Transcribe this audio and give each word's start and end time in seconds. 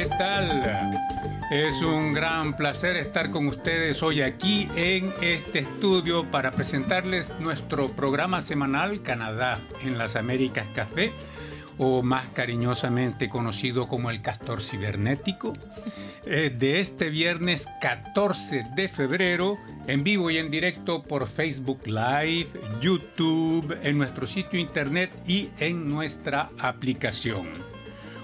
¿qué 0.00 0.06
tal? 0.16 0.98
Es 1.50 1.82
un 1.82 2.14
gran 2.14 2.56
placer 2.56 2.96
estar 2.96 3.30
con 3.30 3.46
ustedes 3.48 4.02
hoy 4.02 4.22
aquí 4.22 4.66
en 4.74 5.12
este 5.20 5.58
estudio 5.58 6.30
para 6.30 6.52
presentarles 6.52 7.38
nuestro 7.38 7.94
programa 7.94 8.40
semanal 8.40 9.02
Canadá 9.02 9.60
en 9.82 9.98
las 9.98 10.16
Américas 10.16 10.66
Café, 10.74 11.12
o 11.76 12.02
más 12.02 12.30
cariñosamente 12.30 13.28
conocido 13.28 13.88
como 13.88 14.08
el 14.08 14.22
Castor 14.22 14.62
Cibernético, 14.62 15.52
eh, 16.24 16.48
de 16.48 16.80
este 16.80 17.10
viernes 17.10 17.68
14 17.82 18.68
de 18.74 18.88
febrero, 18.88 19.58
en 19.86 20.02
vivo 20.02 20.30
y 20.30 20.38
en 20.38 20.50
directo 20.50 21.02
por 21.02 21.26
Facebook 21.26 21.82
Live, 21.84 22.48
YouTube, 22.80 23.76
en 23.82 23.98
nuestro 23.98 24.26
sitio 24.26 24.58
internet 24.58 25.10
y 25.26 25.50
en 25.58 25.90
nuestra 25.90 26.48
aplicación. 26.58 27.48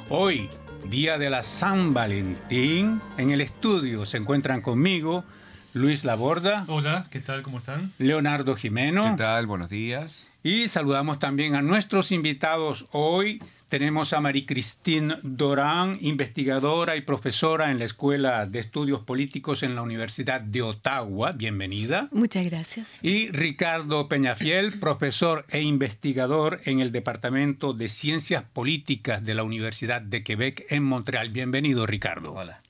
Hoy, 0.09 0.49
día 0.91 1.19
de 1.19 1.31
la 1.31 1.43
San 1.43 1.95
Valentín, 1.95 3.01
en 3.19 3.31
el 3.31 3.41
estudio 3.41 4.07
se 4.07 4.19
encuentran 4.19 4.61
conmigo 4.61 5.25
Luis 5.73 6.05
Laborda. 6.05 6.65
Hola, 6.69 7.07
¿qué 7.11 7.21
tal? 7.21 7.43
¿Cómo 7.43 7.59
están? 7.59 7.93
Leonardo 7.99 8.55
Jimeno. 8.55 9.11
¿Qué 9.11 9.17
tal? 9.19 9.47
Buenos 9.47 9.69
días. 9.69 10.33
Y 10.43 10.69
saludamos 10.69 11.19
también 11.19 11.55
a 11.55 11.63
nuestros 11.63 12.13
invitados 12.13 12.87
hoy. 12.93 13.43
Tenemos 13.69 14.13
a 14.13 14.21
Marie-Christine 14.21 15.17
Doran, 15.25 15.99
investigadora 16.01 16.95
y 16.95 17.01
profesora 17.01 17.73
en 17.73 17.81
la 17.81 17.85
Escuela 17.85 18.47
de 18.47 18.61
Estudios 18.61 19.01
Políticos 19.01 19.65
en 19.65 19.75
la 19.75 19.83
Universidad 19.83 20.41
de 20.41 20.63
Ottawa. 20.63 21.33
Bienvenida. 21.33 22.09
Muchas 22.13 22.45
gracias. 22.45 23.01
Y 23.03 23.29
Ricardo 23.33 24.09
Peñafiel, 24.09 24.79
profesor 24.79 25.45
e 25.49 25.63
investigador 25.63 26.61
en 26.65 26.79
el 26.79 26.93
Departamento 26.93 27.73
de 27.73 27.89
Ciencias 27.89 28.45
Políticas 28.45 29.25
de 29.25 29.35
la 29.35 29.43
Universidad 29.43 30.01
de 30.01 30.23
Quebec 30.23 30.65
en 30.71 30.85
Montreal. 30.85 31.31
Bienvenido, 31.31 31.87
Ricardo. 31.87 32.35
Hola. 32.35 32.61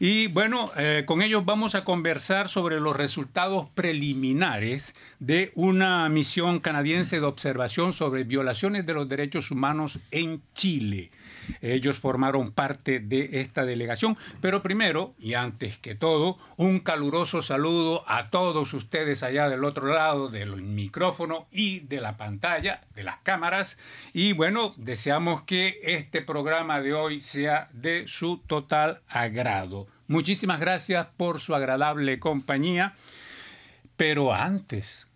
Y 0.00 0.28
bueno, 0.28 0.66
eh, 0.76 1.02
con 1.06 1.22
ellos 1.22 1.44
vamos 1.44 1.74
a 1.74 1.82
conversar 1.82 2.48
sobre 2.48 2.80
los 2.80 2.96
resultados 2.96 3.68
preliminares 3.74 4.94
de 5.20 5.52
una 5.54 6.08
misión 6.08 6.60
canadiense 6.60 7.20
de 7.20 7.26
observación 7.26 7.92
sobre 7.92 8.24
violaciones 8.24 8.86
de 8.86 8.94
los 8.94 9.08
derechos 9.08 9.50
humanos 9.50 9.98
en 10.10 10.42
Chile. 10.54 11.10
Ellos 11.60 11.98
formaron 11.98 12.50
parte 12.52 13.00
de 13.00 13.40
esta 13.40 13.64
delegación, 13.64 14.16
pero 14.40 14.62
primero 14.62 15.14
y 15.18 15.34
antes 15.34 15.78
que 15.78 15.94
todo, 15.94 16.36
un 16.56 16.80
caluroso 16.80 17.42
saludo 17.42 18.04
a 18.06 18.30
todos 18.30 18.74
ustedes 18.74 19.22
allá 19.22 19.48
del 19.48 19.64
otro 19.64 19.86
lado 19.86 20.28
del 20.28 20.62
micrófono 20.62 21.46
y 21.50 21.80
de 21.80 22.00
la 22.00 22.16
pantalla, 22.16 22.82
de 22.94 23.02
las 23.02 23.16
cámaras. 23.18 23.78
Y 24.12 24.34
bueno, 24.34 24.72
deseamos 24.76 25.42
que 25.42 25.80
este 25.82 26.22
programa 26.22 26.80
de 26.80 26.94
hoy 26.94 27.20
sea 27.20 27.68
de 27.72 28.06
su 28.06 28.38
total 28.46 29.00
agrado. 29.08 29.86
Muchísimas 30.06 30.60
gracias 30.60 31.06
por 31.16 31.40
su 31.40 31.54
agradable 31.54 32.18
compañía. 32.18 32.94
Pero 33.98 34.32
antes, 34.32 35.07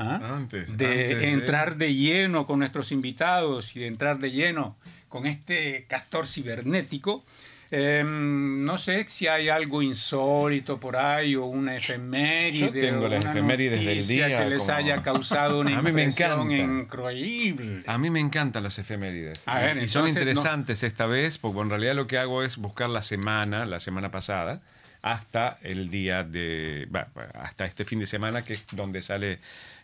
¿ah? 0.00 0.34
Antes, 0.36 0.76
de 0.76 0.86
antes 0.86 1.22
entrar 1.24 1.76
de 1.76 1.94
lleno 1.94 2.46
con 2.46 2.58
nuestros 2.58 2.90
invitados 2.92 3.76
y 3.76 3.80
de 3.80 3.86
entrar 3.86 4.18
de 4.18 4.30
lleno 4.30 4.76
con 5.08 5.26
este 5.26 5.84
castor 5.88 6.26
cibernético, 6.26 7.24
eh, 7.72 8.02
no 8.04 8.78
sé 8.78 9.06
si 9.06 9.28
hay 9.28 9.48
algo 9.48 9.80
insólito 9.80 10.78
por 10.80 10.96
ahí 10.96 11.36
o 11.36 11.44
una 11.44 11.76
efeméride. 11.76 12.58
Yo 12.58 12.72
tengo 12.72 13.06
las 13.08 13.24
efemérides 13.24 13.84
del 13.84 14.06
día, 14.06 14.36
que 14.36 14.50
les 14.50 14.58
como- 14.62 14.72
haya 14.72 15.02
causado 15.02 15.60
una 15.60 15.78
A 15.78 15.82
mí 15.82 15.92
me 15.92 16.02
impresión 16.04 16.50
increíble. 16.50 17.82
A 17.86 17.96
mí 17.98 18.10
me 18.10 18.18
encantan 18.18 18.64
las 18.64 18.78
efemérides. 18.78 19.46
A 19.46 19.60
ver, 19.60 19.78
y 19.78 19.86
son 19.88 20.08
interesantes 20.08 20.82
esta 20.82 21.06
vez, 21.06 21.38
porque 21.38 21.60
en 21.60 21.70
realidad 21.70 21.94
lo 21.94 22.06
que 22.08 22.18
hago 22.18 22.42
es 22.42 22.56
buscar 22.56 22.90
la 22.90 23.02
semana, 23.02 23.64
la 23.66 23.78
semana 23.78 24.10
pasada, 24.10 24.60
hasta 25.02 25.58
el 25.62 25.90
día 25.90 26.24
de. 26.24 26.88
hasta 27.34 27.66
este 27.66 27.84
fin 27.84 28.00
de 28.00 28.06
semana, 28.06 28.42
que 28.42 28.54
es 28.54 28.64
donde 28.72 29.00
sale 29.02 29.38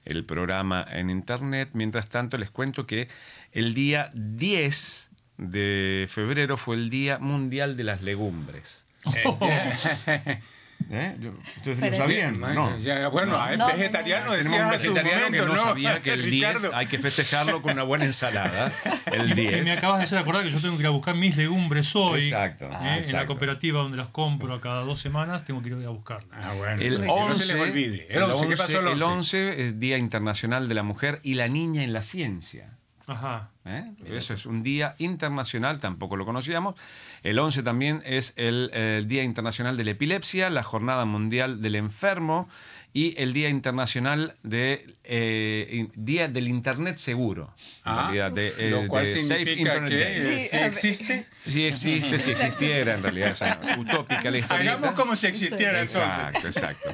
el 0.06 0.25
programa 0.25 0.87
en 0.91 1.11
internet. 1.11 1.71
Mientras 1.75 2.09
tanto, 2.09 2.39
les 2.39 2.50
cuento 2.50 2.87
que 2.87 3.09
el 3.53 3.75
día 3.75 4.11
10 4.15 5.11
de 5.37 6.06
febrero 6.09 6.56
fue 6.56 6.77
el 6.77 6.89
Día 6.89 7.19
Mundial 7.19 7.77
de 7.77 7.84
las 7.84 8.03
Legumbres. 8.03 8.87
¿Eh? 10.89 11.17
Yo- 11.19 11.31
¿Ustedes 11.57 11.79
Pero- 11.81 11.91
lo 11.91 11.97
sabían? 11.97 12.39
Bueno, 12.41 12.71
No. 12.71 12.79
ya, 12.79 13.09
bueno, 13.09 13.41
hay 13.41 13.57
No, 13.57 13.67
no, 13.67 13.73
vegetariano, 13.75 14.31
un 14.31 14.37
vegetariano 14.37 14.79
que 14.81 14.89
momento, 14.89 15.47
no, 15.49 15.55
¿no? 15.55 15.65
sabía 15.65 16.01
que 16.01 16.13
el 16.13 16.31
10 16.31 16.55
Ricardo. 16.55 16.77
hay 16.77 16.87
que 16.87 16.99
festejarlo 16.99 17.61
con 17.61 17.73
una 17.73 17.83
buena 17.83 18.05
ensalada. 18.05 18.71
El 19.07 19.31
Y 19.33 19.35
me 19.35 19.63
10. 19.65 19.79
acabas 19.79 19.99
de 19.99 20.05
hacer 20.05 20.19
acordar 20.19 20.45
que 20.45 20.51
yo 20.51 20.61
tengo 20.61 20.77
que 20.77 20.83
ir 20.83 20.87
a 20.87 20.91
buscar 20.91 21.15
mis 21.17 21.37
legumbres 21.37 21.95
hoy. 21.97 22.21
Exacto, 22.25 22.67
¿eh? 22.67 22.69
En 22.77 22.85
la 22.85 22.97
exacto. 22.99 23.27
cooperativa 23.27 23.83
donde 23.83 23.97
las 23.97 24.09
compro 24.09 24.61
cada 24.61 24.83
dos 24.83 25.01
semanas, 25.01 25.45
tengo 25.45 25.61
que 25.63 25.71
ir 25.71 25.75
a 25.87 25.89
buscarlas. 25.91 26.45
Ah, 26.45 26.53
bueno, 26.57 26.81
El 26.81 27.01
que 27.01 27.07
no 27.07 27.13
11, 27.15 27.45
se 27.45 27.55
les 27.55 27.63
olvide. 27.69 28.07
El 28.09 28.17
el 28.19 28.23
11, 28.31 28.49
¿qué 28.49 28.57
pasó 28.57 28.71
el 28.81 28.87
11, 28.87 28.89
11? 28.89 28.93
el 28.93 29.03
11 29.51 29.63
es 29.65 29.81
Día 29.81 29.99
Internacional 29.99 30.69
de 30.69 30.75
la 30.75 30.83
Mujer 30.85 31.21
y 31.25 31.35
la 31.35 31.49
Niña 31.49 31.83
en 31.83 31.93
la 31.93 32.03
Ciencia. 32.03 32.76
Ajá. 33.06 33.50
¿eh? 33.65 33.93
Eso 34.06 34.34
es 34.34 34.47
un 34.47 34.62
día 34.62 34.97
internacional, 34.99 35.78
tampoco 35.78 36.17
lo 36.17 36.25
conocíamos. 36.25 36.75
El 37.22 37.39
11 37.39 37.62
también 37.62 38.03
es 38.05 38.33
el, 38.37 38.71
eh, 38.72 39.05
Día 39.06 39.22
Internacional 39.22 39.77
de 39.77 39.84
la 39.84 39.91
Epilepsia, 39.93 40.50
la 40.50 40.65
Jornada 40.65 41.05
Mundial 41.05 41.62
del 41.62 41.77
Enfermo 41.77 42.49
y 42.97 43.15
el 43.21 43.34
Día 43.34 43.51
Internacional 43.51 44.37
de 44.43 44.95
eh, 45.05 45.87
Día 45.95 46.29
del 46.29 46.49
Internet 46.49 46.97
Seguro. 46.97 47.55
En 47.84 47.93
Ah, 47.93 48.03
realidad, 48.11 48.33
de, 48.33 48.49
eh, 48.59 48.71
lo 48.71 48.89
cual 48.89 49.05
de 49.05 49.19
significa 49.19 49.84
que 49.84 49.95
Day. 49.95 50.03
eh, 50.03 50.41
Sí, 50.41 50.49
sí 50.49 50.57
ver. 50.57 50.67
existe. 50.67 51.27
Si 51.39 51.65
existe, 51.67 52.19
si 52.19 52.31
existiera 52.33 52.95
en 52.95 53.03
realidad, 53.03 53.31
esa 53.33 53.61
utópica 53.79 54.29
la 54.31 54.39
historieta. 54.39 54.73
Hagamos 54.73 54.95
como 54.99 55.15
si 55.15 55.27
existiera 55.27 55.81
entonces. 55.83 56.03
Exacto, 56.03 56.49
exacto. 56.49 56.89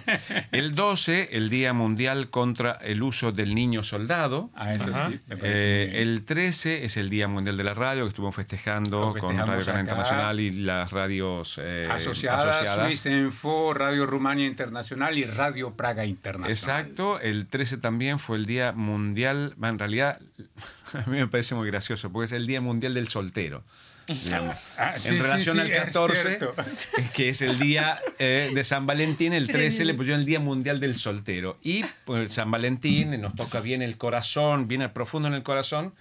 El 0.50 0.74
12, 0.74 1.28
el 1.36 1.48
Día 1.50 1.72
Mundial 1.72 2.28
contra 2.30 2.72
el 2.82 3.02
uso 3.02 3.30
del 3.32 3.54
niño 3.54 3.82
soldado. 3.84 4.50
Ah, 4.54 4.74
eso 4.74 4.90
Ajá. 4.90 5.08
sí, 5.10 5.20
me 5.28 5.36
parece 5.36 5.82
Eh, 5.84 5.86
bien. 5.86 6.02
el 6.02 6.24
13 6.24 6.84
es 6.84 6.96
el 6.96 7.08
Día 7.10 7.28
Mundial 7.28 7.56
de 7.56 7.64
la 7.64 7.74
Radio, 7.74 8.02
que 8.04 8.08
estuvimos 8.08 8.34
festejando 8.34 9.14
con 9.20 9.38
Radio 9.38 9.64
Canal. 9.64 9.80
Internacional 9.80 10.40
y 10.40 10.50
las 10.50 10.90
radios 10.90 11.58
eh, 11.62 11.86
asociadas, 11.90 12.56
asociadas. 12.56 12.86
Suiza 12.88 13.10
Info, 13.16 13.72
Radio 13.72 14.04
Rumania 14.04 14.46
Internacional 14.46 15.16
y 15.16 15.24
Radio 15.24 15.74
Praga 15.76 15.91
Internacional. 16.04 16.50
Exacto, 16.50 17.20
el 17.20 17.46
13 17.46 17.78
también 17.78 18.18
fue 18.18 18.36
el 18.36 18.46
Día 18.46 18.72
Mundial, 18.72 19.54
va, 19.62 19.68
en 19.68 19.78
realidad 19.78 20.20
a 20.94 21.08
mí 21.10 21.18
me 21.18 21.28
parece 21.28 21.54
muy 21.54 21.66
gracioso, 21.68 22.10
porque 22.10 22.26
es 22.26 22.32
el 22.32 22.46
Día 22.46 22.60
Mundial 22.60 22.94
del 22.94 23.08
Soltero. 23.08 23.62
Ah, 24.78 24.94
en 24.94 25.00
sí, 25.00 25.18
relación 25.20 25.56
sí, 25.56 25.60
al 25.60 25.70
es 25.70 25.78
14, 25.84 26.22
cierto. 26.22 26.54
es 26.98 27.12
que 27.12 27.28
es 27.28 27.40
el 27.40 27.58
día 27.58 27.96
eh, 28.18 28.50
de 28.52 28.64
San 28.64 28.84
Valentín, 28.84 29.32
el 29.32 29.46
13 29.50 29.84
le 29.84 29.94
pusieron 29.94 30.20
el 30.20 30.26
Día 30.26 30.40
Mundial 30.40 30.80
del 30.80 30.96
Soltero. 30.96 31.58
Y 31.62 31.84
pues, 32.04 32.32
San 32.32 32.50
Valentín 32.50 33.20
nos 33.20 33.36
toca 33.36 33.60
bien 33.60 33.80
el 33.80 33.96
corazón, 33.96 34.66
bien 34.66 34.82
al 34.82 34.92
profundo 34.92 35.28
en 35.28 35.34
el 35.34 35.42
corazón. 35.44 35.94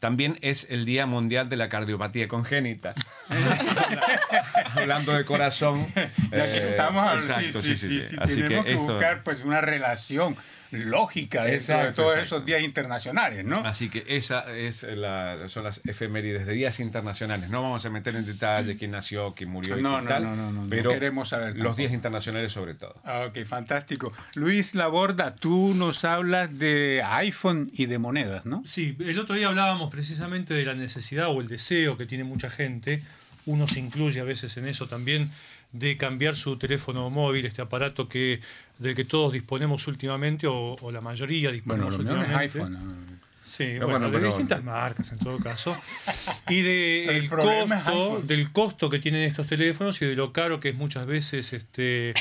También 0.00 0.38
es 0.42 0.66
el 0.70 0.84
Día 0.84 1.06
Mundial 1.06 1.48
de 1.48 1.56
la 1.56 1.68
Cardiopatía 1.68 2.28
Congénita. 2.28 2.94
Hablando 4.74 5.12
de 5.12 5.24
corazón. 5.24 5.84
Ya 5.94 6.10
que 6.30 6.38
eh, 6.38 6.70
estamos 6.70 7.02
hablando, 7.08 7.24
exacto, 7.34 7.60
sí, 7.60 7.76
sí, 7.76 7.88
sí, 8.00 8.02
sí, 8.10 8.16
Así 8.20 8.42
tenemos 8.42 8.64
que, 8.64 8.72
esto- 8.72 8.84
buscar 8.84 9.22
pues 9.24 9.44
una 9.44 9.60
relación 9.60 10.36
lógica 10.70 11.44
de 11.44 11.54
Exacto, 11.54 12.02
todos 12.02 12.12
exacto. 12.12 12.36
esos 12.36 12.46
días 12.46 12.62
internacionales, 12.62 13.44
¿no? 13.44 13.58
Así 13.60 13.88
que 13.88 14.04
esa 14.06 14.54
es 14.54 14.82
la, 14.82 15.48
son 15.48 15.64
las 15.64 15.80
efemérides 15.86 16.46
de 16.46 16.52
días 16.52 16.80
internacionales. 16.80 17.48
No 17.50 17.62
vamos 17.62 17.84
a 17.86 17.90
meter 17.90 18.14
en 18.16 18.26
detalle 18.26 18.76
quién 18.76 18.90
nació, 18.90 19.34
quién 19.34 19.50
murió 19.50 19.78
y 19.78 19.82
No, 19.82 19.96
qué 19.96 20.02
no, 20.02 20.08
tal, 20.08 20.24
no, 20.24 20.36
no, 20.36 20.52
no, 20.52 20.62
no 20.64 20.70
pero 20.70 20.90
queremos 20.90 21.28
saber 21.30 21.58
los 21.58 21.76
días 21.76 21.92
internacionales 21.92 22.52
sobre 22.52 22.74
todo. 22.74 22.94
Ah, 23.04 23.26
Ok, 23.28 23.44
fantástico. 23.44 24.12
Luis 24.36 24.74
Laborda, 24.74 25.34
tú 25.34 25.74
nos 25.74 26.04
hablas 26.04 26.58
de 26.58 27.02
iPhone 27.04 27.70
y 27.72 27.86
de 27.86 27.98
monedas, 27.98 28.46
¿no? 28.46 28.62
Sí, 28.66 28.96
el 29.00 29.18
otro 29.18 29.34
día 29.34 29.48
hablábamos 29.48 29.90
precisamente 29.90 30.54
de 30.54 30.64
la 30.64 30.74
necesidad 30.74 31.28
o 31.28 31.40
el 31.40 31.48
deseo 31.48 31.96
que 31.96 32.06
tiene 32.06 32.24
mucha 32.24 32.50
gente, 32.50 33.02
uno 33.46 33.66
se 33.66 33.80
incluye 33.80 34.20
a 34.20 34.24
veces 34.24 34.56
en 34.56 34.66
eso 34.66 34.86
también, 34.88 35.30
de 35.72 35.96
cambiar 35.96 36.34
su 36.36 36.56
teléfono 36.56 37.10
móvil, 37.10 37.44
este 37.46 37.60
aparato 37.62 38.08
que 38.08 38.40
del 38.78 38.94
que 38.94 39.04
todos 39.04 39.32
disponemos 39.32 39.86
últimamente, 39.88 40.46
o, 40.46 40.76
o 40.80 40.90
la 40.92 41.00
mayoría 41.00 41.48
Bueno, 41.64 41.86
disponemos 41.88 41.98
lo 41.98 42.04
mío 42.04 42.12
no 42.14 42.22
es 42.22 42.28
últimamente. 42.28 42.58
iPhone. 42.60 42.72
¿no? 43.12 43.18
Sí, 43.44 43.64
Pero 43.64 43.86
bueno, 43.88 44.00
bueno, 44.00 44.06
de 44.10 44.12
pero- 44.18 44.26
distintas 44.28 44.62
marcas 44.62 45.10
en 45.12 45.18
todo 45.18 45.38
caso. 45.38 45.76
Y 46.50 46.60
de 46.62 47.04
El 47.06 47.16
el 47.16 47.28
costo, 47.28 48.20
del 48.22 48.52
costo 48.52 48.88
que 48.90 48.98
tienen 48.98 49.22
estos 49.22 49.46
teléfonos 49.46 50.00
y 50.00 50.06
de 50.06 50.14
lo 50.16 50.32
caro 50.32 50.60
que 50.60 50.70
es 50.70 50.74
muchas 50.74 51.06
veces 51.06 51.52
este 51.52 52.14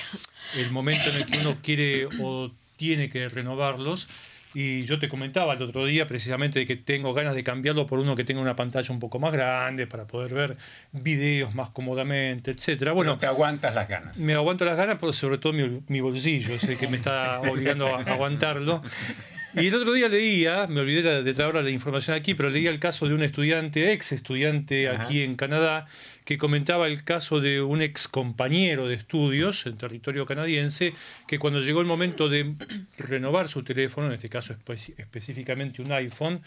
el 0.56 0.72
momento 0.72 1.10
en 1.10 1.18
el 1.18 1.26
que 1.26 1.38
uno 1.40 1.56
quiere 1.62 2.08
o 2.22 2.52
tiene 2.78 3.10
que 3.10 3.28
renovarlos. 3.30 4.08
Y 4.60 4.82
yo 4.86 4.98
te 4.98 5.08
comentaba 5.08 5.54
el 5.54 5.62
otro 5.62 5.86
día 5.86 6.08
precisamente 6.08 6.58
de 6.58 6.66
que 6.66 6.76
tengo 6.76 7.14
ganas 7.14 7.36
de 7.36 7.44
cambiarlo 7.44 7.86
por 7.86 8.00
uno 8.00 8.16
que 8.16 8.24
tenga 8.24 8.42
una 8.42 8.56
pantalla 8.56 8.92
un 8.92 9.00
poco 9.00 9.20
más 9.20 9.32
grande 9.32 9.86
para 9.86 10.08
poder 10.08 10.34
ver 10.34 10.58
videos 10.94 11.54
más 11.54 11.70
cómodamente, 11.70 12.50
etcétera. 12.50 12.94
Bueno, 12.94 13.20
te 13.20 13.28
aguantas 13.28 13.76
las 13.76 13.88
ganas. 13.88 14.18
me 14.18 14.34
aguanto 14.34 14.66
las 14.66 14.76
ganas, 14.76 14.98
pero 15.00 15.14
sobre 15.14 15.38
todo 15.38 15.54
mi, 15.54 15.84
mi 15.90 16.02
bolsillo 16.02 16.56
es 16.56 16.64
el 16.64 16.76
que 16.76 16.88
me 16.88 16.98
está 16.98 17.40
obligando 17.48 17.86
a 17.86 18.02
aguantarlo. 18.02 18.82
Y 19.54 19.68
el 19.68 19.76
otro 19.76 19.94
día 19.94 20.08
leía, 20.08 20.66
me 20.66 20.80
olvidé 20.80 21.22
de 21.22 21.34
traer 21.36 21.54
la 21.54 21.70
información 21.70 22.18
aquí, 22.18 22.34
pero 22.34 22.50
leía 22.50 22.72
el 22.72 22.80
caso 22.80 23.08
de 23.08 23.14
un 23.14 23.22
estudiante, 23.22 23.94
ex 23.94 24.12
estudiante 24.12 24.90
aquí 24.90 25.22
en 25.22 25.36
Canadá, 25.36 25.86
que 26.28 26.38
comentaba 26.38 26.88
el 26.88 27.06
caso 27.06 27.40
de 27.40 27.62
un 27.62 27.82
ex 27.82 28.10
compañero 28.10 28.90
de 28.90 28.96
estudios 28.96 29.66
en 29.66 29.78
territorio 29.78 30.26
canadiense, 30.26 30.94
que 31.26 31.40
cuando 31.40 31.62
llegó 31.62 31.80
el 31.80 31.88
momento 31.88 32.28
de 32.28 32.54
renovar 32.98 33.48
su 33.48 33.64
teléfono, 33.64 34.08
en 34.08 34.14
este 34.16 34.28
caso 34.28 34.54
específicamente 34.98 35.82
un 35.82 35.94
iPhone, 35.94 36.42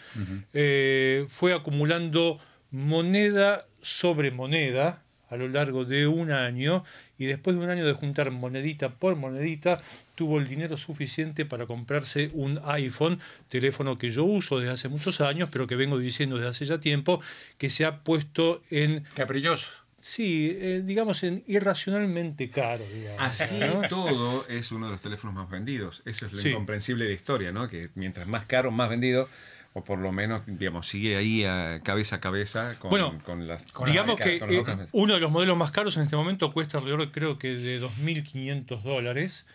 eh, 0.53 1.25
fue 1.27 1.55
acumulando 1.55 2.37
moneda 2.69 3.65
sobre 3.81 4.29
moneda 4.29 5.01
a 5.31 5.37
lo 5.37 5.47
largo 5.47 5.85
de 5.85 6.05
un 6.05 6.31
año 6.31 6.83
y 7.17 7.25
después 7.25 7.55
de 7.55 7.63
un 7.63 7.69
año 7.69 7.85
de 7.85 7.93
juntar 7.93 8.29
monedita 8.29 8.89
por 8.89 9.15
monedita, 9.15 9.81
tuvo 10.15 10.37
el 10.37 10.47
dinero 10.47 10.77
suficiente 10.77 11.45
para 11.45 11.65
comprarse 11.65 12.29
un 12.33 12.59
iPhone, 12.65 13.19
teléfono 13.49 13.97
que 13.97 14.11
yo 14.11 14.23
uso 14.25 14.59
desde 14.59 14.73
hace 14.73 14.89
muchos 14.89 15.21
años, 15.21 15.49
pero 15.51 15.65
que 15.65 15.75
vengo 15.75 15.97
diciendo 15.97 16.35
desde 16.35 16.49
hace 16.49 16.65
ya 16.65 16.79
tiempo, 16.79 17.21
que 17.57 17.69
se 17.69 17.85
ha 17.85 17.99
puesto 18.03 18.61
en... 18.69 19.03
Caprichoso. 19.15 19.67
Sí, 19.99 20.57
eh, 20.59 20.81
digamos 20.83 21.21
en 21.23 21.43
irracionalmente 21.45 22.49
caro. 22.49 22.83
Así 23.19 23.59
todo 23.87 24.47
es 24.47 24.71
uno 24.71 24.87
de 24.87 24.93
los 24.93 25.01
teléfonos 25.01 25.35
más 25.35 25.49
vendidos. 25.49 26.01
Eso 26.05 26.25
es 26.25 26.33
lo 26.33 26.49
incomprensible 26.49 27.03
de 27.03 27.11
la 27.11 27.15
historia, 27.15 27.51
¿no? 27.51 27.69
Que 27.69 27.89
mientras 27.93 28.27
más 28.27 28.47
caro, 28.47 28.71
más 28.71 28.89
vendido 28.89 29.29
o 29.73 29.83
por 29.83 29.99
lo 29.99 30.11
menos, 30.11 30.41
digamos, 30.45 30.87
sigue 30.87 31.15
ahí 31.15 31.45
a 31.45 31.79
cabeza 31.83 32.17
a 32.17 32.19
cabeza 32.19 32.75
con, 32.79 32.89
bueno, 32.89 33.21
las 33.37 33.63
Digamos 33.85 34.19
que 34.19 34.35
eh, 34.35 34.63
uno 34.91 35.13
de 35.13 35.19
los 35.19 35.31
modelos 35.31 35.57
más 35.57 35.71
caros 35.71 35.95
en 35.97 36.03
este 36.03 36.15
momento 36.15 36.51
cuesta 36.51 36.77
alrededor, 36.77 37.11
creo 37.11 37.37
que, 37.37 37.55
de 37.55 37.81
2.500 37.81 38.81
dólares. 38.81 39.45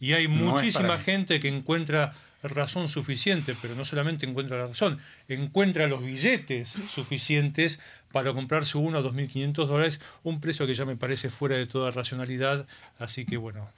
Y 0.00 0.12
hay 0.12 0.28
muchísima 0.28 0.98
gente 0.98 1.40
que 1.40 1.48
encuentra 1.48 2.14
razón 2.42 2.88
suficiente, 2.88 3.54
pero 3.60 3.74
no 3.74 3.84
solamente 3.84 4.26
encuentra 4.26 4.58
la 4.58 4.66
razón, 4.66 4.98
encuentra 5.28 5.86
los 5.88 6.02
billetes 6.02 6.68
suficientes 6.68 7.80
para 8.12 8.32
comprarse 8.32 8.78
uno 8.78 8.98
a 8.98 9.02
2.500 9.02 9.66
dólares, 9.66 10.00
un 10.22 10.40
precio 10.40 10.66
que 10.66 10.74
ya 10.74 10.84
me 10.84 10.96
parece 10.96 11.28
fuera 11.28 11.56
de 11.56 11.66
toda 11.66 11.90
racionalidad. 11.90 12.66
Así 12.98 13.26
que 13.26 13.36
bueno, 13.36 13.68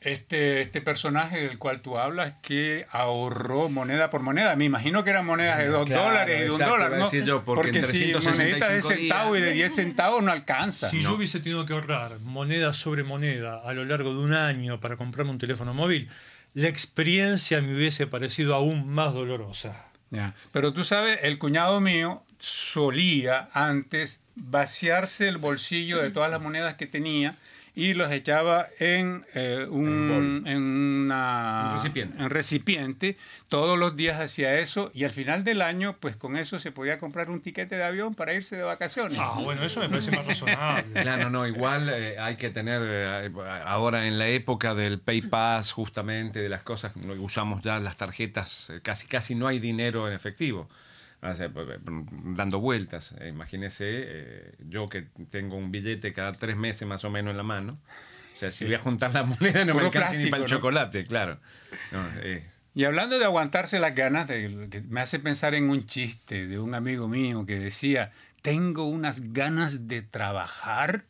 este, 0.00 0.60
este 0.60 0.80
personaje 0.80 1.42
del 1.42 1.58
cual 1.58 1.80
tú 1.80 1.98
hablas 1.98 2.34
que 2.40 2.86
ahorró 2.90 3.68
moneda 3.68 4.10
por 4.10 4.22
moneda. 4.22 4.54
Me 4.54 4.64
imagino 4.64 5.02
que 5.02 5.10
eran 5.10 5.26
monedas 5.26 5.58
de 5.58 5.66
dos 5.66 5.88
dólares 5.88 6.40
y 6.40 6.44
de 6.44 6.50
un 6.50 6.58
dólar, 6.58 6.92
¿no? 6.92 7.44
porque, 7.44 7.82
si 7.82 8.14
moneditas 8.14 8.68
de 8.70 8.82
centavo 8.82 9.36
y 9.36 9.40
de 9.40 9.52
10 9.52 9.74
centavos 9.74 10.22
no 10.22 10.30
alcanza. 10.30 10.88
Si 10.88 11.02
yo 11.02 11.14
hubiese 11.14 11.40
tenido 11.40 11.66
que 11.66 11.72
ahorrar 11.72 12.18
moneda 12.20 12.72
sobre 12.72 13.02
moneda 13.02 13.60
a 13.64 13.72
lo 13.72 13.84
largo 13.84 14.12
de 14.12 14.20
un 14.20 14.34
año 14.34 14.80
para 14.80 14.96
comprarme 14.96 15.32
un 15.32 15.38
teléfono 15.38 15.74
móvil, 15.74 16.08
la 16.54 16.68
experiencia 16.68 17.60
me 17.60 17.74
hubiese 17.74 18.06
parecido 18.06 18.54
aún 18.54 18.88
más 18.88 19.14
dolorosa. 19.14 19.84
Pero 20.52 20.72
tú 20.72 20.84
sabes, 20.84 21.18
el 21.22 21.38
cuñado 21.38 21.80
mío 21.80 22.22
solía 22.38 23.48
antes 23.52 24.20
vaciarse 24.36 25.28
el 25.28 25.38
bolsillo 25.38 26.00
de 26.00 26.10
todas 26.10 26.30
las 26.30 26.40
monedas 26.40 26.76
que 26.76 26.86
tenía 26.86 27.36
y 27.78 27.94
los 27.94 28.10
echaba 28.10 28.66
en, 28.80 29.24
eh, 29.34 29.64
un, 29.70 30.42
en, 30.46 30.62
una, 30.64 31.74
recipiente. 31.74 32.20
en 32.20 32.28
recipiente. 32.28 33.16
Todos 33.46 33.78
los 33.78 33.94
días 33.94 34.18
hacía 34.18 34.58
eso 34.58 34.90
y 34.94 35.04
al 35.04 35.10
final 35.10 35.44
del 35.44 35.62
año, 35.62 35.94
pues 36.00 36.16
con 36.16 36.36
eso 36.36 36.58
se 36.58 36.72
podía 36.72 36.98
comprar 36.98 37.30
un 37.30 37.40
tiquete 37.40 37.76
de 37.76 37.84
avión 37.84 38.16
para 38.16 38.34
irse 38.34 38.56
de 38.56 38.64
vacaciones. 38.64 39.20
Ah, 39.22 39.38
bueno, 39.44 39.62
eso 39.62 39.78
me 39.78 39.88
parece 39.88 40.10
más 40.10 40.26
razonable. 40.26 40.88
Claro, 41.08 41.30
no, 41.30 41.46
igual 41.46 41.88
eh, 41.88 42.18
hay 42.18 42.34
que 42.34 42.50
tener, 42.50 42.82
eh, 42.84 43.30
ahora 43.64 44.06
en 44.08 44.18
la 44.18 44.26
época 44.26 44.74
del 44.74 44.98
PayPass, 44.98 45.70
justamente, 45.70 46.42
de 46.42 46.48
las 46.48 46.62
cosas, 46.62 46.92
usamos 47.20 47.62
ya 47.62 47.78
las 47.78 47.96
tarjetas, 47.96 48.72
casi, 48.82 49.06
casi 49.06 49.36
no 49.36 49.46
hay 49.46 49.60
dinero 49.60 50.08
en 50.08 50.14
efectivo. 50.14 50.68
Pues, 51.20 51.40
eh, 51.40 51.50
dando 51.50 52.60
vueltas. 52.60 53.14
Eh, 53.20 53.28
imagínese, 53.28 53.86
eh, 53.88 54.54
yo 54.68 54.88
que 54.88 55.08
tengo 55.30 55.56
un 55.56 55.72
billete 55.72 56.12
cada 56.12 56.32
tres 56.32 56.56
meses 56.56 56.86
más 56.86 57.04
o 57.04 57.10
menos 57.10 57.32
en 57.32 57.36
la 57.36 57.42
mano. 57.42 57.78
O 58.32 58.36
sea, 58.36 58.52
si 58.52 58.64
voy 58.64 58.74
a 58.74 58.78
juntar 58.78 59.12
la 59.12 59.22
moneda 59.24 59.64
no 59.64 59.74
me 59.74 59.82
alcanza 59.82 60.14
ni 60.14 60.30
para 60.30 60.44
el 60.44 60.48
chocolate, 60.48 61.06
claro. 61.06 61.40
y 62.72 62.84
hablando 62.84 63.18
de 63.18 63.24
aguantarse 63.24 63.80
las 63.80 63.96
ganas, 63.96 64.28
me 64.88 65.00
hace 65.00 65.18
pensar 65.18 65.56
en 65.56 65.70
un 65.70 65.84
chiste 65.86 66.46
de 66.46 66.60
un 66.60 66.74
amigo 66.74 67.08
mío 67.08 67.44
que 67.46 67.58
decía, 67.58 68.12
tengo 68.42 68.84
unas 68.84 69.32
ganas 69.32 69.88
de 69.88 70.02
trabajar 70.02 71.04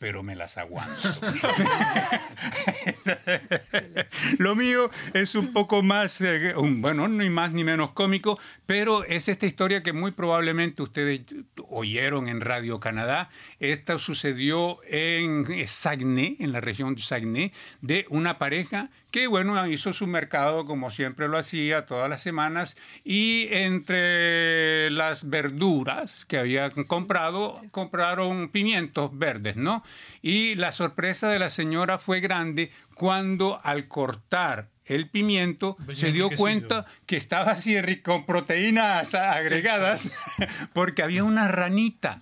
pero 0.00 0.22
me 0.22 0.34
las 0.34 0.56
aguanto. 0.56 0.90
Lo 4.38 4.56
mío 4.56 4.90
es 5.14 5.34
un 5.34 5.52
poco 5.52 5.82
más, 5.82 6.20
eh, 6.20 6.54
bueno, 6.56 7.08
ni 7.08 7.30
más 7.30 7.52
ni 7.52 7.64
menos 7.64 7.92
cómico, 7.92 8.38
pero 8.66 9.04
es 9.04 9.28
esta 9.28 9.46
historia 9.46 9.82
que 9.82 9.92
muy 9.92 10.12
probablemente 10.12 10.82
ustedes 10.82 11.22
oyeron 11.68 12.28
en 12.28 12.40
Radio 12.40 12.80
Canadá. 12.80 13.30
Esta 13.58 13.98
sucedió 13.98 14.78
en 14.86 15.46
Saguenay, 15.66 16.36
en 16.40 16.52
la 16.52 16.60
región 16.60 16.94
de 16.94 17.02
Saguenay, 17.02 17.52
de 17.80 18.06
una 18.08 18.38
pareja 18.38 18.90
que 19.10 19.26
bueno, 19.26 19.66
hizo 19.66 19.92
su 19.92 20.06
mercado 20.06 20.64
como 20.64 20.90
siempre 20.90 21.28
lo 21.28 21.38
hacía 21.38 21.84
todas 21.84 22.08
las 22.08 22.22
semanas 22.22 22.76
y 23.04 23.48
entre 23.50 24.90
las 24.90 25.28
verduras 25.28 26.24
que 26.24 26.38
habían 26.38 26.70
comprado, 26.84 27.60
compraron 27.70 28.50
pimientos 28.50 29.10
verdes, 29.16 29.56
¿no? 29.56 29.82
Y 30.22 30.54
la 30.54 30.72
sorpresa 30.72 31.28
de 31.28 31.38
la 31.38 31.50
señora 31.50 31.98
fue 31.98 32.20
grande 32.20 32.70
cuando 33.00 33.58
al 33.64 33.88
cortar 33.88 34.68
el 34.84 35.08
pimiento 35.08 35.78
se 35.94 36.12
dio 36.12 36.28
cuenta 36.28 36.84
que 37.06 37.16
estaba 37.16 37.52
así 37.52 37.74
con 38.02 38.26
proteínas 38.26 39.14
agregadas 39.14 40.18
porque 40.74 41.02
había 41.02 41.24
una 41.24 41.48
ranita. 41.48 42.20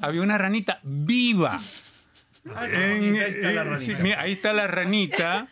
Había 0.00 0.22
una 0.22 0.38
ranita 0.38 0.80
viva. 0.84 1.60
ahí 2.56 4.32
está 4.32 4.54
la 4.54 4.68
ranita. 4.68 5.46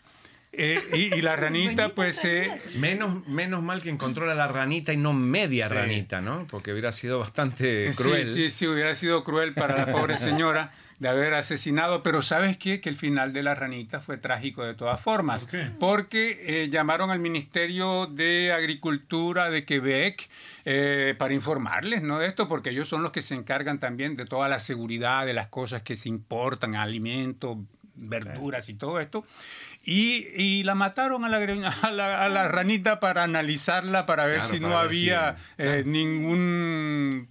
Eh, 0.51 0.81
y, 0.95 1.21
la 1.21 1.37
ranita, 1.37 1.91
pues... 1.91 2.25
Eh, 2.25 2.51
menos, 2.77 3.29
menos 3.29 3.63
mal 3.63 3.83
que 3.83 3.91
encontró 3.91 4.31
a 4.31 4.35
la 4.35 4.49
ranita 4.49 4.95
y 4.95 4.97
no 4.97 5.13
media 5.13 5.69
ranita, 5.69 6.23
¿no? 6.23 6.47
Porque 6.47 6.73
hubiera 6.73 6.91
sido 6.93 7.19
bastante 7.19 7.93
cruel. 7.95 8.27
Sí, 8.27 8.45
sí, 8.45 8.51
sí, 8.51 8.67
hubiera 8.67 8.95
sido 8.95 9.25
cruel 9.25 9.53
para 9.53 9.77
la 9.77 9.93
pobre 9.93 10.17
señora 10.17 10.73
de 10.99 11.09
haber 11.09 11.35
asesinado, 11.35 12.03
pero 12.03 12.23
¿sabes 12.23 12.57
qué? 12.57 12.81
Que 12.81 12.89
el 12.89 12.97
final 12.97 13.33
de 13.33 13.43
la 13.43 13.55
ranita 13.55 14.01
fue 14.01 14.17
trágico 14.17 14.65
de 14.65 14.75
todas 14.75 15.01
formas, 15.01 15.47
porque 15.79 16.41
eh, 16.43 16.69
llamaron 16.69 17.11
al 17.11 17.21
Ministerio 17.21 18.07
de 18.07 18.53
Agricultura 18.53 19.51
de 19.51 19.65
Quebec 19.65 20.29
para 21.17 21.33
informarles 21.33 22.03
¿no? 22.03 22.19
de 22.19 22.27
esto, 22.27 22.47
porque 22.47 22.71
ellos 22.71 22.89
son 22.89 23.03
los 23.03 23.11
que 23.11 23.23
se 23.23 23.35
encargan 23.35 23.79
también 23.79 24.17
de 24.17 24.27
toda 24.27 24.49
la 24.49 24.61
seguridad 24.61 25.25
de 25.25 25.33
las 25.33 25.49
cosas 25.49 25.83
que 25.83 25.97
se 25.97 26.11
importan, 26.11 26.75
alimentos, 26.75 27.57
verduras 27.99 28.69
y 28.69 28.75
todo 28.75 29.01
esto. 29.01 29.25
Y, 29.85 30.63
la 30.65 30.75
mataron 30.75 31.25
a 31.25 31.29
la, 31.29 32.25
a 32.25 32.29
la, 32.29 32.49
ranita 32.49 33.01
para 33.01 33.23
analizarla, 33.23 34.07
para 34.07 34.27
ver 34.27 34.43
si 34.43 34.61
no 34.61 34.79
había 34.79 35.37
eh, 35.57 35.83
ningún 35.87 37.29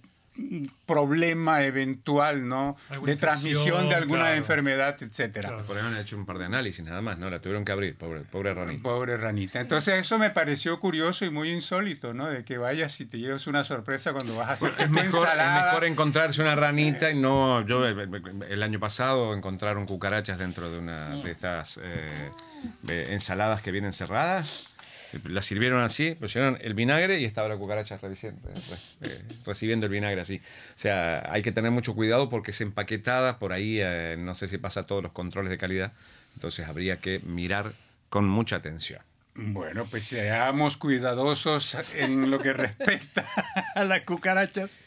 problema 0.86 1.64
eventual, 1.64 2.46
¿no? 2.48 2.76
De 3.04 3.16
transmisión 3.16 3.88
de 3.88 3.94
alguna 3.94 4.36
enfermedad, 4.36 4.96
etcétera. 5.02 5.56
Por 5.66 5.76
eso 5.76 5.86
han 5.86 5.96
hecho 5.96 6.16
un 6.16 6.26
par 6.26 6.38
de 6.38 6.46
análisis 6.46 6.84
nada 6.84 7.02
más, 7.02 7.18
¿no? 7.18 7.28
La 7.28 7.40
tuvieron 7.40 7.64
que 7.64 7.72
abrir, 7.72 7.96
pobre, 7.96 8.20
pobre 8.20 8.54
ranita. 8.54 8.82
Pobre 8.82 9.16
ranita. 9.16 9.60
Entonces 9.60 9.98
eso 9.98 10.18
me 10.18 10.30
pareció 10.30 10.78
curioso 10.80 11.24
y 11.24 11.30
muy 11.30 11.50
insólito, 11.50 12.14
¿no? 12.14 12.28
De 12.28 12.44
que 12.44 12.58
vayas 12.58 13.00
y 13.00 13.06
te 13.06 13.18
lleves 13.18 13.46
una 13.46 13.64
sorpresa 13.64 14.12
cuando 14.12 14.36
vas 14.36 14.48
a 14.48 14.52
hacer 14.52 14.72
es 14.78 14.90
mejor, 14.90 15.28
es 15.28 15.64
mejor 15.64 15.84
encontrarse 15.84 16.40
una 16.40 16.54
ranita 16.54 17.10
y 17.10 17.16
no... 17.16 17.66
Yo 17.66 17.86
el 17.86 18.62
año 18.62 18.80
pasado 18.80 19.34
encontraron 19.34 19.86
cucarachas 19.86 20.38
dentro 20.38 20.70
de 20.70 20.78
una 20.78 21.08
de 21.16 21.30
estas 21.30 21.80
eh, 21.82 22.30
ensaladas 23.10 23.60
que 23.62 23.72
vienen 23.72 23.92
cerradas 23.92 24.67
la 25.24 25.42
sirvieron 25.42 25.80
así, 25.80 26.14
pusieron 26.14 26.58
el 26.60 26.74
vinagre 26.74 27.20
y 27.20 27.24
estaba 27.24 27.48
la 27.48 27.56
cucaracha 27.56 27.98
eh, 28.02 28.32
recibiendo 29.44 29.86
el 29.86 29.92
vinagre 29.92 30.20
así. 30.20 30.36
O 30.36 30.78
sea, 30.78 31.26
hay 31.30 31.42
que 31.42 31.52
tener 31.52 31.70
mucho 31.70 31.94
cuidado 31.94 32.28
porque 32.28 32.50
es 32.50 32.60
empaquetada, 32.60 33.38
por 33.38 33.52
ahí 33.52 33.78
eh, 33.80 34.16
no 34.18 34.34
sé 34.34 34.48
si 34.48 34.58
pasa 34.58 34.84
todos 34.84 35.02
los 35.02 35.12
controles 35.12 35.50
de 35.50 35.58
calidad, 35.58 35.92
entonces 36.34 36.66
habría 36.66 36.96
que 36.96 37.20
mirar 37.24 37.72
con 38.08 38.28
mucha 38.28 38.56
atención. 38.56 39.00
Bueno, 39.40 39.86
pues 39.88 40.02
seamos 40.02 40.76
cuidadosos 40.76 41.76
en 41.94 42.28
lo 42.28 42.40
que 42.40 42.52
respecta 42.52 43.24
a 43.76 43.84
las 43.84 44.00
cucarachas. 44.00 44.78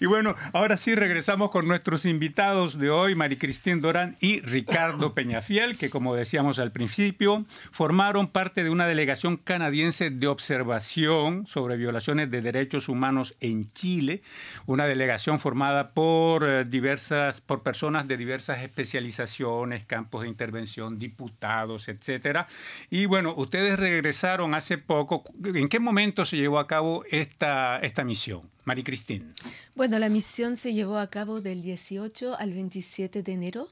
Y 0.00 0.06
bueno, 0.06 0.34
ahora 0.54 0.78
sí 0.78 0.94
regresamos 0.94 1.50
con 1.50 1.68
nuestros 1.68 2.06
invitados 2.06 2.78
de 2.78 2.88
hoy, 2.88 3.14
Maricristín 3.14 3.82
Dorán 3.82 4.16
y 4.18 4.40
Ricardo 4.40 5.12
Peñafiel, 5.14 5.76
que 5.76 5.90
como 5.90 6.14
decíamos 6.14 6.58
al 6.58 6.70
principio, 6.70 7.44
formaron 7.72 8.28
parte 8.28 8.64
de 8.64 8.70
una 8.70 8.88
delegación 8.88 9.36
canadiense 9.36 10.08
de 10.08 10.28
observación 10.28 11.46
sobre 11.46 11.76
violaciones 11.76 12.30
de 12.30 12.40
derechos 12.40 12.88
humanos 12.88 13.36
en 13.40 13.70
Chile, 13.74 14.22
una 14.64 14.86
delegación 14.86 15.38
formada 15.38 15.90
por 15.90 16.48
eh, 16.48 16.64
diversas 16.64 17.42
por 17.42 17.62
personas 17.62 18.08
de 18.08 18.16
diversas 18.16 18.62
especializaciones, 18.62 19.84
campos 19.84 20.22
de 20.22 20.28
intervención, 20.28 20.98
diputados, 20.98 21.90
etcétera. 21.90 22.48
Y 22.88 23.04
bueno, 23.04 23.34
ustedes 23.36 23.78
regresaron 23.90 24.54
hace 24.54 24.78
poco. 24.78 25.24
¿En 25.44 25.68
qué 25.68 25.78
momento 25.78 26.24
se 26.24 26.36
llevó 26.36 26.58
a 26.58 26.66
cabo 26.66 27.04
esta, 27.10 27.78
esta 27.78 28.04
misión? 28.04 28.50
Mari 28.64 28.82
Cristín. 28.82 29.34
Bueno, 29.74 29.98
la 29.98 30.08
misión 30.08 30.56
se 30.56 30.72
llevó 30.72 30.98
a 30.98 31.08
cabo 31.08 31.40
del 31.40 31.62
18 31.62 32.36
al 32.38 32.52
27 32.52 33.22
de 33.22 33.32
enero 33.32 33.68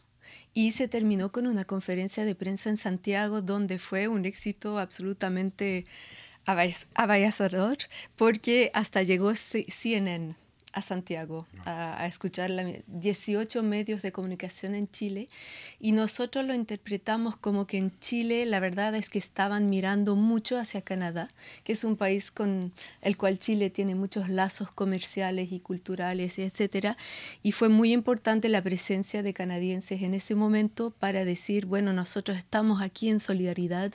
y 0.55 0.73
se 0.73 0.89
terminó 0.89 1.31
con 1.31 1.47
una 1.47 1.65
conferencia 1.65 2.25
de 2.25 2.35
prensa 2.35 2.71
en 2.71 2.79
Santiago 2.79 3.43
donde 3.43 3.79
fue 3.79 4.09
un 4.09 4.25
éxito 4.25 4.79
absolutamente 4.79 5.87
avasallador 6.45 7.77
porque 8.17 8.71
hasta 8.75 9.03
llegó 9.03 9.35
CNN 9.35 10.35
a 10.75 10.83
Santiago 10.83 11.47
a, 11.65 12.07
escuchar 12.07 12.51
la, 12.51 12.65
18 12.87 13.63
medios 13.63 14.03
de 14.03 14.13
comunicación 14.13 14.75
en 14.75 14.91
Chile 14.91 15.27
y 15.81 15.93
nosotros 15.93 16.45
lo 16.45 16.55
interpretamos 16.55 17.37
como 17.37 17.67
que 17.67 17.79
en 17.79 17.99
Chile 18.01 18.45
la 18.47 18.61
verdad 18.61 18.95
es 18.95 19.11
que 19.11 19.19
estaban 19.19 19.71
mirando 19.71 20.17
mucho 20.17 20.59
hacia 20.59 20.83
Canadá, 20.83 21.29
que 21.65 21.73
es 21.73 21.85
un 21.85 21.97
país 21.97 22.31
con 22.31 22.73
el 23.01 23.17
cual 23.17 23.39
Chile 23.39 23.71
tiene 23.71 23.95
muchos 23.95 24.29
lazos 24.29 24.71
comerciales 24.71 25.53
y 25.53 25.61
culturales, 25.61 26.39
etcétera, 26.39 26.97
y 27.43 27.53
fue 27.53 27.69
muy 27.69 27.93
importante 27.93 28.49
la 28.49 28.63
presencia 28.63 29.23
de 29.23 29.35
canadienses 29.35 30.03
en 30.03 30.15
ese 30.15 30.35
momento 30.35 30.91
para 30.91 31.25
decir, 31.25 31.67
bueno, 31.67 31.93
nosotros 31.93 32.37
estamos 32.37 32.83
aquí 32.83 33.09
en 33.09 33.21
solidaridad 33.21 33.93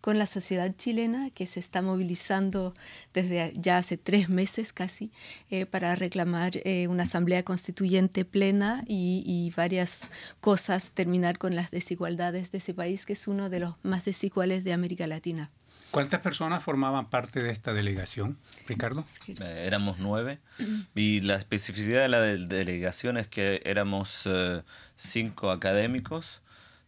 con 0.00 0.18
la 0.18 0.26
sociedad 0.26 0.72
chilena 0.76 1.30
que 1.30 1.46
se 1.46 1.60
está 1.60 1.82
movilizando 1.82 2.74
desde 3.12 3.52
ya 3.56 3.78
hace 3.78 3.96
tres 3.96 4.28
meses 4.28 4.72
casi 4.72 5.10
eh, 5.50 5.66
para 5.66 5.94
reclamar 5.94 6.15
eh, 6.64 6.88
una 6.88 7.02
asamblea 7.02 7.42
constituyente 7.42 8.24
plena 8.24 8.84
y, 8.86 9.22
y, 9.26 9.50
varias 9.56 10.10
cosas, 10.40 10.92
terminar 10.92 11.38
con 11.38 11.54
las 11.54 11.70
desigualdades 11.70 12.52
de 12.52 12.58
ese 12.58 12.74
país 12.74 13.06
que 13.06 13.12
es 13.12 13.28
uno 13.28 13.50
de 13.50 13.60
los 13.60 13.74
más 13.82 14.04
desiguales 14.04 14.64
de 14.64 14.72
América 14.72 15.06
Latina. 15.06 15.50
¿Cuántas 15.90 16.20
personas 16.20 16.62
formaban 16.62 17.08
parte 17.08 17.42
de 17.42 17.50
esta 17.50 17.72
delegación, 17.72 18.38
Ricardo? 18.66 19.04
Eh, 19.28 19.62
éramos 19.66 19.98
nueve 19.98 20.40
y 20.94 21.20
la 21.20 21.36
especificidad 21.36 22.02
de 22.02 22.08
la 22.08 22.20
delegación 22.20 23.16
es 23.16 23.28
que 23.28 23.62
éramos 23.64 24.28
cinco 24.94 25.50
académicos, 25.50 26.42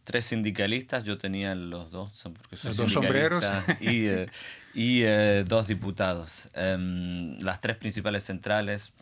tres 0.09 0.25
sindicalistas, 0.25 1.03
yo 1.03 1.19
tenía 1.19 1.53
los 1.53 1.91
dos, 1.91 2.09
porque 2.23 2.55
soy 2.55 2.73
dos 2.73 2.91
sombreros. 2.91 3.45
y, 3.79 4.05
eh, 4.07 4.27
y 4.73 5.03
eh, 5.03 5.43
dos 5.47 5.67
diputados. 5.67 6.49
Em, 6.53 7.37
las 7.39 7.61
tres 7.61 7.77
principales 7.77 8.23
centrales, 8.23 8.93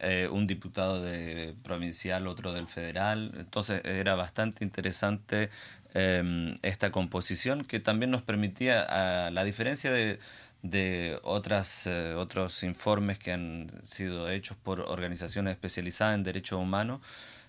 eh, 0.00 0.28
un 0.30 0.46
diputado 0.46 1.02
de 1.02 1.54
provincial, 1.62 2.26
otro 2.26 2.52
del 2.52 2.66
federal. 2.68 3.32
Entonces 3.38 3.82
era 3.84 4.14
bastante 4.14 4.64
interesante 4.64 5.50
em, 5.94 6.56
esta 6.62 6.90
composición 6.90 7.64
que 7.64 7.80
también 7.80 8.10
nos 8.10 8.22
permitía, 8.22 8.82
a 8.82 9.30
la 9.30 9.44
diferencia 9.44 9.92
de, 9.92 10.18
de 10.62 11.18
otras, 11.22 11.86
otros 12.16 12.62
informes 12.64 13.18
que 13.18 13.32
han 13.32 13.68
sido 13.84 14.28
hechos 14.28 14.56
por 14.56 14.80
organizaciones 14.80 15.52
especializadas 15.52 16.16
en 16.16 16.24
derechos 16.24 16.60
humanos, 16.60 17.00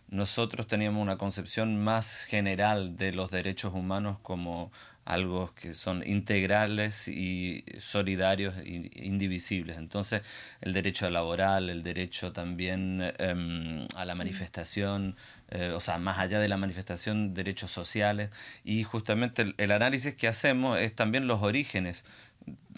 nosotros 0.10 0.68
teníamos 0.68 1.02
una 1.02 1.18
concepción 1.18 1.84
más 1.84 2.26
general 2.26 2.96
de 2.98 3.12
los 3.12 3.32
derechos 3.32 3.74
humanos 3.74 4.18
como 4.22 4.72
algo 5.06 5.54
que 5.54 5.76
son 5.76 6.06
integrales 6.06 7.08
y 7.08 7.64
solidarios 7.78 8.56
e 8.58 8.90
indivisibles. 8.96 9.78
Entonces, 9.78 10.24
el 10.62 10.74
derecho 10.74 11.10
laboral, 11.12 11.70
el 11.70 11.84
derecho 11.84 12.34
también 12.34 13.14
em, 13.20 13.88
a 13.96 14.04
la 14.04 14.16
manifestación, 14.16 15.16
eh, 15.52 15.72
o 15.76 15.80
sea, 15.80 16.00
más 16.00 16.18
allá 16.18 16.40
de 16.40 16.48
la 16.48 16.58
manifestación, 16.58 17.36
derechos 17.36 17.72
sociales. 17.72 18.32
Y 18.64 18.84
justamente 18.84 19.54
el 19.58 19.72
análisis 19.72 20.16
que 20.16 20.28
hacemos 20.28 20.80
es 20.80 20.96
también 20.96 21.28
los 21.28 21.44
orígenes 21.44 22.04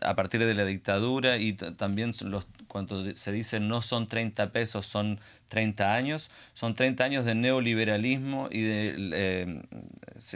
a 0.01 0.15
partir 0.15 0.45
de 0.45 0.53
la 0.53 0.65
dictadura 0.65 1.37
y 1.37 1.53
también 1.53 2.13
los, 2.21 2.45
cuando 2.67 3.15
se 3.15 3.31
dice 3.31 3.59
no 3.59 3.81
son 3.81 4.07
30 4.07 4.51
pesos, 4.51 4.85
son 4.85 5.19
30 5.47 5.93
años, 5.93 6.31
son 6.53 6.75
30 6.75 7.03
años 7.03 7.25
de 7.25 7.35
neoliberalismo 7.35 8.49
y 8.51 8.61
de 8.61 8.95
eh, 9.13 9.61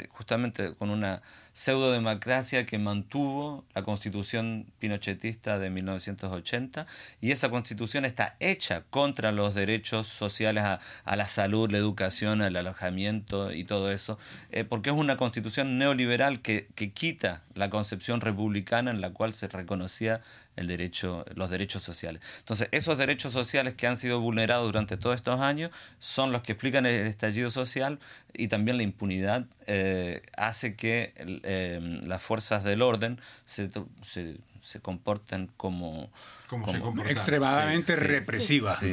justamente 0.10 0.74
con 0.76 0.90
una 0.90 1.22
pseudo-democracia 1.54 2.66
que 2.66 2.78
mantuvo 2.80 3.66
la 3.74 3.84
constitución 3.84 4.66
pinochetista 4.80 5.60
de 5.60 5.70
1980 5.70 6.88
y 7.20 7.32
esa 7.32 7.50
constitución 7.50 8.06
está 8.06 8.36
hecha 8.40 8.84
contra 8.90 9.32
los 9.32 9.54
derechos 9.54 10.08
sociales 10.08 10.64
a, 10.64 11.16
la 11.16 11.28
salud, 11.28 11.70
la 11.70 11.78
educación, 11.78 12.42
el 12.42 12.56
alojamiento 12.56 13.52
y 13.52 13.66
todo 13.66 13.92
eso, 13.92 14.18
eh, 14.52 14.64
porque 14.64 14.92
es 14.92 14.96
una 14.96 15.18
constitución 15.18 15.78
neoliberal 15.78 16.42
que, 16.42 16.68
que 16.76 16.92
quita 16.92 17.44
la 17.54 17.70
concepción 17.70 18.22
republicana 18.22 18.92
en 18.92 19.02
la 19.02 19.12
cual 19.12 19.34
se 19.34 19.48
reconocía 19.48 20.22
el 20.56 20.68
derecho, 20.68 21.26
los 21.36 21.50
derechos 21.50 21.82
sociales. 21.82 22.22
Entonces, 22.40 22.68
esos 22.72 22.98
derechos 22.98 23.34
sociales 23.34 23.74
que 23.74 23.88
han 23.88 23.98
sido 23.98 24.20
vulnerados 24.20 24.68
durante 24.68 24.98
todos 24.98 25.16
estos 25.16 25.40
años 25.40 25.72
son 26.00 26.32
los 26.32 26.42
que 26.42 26.54
explican 26.54 26.86
el 26.86 27.08
estallido 27.08 27.52
social 27.52 28.00
y 28.34 28.48
también 28.48 28.78
la 28.78 28.84
impunidad 28.84 29.46
eh, 29.68 30.22
hace 30.36 30.76
que 30.76 31.14
eh, 31.18 32.02
las 32.06 32.22
fuerzas 32.22 32.64
del 32.64 32.82
orden 32.82 33.20
se, 33.46 33.70
se, 34.02 34.38
se 34.62 34.80
comporten 34.80 35.50
como, 35.58 36.10
extremadamente 37.08 37.96
represivas. 37.96 38.84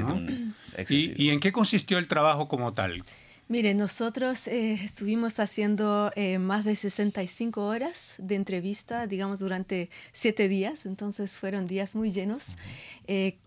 ¿Y, 0.89 1.23
¿Y 1.23 1.31
en 1.31 1.41
qué 1.41 1.53
consistió 1.53 1.99
el 1.99 2.09
trabajo 2.09 2.49
como 2.49 2.73
tal? 2.73 3.05
Mire, 3.51 3.73
nosotros 3.73 4.47
eh, 4.47 4.75
estuvimos 4.75 5.41
haciendo 5.41 6.13
eh, 6.17 6.39
más 6.39 6.67
de 6.67 6.77
65 6.77 7.65
horas 7.65 8.17
de 8.19 8.35
entrevista, 8.35 9.07
digamos, 9.07 9.41
durante 9.41 9.89
siete 10.13 10.49
días, 10.49 10.85
entonces 10.85 11.35
fueron 11.35 11.67
días 11.67 11.97
muy 11.97 12.13
llenos. 12.13 12.59
Eh, 13.07 13.39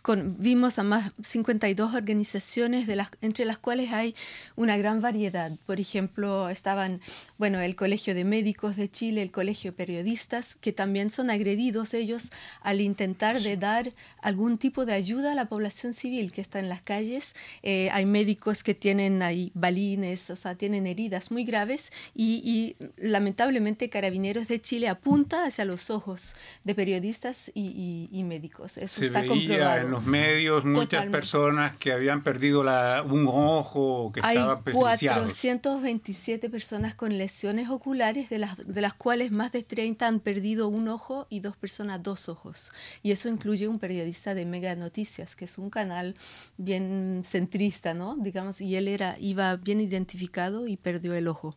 con, 0.00 0.36
vimos 0.38 0.78
a 0.78 0.84
más 0.84 1.12
52 1.20 1.94
organizaciones, 1.94 2.86
de 2.86 2.96
las, 2.96 3.10
entre 3.20 3.44
las 3.44 3.58
cuales 3.58 3.92
hay 3.92 4.14
una 4.56 4.78
gran 4.78 5.02
variedad. 5.02 5.52
Por 5.66 5.80
ejemplo, 5.80 6.48
estaban, 6.48 7.02
bueno, 7.36 7.60
el 7.60 7.76
Colegio 7.76 8.14
de 8.14 8.24
Médicos 8.24 8.76
de 8.76 8.90
Chile, 8.90 9.20
el 9.20 9.30
Colegio 9.30 9.72
de 9.72 9.76
Periodistas, 9.76 10.54
que 10.54 10.72
también 10.72 11.10
son 11.10 11.28
agredidos 11.28 11.92
ellos 11.92 12.32
al 12.62 12.80
intentar 12.80 13.38
de 13.38 13.58
dar 13.58 13.92
algún 14.22 14.56
tipo 14.56 14.86
de 14.86 14.94
ayuda 14.94 15.32
a 15.32 15.34
la 15.34 15.44
población 15.44 15.92
civil 15.92 16.32
que 16.32 16.40
está 16.40 16.58
en 16.58 16.70
las 16.70 16.80
calles. 16.80 17.36
hay 17.62 18.06
médicos 18.06 18.62
que 18.62 18.74
tienen 18.74 19.22
ahí 19.22 19.41
balines, 19.54 20.30
o 20.30 20.36
sea, 20.36 20.54
tienen 20.54 20.86
heridas 20.86 21.30
muy 21.30 21.44
graves 21.44 21.92
y, 22.14 22.76
lamentablemente 22.96 23.88
Carabineros 23.88 24.46
de 24.48 24.60
Chile 24.60 24.88
apunta 24.88 25.44
hacia 25.44 25.64
los 25.64 25.90
ojos 25.90 26.34
de 26.64 26.74
periodistas 26.74 27.50
y, 27.54 28.22
médicos. 28.22 28.78
Eso 28.78 29.00
Se 29.00 29.06
está 29.06 29.22
veía 29.22 29.78
en 29.78 29.90
los 29.90 30.04
medios 30.04 30.64
muchas 30.64 31.06
personas 31.06 31.76
que 31.76 31.92
habían 31.92 32.22
perdido 32.22 32.62
la, 32.62 33.02
un 33.02 33.26
ojo, 33.26 34.12
que 34.12 34.20
Hay 34.22 34.38
427 34.72 36.48
personas 36.48 36.94
con 36.94 37.16
lesiones 37.18 37.68
oculares, 37.68 38.30
de 38.30 38.38
las, 38.38 38.56
de 38.56 38.80
las 38.80 38.94
cuales 38.94 39.32
más 39.32 39.50
de 39.52 39.62
30 39.62 40.06
han 40.06 40.20
perdido 40.20 40.68
un 40.68 40.88
ojo 40.88 41.26
y 41.30 41.40
dos 41.40 41.56
personas 41.56 42.02
dos 42.02 42.28
ojos. 42.28 42.72
Y 43.02 43.10
eso 43.10 43.28
incluye 43.28 43.68
un 43.68 43.78
periodista 43.78 44.34
de 44.34 44.44
Mega 44.44 44.74
Noticias, 44.74 45.36
que 45.36 45.44
es 45.44 45.58
un 45.58 45.70
canal 45.70 46.14
bien 46.56 47.22
centrista, 47.24 47.94
¿no? 47.94 48.16
Digamos, 48.16 48.60
y 48.60 48.76
él 48.76 48.88
era 48.88 49.16
iba 49.32 49.56
bien 49.56 49.80
identificado 49.80 50.66
y 50.66 50.76
perdió 50.76 51.14
el 51.14 51.28
ojo. 51.28 51.56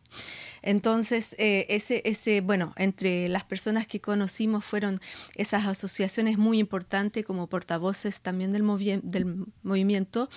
Entonces, 0.62 1.36
eh, 1.38 1.66
ese, 1.68 2.02
ese, 2.04 2.40
bueno, 2.40 2.72
entre 2.76 3.28
las 3.28 3.44
personas 3.44 3.86
que 3.86 4.00
conocimos 4.00 4.64
fueron 4.64 5.00
esas 5.36 5.66
asociaciones 5.66 6.38
muy 6.38 6.58
importantes 6.58 7.24
como 7.24 7.46
portavoces 7.46 8.20
también 8.20 8.52
del, 8.52 8.64
del 9.04 9.46
movimiento 9.62 10.28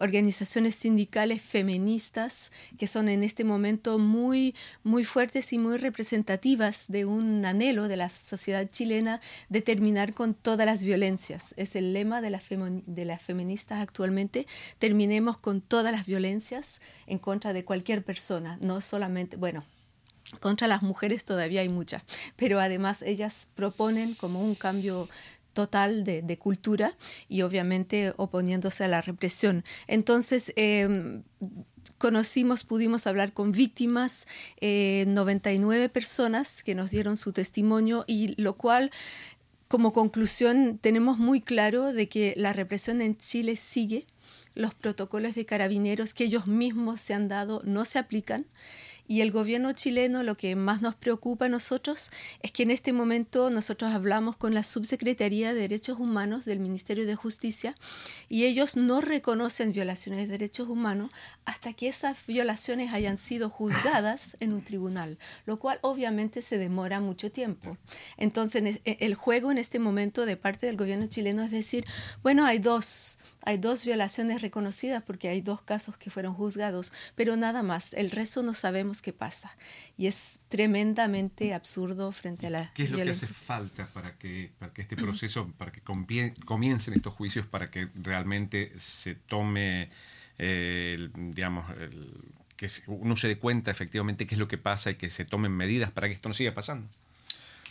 organizaciones 0.00 0.74
sindicales 0.74 1.42
feministas 1.42 2.52
que 2.78 2.86
son 2.86 3.08
en 3.08 3.22
este 3.22 3.44
momento 3.44 3.98
muy, 3.98 4.54
muy 4.82 5.04
fuertes 5.04 5.52
y 5.52 5.58
muy 5.58 5.76
representativas 5.76 6.86
de 6.88 7.04
un 7.04 7.44
anhelo 7.44 7.86
de 7.86 7.96
la 7.96 8.08
sociedad 8.08 8.68
chilena 8.70 9.20
de 9.48 9.60
terminar 9.60 10.14
con 10.14 10.34
todas 10.34 10.66
las 10.66 10.82
violencias. 10.82 11.54
Es 11.56 11.76
el 11.76 11.92
lema 11.92 12.20
de, 12.20 12.30
la 12.30 12.40
de 12.50 13.04
las 13.04 13.22
feministas 13.22 13.80
actualmente. 13.80 14.46
Terminemos 14.78 15.38
con 15.38 15.60
todas 15.60 15.92
las 15.92 16.06
violencias 16.06 16.80
en 17.06 17.18
contra 17.18 17.52
de 17.52 17.64
cualquier 17.64 18.02
persona, 18.02 18.58
no 18.60 18.80
solamente, 18.80 19.36
bueno, 19.36 19.64
contra 20.38 20.68
las 20.68 20.82
mujeres 20.82 21.24
todavía 21.24 21.62
hay 21.62 21.68
muchas, 21.68 22.04
pero 22.36 22.60
además 22.60 23.02
ellas 23.02 23.48
proponen 23.54 24.14
como 24.14 24.40
un 24.42 24.54
cambio 24.54 25.08
total 25.52 26.04
de, 26.04 26.38
cultura 26.38 26.96
y 27.28 27.42
obviamente 27.42 28.14
oponiéndose 28.16 28.84
a 28.84 28.88
la 28.88 29.02
represión. 29.02 29.64
Entonces, 29.86 30.52
em, 30.56 31.22
conocimos, 31.98 32.64
pudimos 32.64 33.06
hablar 33.06 33.32
con 33.32 33.52
víctimas, 33.52 34.26
99 34.60 35.84
eh, 35.84 35.88
personas 35.88 36.62
que 36.62 36.74
nos 36.74 36.90
dieron 36.90 37.16
su 37.16 37.32
testimonio 37.32 38.04
y 38.06 38.40
lo 38.40 38.54
cual 38.54 38.90
como 39.68 39.92
conclusión 39.92 40.78
tenemos 40.78 41.18
muy 41.18 41.40
claro 41.40 41.92
de 41.92 42.08
que 42.08 42.34
la 42.36 42.52
represión 42.52 43.00
en 43.00 43.16
Chile 43.16 43.54
sigue, 43.56 44.04
los 44.54 44.74
protocolos 44.74 45.34
de 45.34 45.46
carabineros 45.46 46.12
que 46.12 46.24
ellos 46.24 46.46
mismos 46.46 47.00
se 47.00 47.14
han 47.14 47.28
dado 47.28 47.62
no 47.64 47.84
se 47.84 47.98
aplican 47.98 48.46
Y 49.10 49.22
el 49.22 49.32
gobierno 49.32 49.72
chileno 49.72 50.22
lo 50.22 50.36
que 50.36 50.54
más 50.54 50.82
nos 50.82 50.94
preocupa 50.94 51.46
a 51.46 51.48
nosotros 51.48 52.12
es 52.42 52.52
que 52.52 52.62
en 52.62 52.70
este 52.70 52.92
momento 52.92 53.50
nosotros 53.50 53.92
hablamos 53.92 54.36
con 54.36 54.54
la 54.54 54.62
Subsecretaría 54.62 55.52
de 55.52 55.62
Derechos 55.62 55.98
Humanos 55.98 56.44
del 56.44 56.60
Ministerio 56.60 57.04
de 57.04 57.16
Justicia 57.16 57.74
y 58.28 58.44
ellos 58.44 58.76
no 58.76 59.00
reconocen 59.00 59.72
violaciones 59.72 60.20
de 60.20 60.26
derechos 60.28 60.68
humanos 60.68 61.10
hasta 61.44 61.72
que 61.72 61.88
esas 61.88 62.24
violaciones 62.24 62.92
hayan 62.92 63.18
sido 63.18 63.50
juzgadas 63.50 64.36
en 64.38 64.52
un 64.52 64.62
tribunal, 64.62 65.18
lo 65.44 65.58
cual 65.58 65.80
obviamente 65.82 66.40
se 66.40 66.56
demora 66.56 67.00
mucho 67.00 67.32
tiempo. 67.32 67.78
Entonces 68.16 68.78
e, 68.84 68.98
el 69.00 69.16
juego 69.16 69.50
en 69.50 69.58
este 69.58 69.80
momento 69.80 70.24
de 70.24 70.36
parte 70.36 70.66
del 70.66 70.76
gobierno 70.76 71.08
chileno 71.08 71.42
es 71.42 71.50
decir, 71.50 71.84
bueno, 72.22 72.46
hay 72.46 72.60
dos, 72.60 73.18
hay 73.42 73.58
dos 73.58 73.84
violaciones 73.84 74.40
reconocidas 74.40 75.02
porque 75.02 75.28
hay 75.28 75.40
dos 75.40 75.62
casos 75.62 75.98
que 75.98 76.10
fueron 76.10 76.32
juzgados, 76.32 76.92
pero 77.16 77.36
nada 77.36 77.64
más, 77.64 77.92
el 77.94 78.12
resto 78.12 78.44
no 78.44 78.54
sabemos 78.54 78.99
qué 79.02 79.12
pasa. 79.12 79.56
Y 79.96 80.06
es 80.06 80.40
tremendamente 80.48 81.54
absurdo 81.54 82.12
frente 82.12 82.46
a 82.46 82.50
la 82.50 82.72
¿Qué 82.74 82.84
es 82.84 82.90
lo 82.90 82.98
que 82.98 83.10
hace 83.10 83.26
falta 83.26 83.86
para 83.86 84.16
que, 84.16 84.50
para 84.58 84.72
que 84.72 84.82
este 84.82 84.96
proceso, 84.96 85.50
para 85.58 85.72
que 85.72 85.80
comiencen 85.80 86.94
estos 86.94 87.14
juicios, 87.14 87.46
para 87.46 87.70
que 87.70 87.88
realmente 87.94 88.72
se 88.76 89.14
tome, 89.14 89.90
eh, 90.38 91.10
digamos, 91.14 91.66
que 92.56 92.68
uno 92.86 93.16
se 93.16 93.28
dé 93.28 93.38
cuenta 93.38 93.70
efectivamente 93.70 94.26
qué 94.26 94.34
es 94.34 94.38
lo 94.38 94.48
que 94.48 94.58
pasa 94.58 94.90
y 94.90 94.96
que 94.96 95.10
se 95.10 95.24
tomen 95.24 95.52
medidas 95.52 95.90
para 95.90 96.08
que 96.08 96.14
esto 96.14 96.28
no 96.28 96.34
siga 96.34 96.52
pasando? 96.52 96.88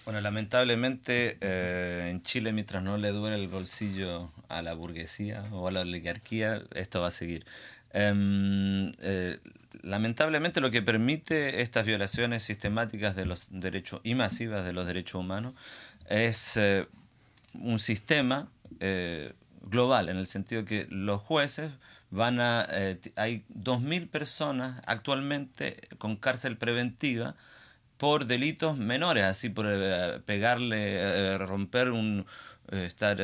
Bueno, 0.06 0.22
lamentablemente 0.22 1.38
eh, 1.42 2.08
en 2.10 2.24
Chile, 2.24 2.52
mientras 2.52 2.82
no 2.82 2.98
le 2.98 3.12
duele 3.12 3.36
el 3.36 3.48
bolsillo 3.48 4.32
a 4.48 4.64
la 4.64 4.74
burguesía 4.74 5.44
o 5.52 5.68
a 5.68 5.72
la 5.72 5.82
oligarquía, 5.82 6.64
esto 6.74 7.02
va 7.02 7.10
a 7.10 7.12
seguir. 7.12 7.46
Em, 7.94 8.92
eh, 9.00 9.38
lamentablemente 9.82 10.62
lo 10.62 10.72
que 10.72 10.82
permite 10.82 11.62
estas 11.62 11.86
violaciones 11.86 12.44
sistemáticas 12.44 13.16
de 13.16 13.26
los 13.26 13.48
derechos 13.50 14.02
y 14.04 14.16
masivas 14.16 14.66
de 14.66 14.74
los 14.74 14.88
derechos 14.88 15.16
humanos 15.22 15.54
es 16.08 16.58
eh, 16.58 16.88
un 17.54 17.80
sistema 17.80 18.50
global, 19.64 20.10
en 20.10 20.18
el 20.18 20.28
sentido 20.28 20.64
que 20.64 20.88
los 20.90 21.20
jueces 21.22 21.72
van 22.12 22.40
a... 22.40 22.68
hay 23.16 23.44
2.000 23.54 24.08
personas 24.10 24.82
actualmente 24.86 25.90
con 25.98 26.16
cárcel 26.16 26.58
preventiva 26.58 27.36
por 28.00 28.26
delitos 28.26 28.78
menores, 28.78 29.26
así 29.26 29.50
por 29.50 29.66
eh, 29.70 30.22
pegarle, 30.26 30.78
eh, 30.96 31.38
romper 31.38 31.92
un, 31.92 32.26
eh, 32.72 32.86
estar 32.86 33.18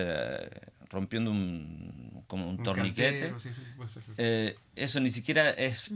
rompiendo 0.90 1.32
un, 1.32 2.15
como 2.36 2.50
un, 2.50 2.62
torniquete. 2.62 3.34
eso 4.75 5.00
ni 5.00 5.10
siquiera 5.10 5.50
es 5.50 5.89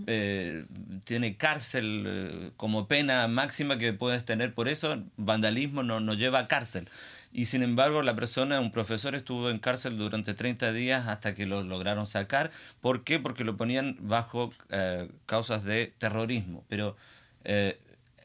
tiene 1.04 1.36
cárcel 1.36 2.54
como 2.56 2.88
pena 2.88 3.28
máxima 3.28 3.78
que 3.78 3.92
puedes 3.94 4.24
tener 4.24 4.54
por 4.54 4.70
eso. 4.70 5.04
Vandalismo 5.18 5.84
no, 5.84 6.00
no 6.00 6.14
lleva 6.14 6.40
a 6.40 6.48
cárcel. 6.48 6.88
Y 7.32 7.46
sin 7.46 7.62
embargo, 7.62 8.02
la 8.02 8.16
persona, 8.16 8.60
un 8.60 8.72
profesor, 8.72 9.14
estuvo 9.14 9.50
en 9.50 9.60
cárcel 9.60 9.98
durante 9.98 10.34
30 10.34 10.72
días 10.72 11.08
hasta 11.08 11.36
que 11.36 11.46
lo 11.46 11.62
lograron 11.62 12.08
sacar. 12.08 12.52
¿Por 12.82 13.04
qué? 13.04 13.20
Porque 13.20 13.44
lo 13.44 13.56
ponían 13.58 13.98
bajo 14.00 14.52
causas 15.26 15.64
de 15.64 15.94
terrorismo. 16.00 16.64
Pero 16.70 16.96
eh, 17.44 17.78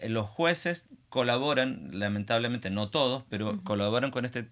los 0.09 0.27
jueces 0.27 0.85
colaboran, 1.15 1.91
lamentablemente 1.93 2.71
no 2.71 2.89
todos, 2.89 3.23
pero 3.29 3.63
colaboran 3.63 4.11
con 4.11 4.25
este 4.25 4.49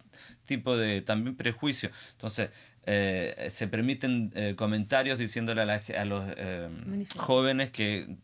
tipo 0.46 0.76
de 0.76 1.00
también 1.00 1.34
prejuicio. 1.34 1.90
Entonces, 2.12 2.50
eh, 2.84 3.46
se 3.50 3.68
permiten 3.68 4.32
eh, 4.34 4.54
comentarios 4.56 5.18
diciéndole 5.18 5.62
a, 5.62 6.04
los 6.04 6.24
jóvenes 7.16 7.70
que 7.70 8.16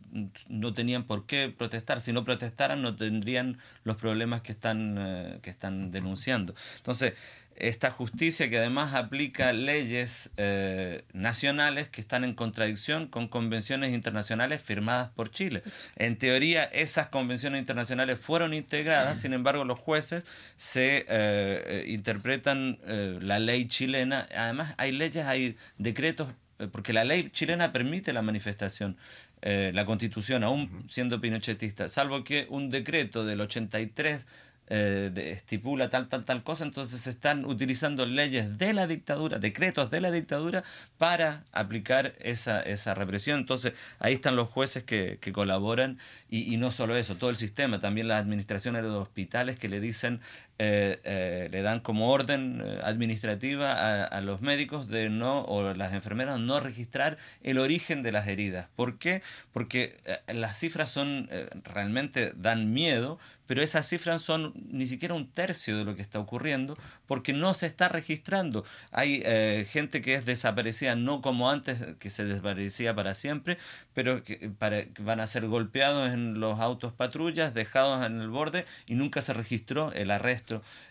no 0.49 0.75
tenían 0.75 1.05
por 1.05 1.27
qué 1.27 1.53
protestar. 1.57 2.00
Si 2.00 2.12
no 2.12 2.25
protestaran, 2.25 2.83
no 2.83 2.97
tendrían 2.97 3.59
los 3.85 3.97
problemas 3.97 4.41
que 4.41 4.53
están, 4.53 5.41
que 5.43 5.50
están 5.50 5.91
denunciando. 5.91 6.54
Entonces, 6.76 7.15
esta 7.58 7.90
justicia 7.90 8.49
que 8.49 8.58
además 8.58 8.94
aplica 8.94 9.52
leyes 9.52 10.30
eh, 10.36 11.04
nacionales 11.12 11.88
que 11.88 12.00
están 12.00 12.23
en 12.23 12.34
contradicción 12.34 13.08
con 13.08 13.26
convenciones 13.26 13.92
internacionales 13.92 14.62
firmadas 14.62 15.10
por 15.10 15.30
Chile. 15.30 15.62
En 15.97 16.16
teoría, 16.16 16.64
esas 16.64 17.08
convenciones 17.08 17.58
internacionales 17.58 18.18
fueron 18.18 18.54
integradas, 18.54 19.21
sin 19.21 19.32
embargo, 19.32 19.64
los 19.64 19.78
jueces 19.78 20.25
se 20.56 20.99
eh, 20.99 21.06
eh, 21.08 21.84
interpretan 21.88 22.78
la 23.21 23.38
ley 23.38 23.66
chilena. 23.66 24.26
Además, 24.34 24.75
hay 24.78 24.92
leyes, 24.92 25.26
hay 25.26 25.56
decretos, 25.78 26.28
porque 26.73 26.92
la 26.92 27.04
ley 27.04 27.30
chilena 27.30 27.73
permite 27.73 28.12
la 28.12 28.23
manifestación. 28.23 28.97
la 29.40 29.84
constitución, 29.84 30.42
aún 30.42 30.84
siendo 30.88 31.21
pinochetista, 31.21 31.88
salvo 31.88 32.25
que 32.25 32.47
un 32.50 32.71
decreto 32.71 33.25
del 33.25 33.40
83 33.40 34.26
eh, 34.71 35.11
estipula 35.33 35.89
tal, 35.89 36.09
tal, 36.09 36.26
tal 36.26 36.43
cosa, 36.43 36.65
entonces 36.65 37.00
se 37.00 37.11
están 37.11 37.47
utilizando 37.47 38.04
leyes 38.04 38.59
de 38.59 38.75
la 38.75 38.87
dictadura, 38.87 39.39
decretos 39.39 39.91
de 39.91 40.02
la 40.02 40.11
dictadura 40.11 40.63
para 40.99 41.45
aplicar 41.52 42.13
esa, 42.21 42.61
esa 42.61 42.95
represión. 42.95 43.41
Entonces 43.41 43.73
ahí 43.99 44.13
están 44.13 44.37
los 44.37 44.49
jueces 44.50 44.83
que, 44.83 45.19
que 45.23 45.33
colaboran 45.33 45.99
y, 46.28 46.59
no 46.59 46.71
solo 46.71 46.97
eso, 46.97 47.17
todo 47.17 47.31
el 47.31 47.37
sistema, 47.37 47.81
también 47.81 48.09
las 48.09 48.21
administraciones 48.21 48.83
de 48.83 48.89
los 48.89 49.02
hospitales 49.02 49.59
que 49.59 49.71
le 49.71 49.81
dicen 49.81 50.21
eh, 50.59 50.99
eh, 51.04 51.49
le 51.50 51.63
dan 51.63 51.81
como 51.81 52.11
orden 52.11 52.61
administrativa 52.83 54.04
a, 54.04 54.21
los 54.21 54.43
médicos 54.43 54.89
de 54.89 55.09
no, 55.09 55.43
o 55.43 55.73
las 55.73 55.95
enfermeras, 55.95 56.41
no 56.41 56.61
registrar 56.61 57.17
el 57.43 57.59
origen 57.59 58.02
de 58.02 58.13
las 58.13 58.26
heridas. 58.28 58.69
¿Por 58.76 58.99
qué? 58.99 59.23
Porque 59.52 59.97
las 60.26 60.59
cifras 60.59 60.91
son, 60.91 61.28
realmente 61.65 62.33
dan 62.37 62.73
miedo, 62.73 63.19
pero 63.49 63.63
esas 63.63 63.89
cifras 63.89 64.23
son 64.23 64.52
ni 64.71 64.87
siquiera 64.87 65.15
un 65.15 65.28
tercio 65.28 65.76
de 65.76 65.84
lo 65.84 65.97
que 65.97 66.02
está 66.02 66.21
ocurriendo 66.21 66.78
porque 67.08 67.32
no 67.32 67.52
se 67.54 67.67
está 67.67 67.89
registrando. 67.89 68.65
Hay 68.93 69.25
gente 69.69 70.00
que 70.00 70.15
es 70.15 70.25
desaparecida 70.25 70.95
no 70.95 71.21
como 71.21 71.50
antes, 71.50 71.97
que 71.99 72.11
se 72.11 72.25
desaparecía 72.25 72.95
para 72.95 73.15
siempre, 73.15 73.58
pero 73.95 74.23
que, 74.23 74.50
para, 74.56 74.84
van 75.00 75.19
a 75.19 75.26
ser 75.26 75.47
golpeados 75.49 76.13
en 76.13 76.39
los 76.39 76.61
autos 76.61 76.93
patrullas, 76.93 77.54
dejados 77.54 78.06
en 78.06 78.21
el 78.21 78.28
borde 78.28 78.67
y 78.87 78.95
nunca 78.95 79.23
se 79.23 79.32
registró 79.32 79.93
el 79.93 80.11
arresto 80.11 80.28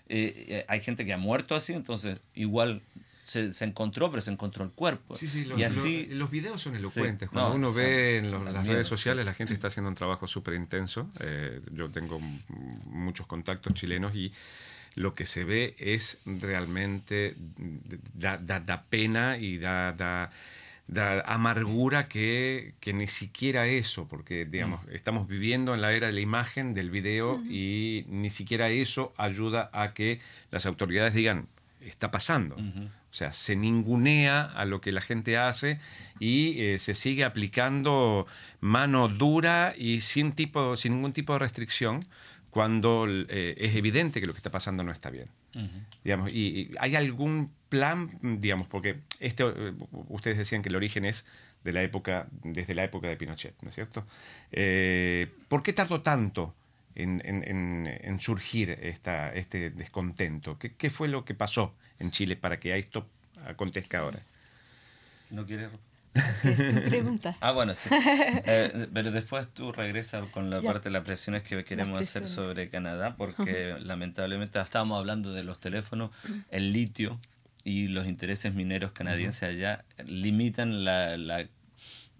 eh, 0.09 0.45
eh, 0.47 0.65
hay 0.67 0.79
gente 0.79 1.05
que 1.05 1.13
ha 1.13 1.17
muerto 1.17 1.55
así, 1.55 1.73
entonces 1.73 2.19
igual 2.33 2.81
se, 3.27 3.65
encontró, 3.65 4.09
pero 4.09 4.21
se 4.21 4.31
encontró 4.31 4.63
el 4.63 4.71
cuerpo. 4.71 5.13
Sí, 5.15 5.27
sí, 5.27 5.45
los, 5.45 5.59
y 5.59 5.63
así, 5.63 6.07
los, 6.07 6.31
videos 6.31 6.61
son 6.61 6.75
elocuentes. 6.75 7.29
Cuando 7.29 7.55
uno 7.55 7.73
ve 7.73 8.19
en 8.19 8.53
las 8.53 8.65
redes 8.65 8.87
sociales, 8.87 9.25
la 9.25 9.33
gente 9.33 9.53
está 9.53 9.67
haciendo 9.67 9.89
un 9.89 9.95
trabajo 9.95 10.27
súper 10.27 10.53
intenso. 10.53 11.09
Eh, 11.19 11.61
yo 11.71 11.89
tengo 11.89 12.19
muchos 12.85 13.27
contactos 13.27 13.73
chilenos 13.73 14.15
y 14.15 14.31
lo 14.95 15.13
que 15.13 15.25
se 15.25 15.43
ve 15.43 15.75
es 15.77 16.19
realmente, 16.25 17.35
da, 18.13 18.37
da 18.37 18.83
pena 18.89 19.37
y 19.37 19.57
da, 19.57 19.91
da 19.91 20.31
da 20.87 21.19
amargura 21.21 22.07
que, 22.07 22.73
que, 22.79 22.93
ni 22.93 23.07
siquiera 23.07 23.67
eso, 23.67 24.07
porque 24.07 24.45
digamos, 24.45 24.85
mm. 24.85 24.91
estamos 24.95 25.27
viviendo 25.27 25.73
en 25.73 25.81
la 25.81 25.91
era 25.91 26.07
de 26.07 26.13
la 26.13 26.21
imagen, 26.21 26.73
del 26.73 26.89
video, 26.89 27.41
y 27.49 28.05
ni 28.07 28.29
siquiera 28.29 28.69
eso 28.69 29.13
ayuda 29.17 29.69
a 29.73 29.89
que 29.89 30.21
las 30.49 30.65
autoridades 30.65 31.13
digan, 31.13 31.49
está 31.89 32.11
pasando. 32.11 32.55
O 32.55 33.13
sea, 33.13 33.33
se 33.33 33.55
ningunea 33.55 34.43
a 34.43 34.65
lo 34.65 34.81
que 34.81 34.91
la 34.91 35.01
gente 35.01 35.37
hace 35.37 35.79
y 36.19 36.59
eh, 36.61 36.79
se 36.79 36.93
sigue 36.93 37.23
aplicando 37.23 38.27
mano 38.59 39.07
dura 39.07 39.73
y 39.77 40.01
sin, 40.01 40.33
tipo, 40.33 40.77
sin 40.77 40.93
ningún 40.93 41.13
tipo 41.13 41.33
de 41.33 41.39
restricción 41.39 42.05
cuando 42.49 43.05
eh, 43.07 43.55
es 43.57 43.75
evidente 43.75 44.19
que 44.19 44.25
lo 44.25 44.33
que 44.33 44.39
está 44.39 44.49
pasando 44.49 44.83
no 44.83 44.91
está 44.91 45.09
bien. 45.11 45.29
digamos, 46.03 46.33
y, 46.33 46.71
hay 46.79 46.95
algún 46.95 47.51
plan, 47.69 48.17
digamos, 48.21 48.67
porque 48.67 49.01
este, 49.19 49.43
eh, 49.43 49.73
ustedes 49.91 50.37
decían 50.37 50.61
que 50.61 50.69
el 50.69 50.75
origen 50.75 51.05
es 51.05 51.25
de 51.63 51.73
la 51.73 51.83
época, 51.83 52.27
desde 52.31 52.73
la 52.75 52.83
época 52.83 53.07
de 53.09 53.17
Pinochet, 53.17 53.55
¿no 53.61 53.69
es 53.69 53.75
cierto? 53.75 54.07
Eh, 54.51 55.27
¿Por 55.47 55.61
qué 55.61 55.73
tardó 55.73 56.01
tanto 56.01 56.55
en, 57.03 58.19
surgir 58.19 58.71
esta, 58.71 59.33
este 59.33 59.69
descontento? 59.69 60.57
¿Qué, 60.57 60.73
¿Qué, 60.75 60.89
fue 60.89 61.07
lo 61.07 61.25
que 61.25 61.33
pasó 61.33 61.75
en 61.99 62.11
Chile 62.11 62.35
para 62.35 62.59
que 62.59 62.77
esto 62.77 63.07
acontezca 63.45 63.99
ahora? 63.99 64.19
¿No 65.29 65.45
quiere 65.45 65.69
es 66.43 66.57
tu 66.57 66.89
pregunta. 66.89 67.35
ah, 67.41 67.51
bueno, 67.51 67.73
sí. 67.75 67.89
Eh, 68.49 68.87
pero 68.93 69.11
después 69.11 69.47
tú 69.53 69.71
regresas 69.71 70.27
con 70.29 70.49
la 70.49 70.61
parte 70.61 70.89
de 70.89 70.93
las 70.93 71.03
presiones 71.03 71.43
que 71.43 71.63
queremos 71.63 72.01
hacer 72.01 72.25
sobre 72.25 72.69
Canadá, 72.69 73.15
porque 73.17 73.75
lamentablemente 73.79 74.59
estábamos 74.59 74.99
hablando 74.99 75.33
de 75.33 75.43
los 75.43 75.59
teléfonos, 75.59 76.11
el 76.49 76.71
litio 76.71 77.19
y 77.63 77.87
los 77.87 78.07
intereses 78.07 78.53
mineros 78.53 78.91
canadienses 78.91 79.43
allá 79.43 79.83
limitan 80.05 80.85
la, 80.85 81.17
la 81.17 81.47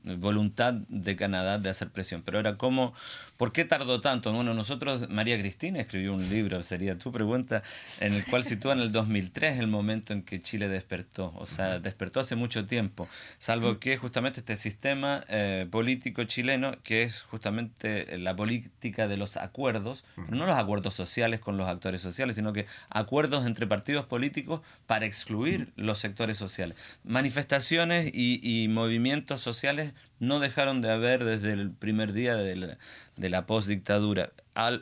voluntad 0.03 0.73
de 0.73 1.15
Canadá 1.15 1.59
de 1.59 1.69
hacer 1.69 1.89
presión. 1.89 2.23
Pero 2.23 2.39
era 2.39 2.57
como, 2.57 2.93
¿por 3.37 3.51
qué 3.51 3.65
tardó 3.65 4.01
tanto? 4.01 4.33
Bueno, 4.33 4.53
nosotros, 4.53 5.09
María 5.09 5.39
Cristina 5.39 5.79
escribió 5.79 6.13
un 6.13 6.29
libro, 6.29 6.61
sería 6.63 6.97
tu 6.97 7.11
pregunta, 7.11 7.63
en 7.99 8.13
el 8.13 8.25
cual 8.25 8.43
sitúa 8.43 8.73
en 8.73 8.79
el 8.79 8.91
2003 8.91 9.59
el 9.59 9.67
momento 9.67 10.13
en 10.13 10.23
que 10.23 10.41
Chile 10.41 10.67
despertó. 10.67 11.33
O 11.37 11.45
sea, 11.45 11.79
despertó 11.79 12.19
hace 12.19 12.35
mucho 12.35 12.65
tiempo, 12.65 13.07
salvo 13.37 13.79
que 13.79 13.97
justamente 13.97 14.39
este 14.39 14.55
sistema 14.55 15.23
eh, 15.29 15.67
político 15.69 16.23
chileno, 16.23 16.71
que 16.83 17.03
es 17.03 17.21
justamente 17.21 18.17
la 18.17 18.35
política 18.35 19.07
de 19.07 19.17
los 19.17 19.37
acuerdos, 19.37 20.03
pero 20.15 20.35
no 20.35 20.45
los 20.45 20.57
acuerdos 20.57 20.95
sociales 20.95 21.39
con 21.39 21.57
los 21.57 21.67
actores 21.67 22.01
sociales, 22.01 22.35
sino 22.35 22.53
que 22.53 22.65
acuerdos 22.89 23.45
entre 23.45 23.67
partidos 23.67 24.05
políticos 24.05 24.61
para 24.85 25.05
excluir 25.05 25.71
los 25.75 25.99
sectores 25.99 26.37
sociales. 26.37 26.77
Manifestaciones 27.03 28.11
y, 28.13 28.67
movimientos 28.69 29.41
sociales 29.41 29.93
no 30.19 30.39
dejaron 30.39 30.81
de 30.81 30.91
haber 30.91 31.23
desde 31.23 31.53
el 31.53 31.71
primer 31.71 32.13
día 32.13 32.35
de 32.35 32.55
la, 32.55 32.77
de 33.15 33.29
la 33.29 33.45
postdictadura, 33.45 34.31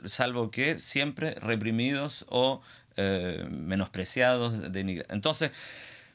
salvo 0.06 0.52
que 0.52 0.78
siempre 0.78 1.36
reprimidos 1.36 2.26
o 2.30 2.62
eh, 2.98 3.45
menospreciados. 3.50 4.54
Entonces, 5.10 5.52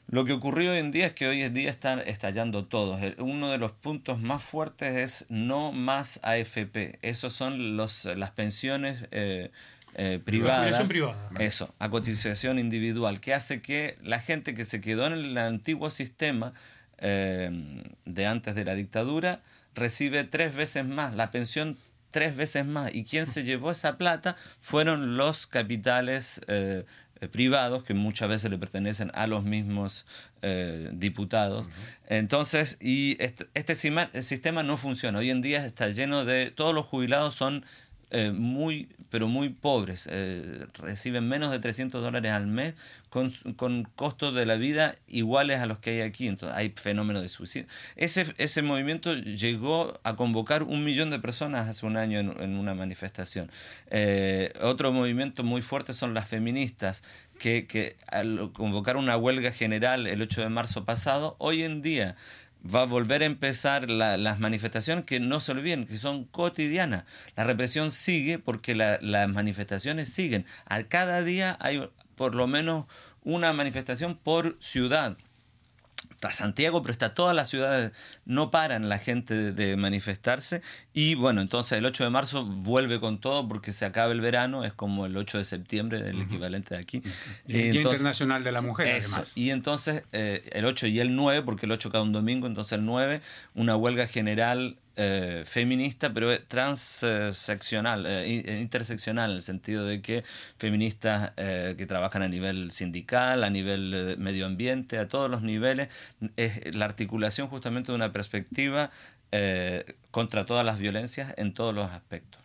lo 0.07 0.25
que 0.25 0.33
ocurrió 0.33 0.71
hoy 0.71 0.79
en 0.79 0.91
día 0.91 1.05
es 1.05 1.13
que 1.13 1.27
hoy 1.27 1.41
en 1.41 1.53
día 1.53 1.69
están 1.69 1.99
estallando 1.99 2.65
todos. 2.65 2.99
Uno 3.19 3.49
de 3.49 3.57
los 3.57 3.71
puntos 3.71 4.19
más 4.19 4.43
fuertes 4.43 4.95
es 4.95 5.25
no 5.29 5.71
más 5.71 6.19
AFP. 6.23 6.99
Esos 7.01 7.33
son 7.33 7.77
los, 7.77 8.05
las 8.05 8.31
pensiones 8.31 9.05
eh, 9.11 9.51
eh, 9.95 10.19
privadas. 10.23 10.87
Privada. 10.89 11.29
Eso, 11.39 11.73
a 11.79 11.89
cotización 11.89 12.57
individual, 12.59 13.19
que 13.19 13.33
hace 13.33 13.61
que 13.61 13.97
la 14.03 14.19
gente 14.19 14.53
que 14.55 14.65
se 14.65 14.81
quedó 14.81 15.05
en 15.05 15.13
el 15.13 15.37
antiguo 15.37 15.91
sistema 15.91 16.53
eh, 17.01 17.83
de 18.05 18.25
antes 18.25 18.55
de 18.55 18.65
la 18.65 18.75
dictadura 18.75 19.41
recibe 19.75 20.23
tres 20.23 20.55
veces 20.55 20.85
más, 20.85 21.13
la 21.15 21.31
pensión 21.31 21.77
tres 22.11 22.35
veces 22.35 22.65
más. 22.65 22.93
¿Y 22.93 23.03
quién 23.03 23.25
se 23.25 23.43
llevó 23.43 23.71
esa 23.71 23.97
plata? 23.97 24.35
Fueron 24.59 25.17
los 25.17 25.47
capitales 25.47 26.41
eh, 26.47 26.85
privados 27.31 27.83
que 27.83 27.93
muchas 27.93 28.29
veces 28.29 28.51
le 28.51 28.57
pertenecen 28.57 29.11
a 29.13 29.27
los 29.27 29.43
mismos 29.43 30.05
eh, 30.41 30.89
diputados. 30.93 31.69
Entonces, 32.07 32.77
y 32.81 33.15
este, 33.19 33.47
este, 33.53 33.75
sistema 33.75 34.63
no 34.63 34.77
funciona. 34.77 35.19
Hoy 35.19 35.29
en 35.29 35.41
día 35.41 35.65
está 35.65 35.89
lleno 35.89 36.25
de... 36.25 36.51
Todos 36.51 36.75
los 36.75 36.85
jubilados 36.85 37.33
son 37.33 37.65
eh, 38.09 38.31
muy, 38.31 38.89
pero 39.11 39.27
muy 39.27 39.49
pobres. 39.49 40.07
Eh, 40.09 40.65
reciben 40.79 41.27
menos 41.27 41.51
de 41.51 41.59
300 41.59 42.01
dólares 42.01 42.31
al 42.31 42.47
mes 42.47 42.73
con, 43.09 43.83
costos 43.95 44.33
de 44.33 44.45
la 44.45 44.55
vida 44.55 44.95
iguales 45.07 45.59
a 45.59 45.65
los 45.65 45.79
que 45.79 45.91
hay 45.91 46.01
aquí. 46.01 46.27
Entonces 46.27 46.57
hay 46.57 46.73
fenómeno 46.75 47.21
de 47.21 47.27
suicidio. 47.27 47.67
Ese, 47.97 48.33
ese 48.37 48.61
movimiento 48.61 49.13
llegó 49.13 49.99
a 50.03 50.15
convocar 50.15 50.63
un 50.63 50.85
millón 50.85 51.09
de 51.09 51.19
personas 51.19 51.67
hace 51.67 51.85
un 51.85 51.97
año 51.97 52.19
en, 52.19 52.57
una 52.57 52.73
manifestación. 52.73 53.51
Eh, 53.89 54.53
otro 54.61 54.93
movimiento 54.93 55.43
muy 55.43 55.61
fuerte 55.61 55.93
son 55.93 56.13
las 56.13 56.29
feministas 56.29 57.03
que, 57.37 57.67
que 57.67 57.97
al 58.07 58.51
convocar 58.53 58.95
una 58.95 59.17
huelga 59.17 59.51
general 59.51 60.07
el 60.07 60.21
8 60.21 60.41
de 60.41 60.49
marzo 60.49 60.85
pasado, 60.85 61.35
hoy 61.37 61.63
en 61.63 61.81
día 61.81 62.15
va 62.63 62.83
a 62.83 62.85
volver 62.85 63.23
a 63.23 63.25
empezar 63.25 63.89
las 63.89 64.39
manifestaciones 64.39 65.05
que 65.05 65.19
no 65.19 65.39
se 65.39 65.51
olviden, 65.51 65.85
que 65.85 65.97
son 65.97 66.25
cotidianas. 66.25 67.05
La 67.35 67.43
represión 67.43 67.91
sigue 67.91 68.39
porque 68.39 68.75
las 68.75 69.29
manifestaciones 69.29 70.09
siguen. 70.09 70.45
A 70.65 70.83
cada 70.83 71.23
día 71.23 71.57
hay 71.59 71.89
por 72.15 72.35
lo 72.35 72.47
menos 72.47 72.85
una 73.23 73.53
manifestación 73.53 74.17
por 74.17 74.57
ciudad 74.59 75.17
está 76.21 76.31
Santiago, 76.31 76.83
pero 76.83 76.91
está 76.91 77.15
todas 77.15 77.35
las 77.35 77.49
ciudades, 77.49 77.93
no 78.25 78.51
paran 78.51 78.89
la 78.89 78.99
gente 78.99 79.53
de, 79.53 79.75
manifestarse 79.75 80.61
y 80.93 81.15
bueno, 81.15 81.41
entonces 81.41 81.79
el 81.79 81.85
8 81.85 82.03
de 82.03 82.09
marzo 82.11 82.45
vuelve 82.45 82.99
con 82.99 83.19
todo 83.19 83.47
porque 83.47 83.73
se 83.73 83.85
acaba 83.85 84.11
el 84.11 84.21
verano, 84.21 84.63
es 84.63 84.73
como 84.73 85.07
el 85.07 85.17
8 85.17 85.39
de 85.39 85.45
septiembre, 85.45 86.09
el 86.09 86.21
equivalente 86.21 86.75
de 86.75 86.81
aquí. 86.81 87.01
Y 87.47 87.61
el 87.61 87.71
Día 87.71 87.81
Internacional 87.81 88.43
de 88.43 88.51
la 88.51 88.61
Mujer, 88.61 89.01
además. 89.01 89.31
Y 89.33 89.49
entonces 89.49 90.03
eh, 90.11 90.47
el 90.51 90.65
8 90.65 90.87
y 90.87 90.99
el 90.99 91.15
9, 91.15 91.41
porque 91.41 91.65
el 91.65 91.71
8 91.71 91.89
cae 91.89 92.01
un 92.01 92.11
domingo, 92.11 92.45
entonces 92.45 92.73
el 92.73 92.85
9, 92.85 93.21
una 93.55 93.75
huelga 93.75 94.05
general 94.05 94.77
eh, 94.97 95.43
feminista, 95.45 96.13
pero 96.13 96.37
transseccional, 96.43 98.05
eh, 98.05 98.59
interseccional, 98.61 99.31
en 99.31 99.35
el 99.37 99.41
sentido 99.41 99.85
de 99.85 100.01
que 100.01 100.23
feministas 100.57 101.31
eh, 101.37 101.75
que 101.77 101.85
trabajan 101.85 102.23
a 102.23 102.27
nivel 102.27 102.71
sindical, 102.71 103.43
a 103.43 103.49
nivel 103.49 104.17
medio 104.17 104.45
ambiente, 104.45 104.97
a 104.97 105.07
todos 105.07 105.29
los 105.29 105.43
niveles, 105.43 105.87
es 106.35 106.75
la 106.75 106.85
articulación 106.85 107.47
justamente 107.47 107.91
de 107.91 107.95
una 107.95 108.11
perspectiva 108.11 108.91
contra 110.11 110.45
todas 110.45 110.65
las 110.65 110.77
violencias 110.77 111.33
en 111.37 111.53
todos 111.53 111.73
los 111.73 111.89
aspectos. 111.89 112.41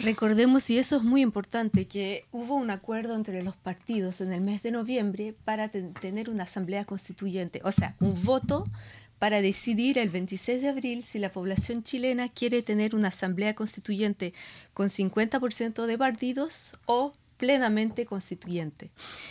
Recordemos, 0.00 0.68
y 0.70 0.78
eso 0.78 0.96
es 0.96 1.04
muy 1.04 1.22
importante, 1.22 1.86
que 1.86 2.24
hubo 2.32 2.56
un 2.56 2.70
acuerdo 2.70 3.14
entre 3.14 3.42
los 3.42 3.54
partidos 3.54 4.20
en 4.20 4.32
el 4.32 4.40
mes 4.40 4.62
de 4.64 4.72
noviembre 4.72 5.34
para 5.44 5.68
tener 5.68 6.28
una 6.28 6.42
asamblea 6.42 6.84
constituyente, 6.84 7.60
o 7.62 7.70
sea, 7.70 7.94
un 8.00 8.20
voto 8.24 8.64
para 9.18 9.42
decidir 9.42 9.98
el 9.98 10.10
26 10.10 10.62
de 10.62 10.68
abril 10.68 11.04
si 11.04 11.18
la 11.18 11.30
población 11.30 11.82
chilena 11.82 12.28
quiere 12.28 12.62
tener 12.62 12.94
una 12.94 13.08
asamblea 13.08 13.54
constituyente 13.54 14.32
con 14.74 14.88
50% 14.88 15.86
de 15.86 15.98
partidos 15.98 16.78
o 16.86 17.12
plenamente 17.38 18.04
constituyente. 18.04 18.90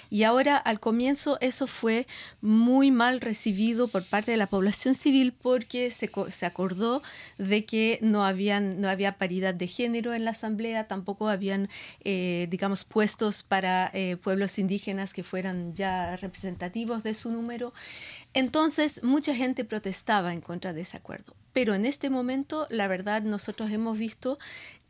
Y 0.09 0.23
ahora 0.23 0.57
al 0.57 0.79
comienzo 0.79 1.37
eso 1.41 1.67
fue 1.67 2.07
muy 2.41 2.89
mal 2.89 3.21
recibido 3.21 3.87
por 3.87 4.03
parte 4.03 4.31
de 4.31 4.37
la 4.37 4.47
población 4.47 4.95
civil 4.95 5.33
porque 5.33 5.91
se, 5.91 6.09
se 6.29 6.45
acordó 6.45 7.03
de 7.37 7.65
que 7.65 7.99
no, 8.01 8.25
habían, 8.25 8.81
no 8.81 8.89
había 8.89 9.17
paridad 9.17 9.53
de 9.53 9.67
género 9.67 10.13
en 10.13 10.25
la 10.25 10.31
asamblea, 10.31 10.87
tampoco 10.87 11.29
habían, 11.29 11.69
eh, 12.03 12.47
digamos, 12.49 12.83
puestos 12.83 13.43
para 13.43 13.91
eh, 13.93 14.17
pueblos 14.17 14.57
indígenas 14.57 15.13
que 15.13 15.23
fueran 15.23 15.75
ya 15.75 16.15
representativos 16.17 17.03
de 17.03 17.13
su 17.13 17.31
número. 17.31 17.73
Entonces, 18.33 19.03
mucha 19.03 19.35
gente 19.35 19.65
protestaba 19.65 20.33
en 20.33 20.41
contra 20.41 20.73
de 20.73 20.81
ese 20.81 20.97
acuerdo. 20.97 21.33
Pero 21.53 21.73
en 21.73 21.85
este 21.85 22.11
momento, 22.11 22.67
la 22.69 22.87
verdad, 22.87 23.23
nosotros 23.23 23.71
hemos 23.71 23.97
visto 23.97 24.37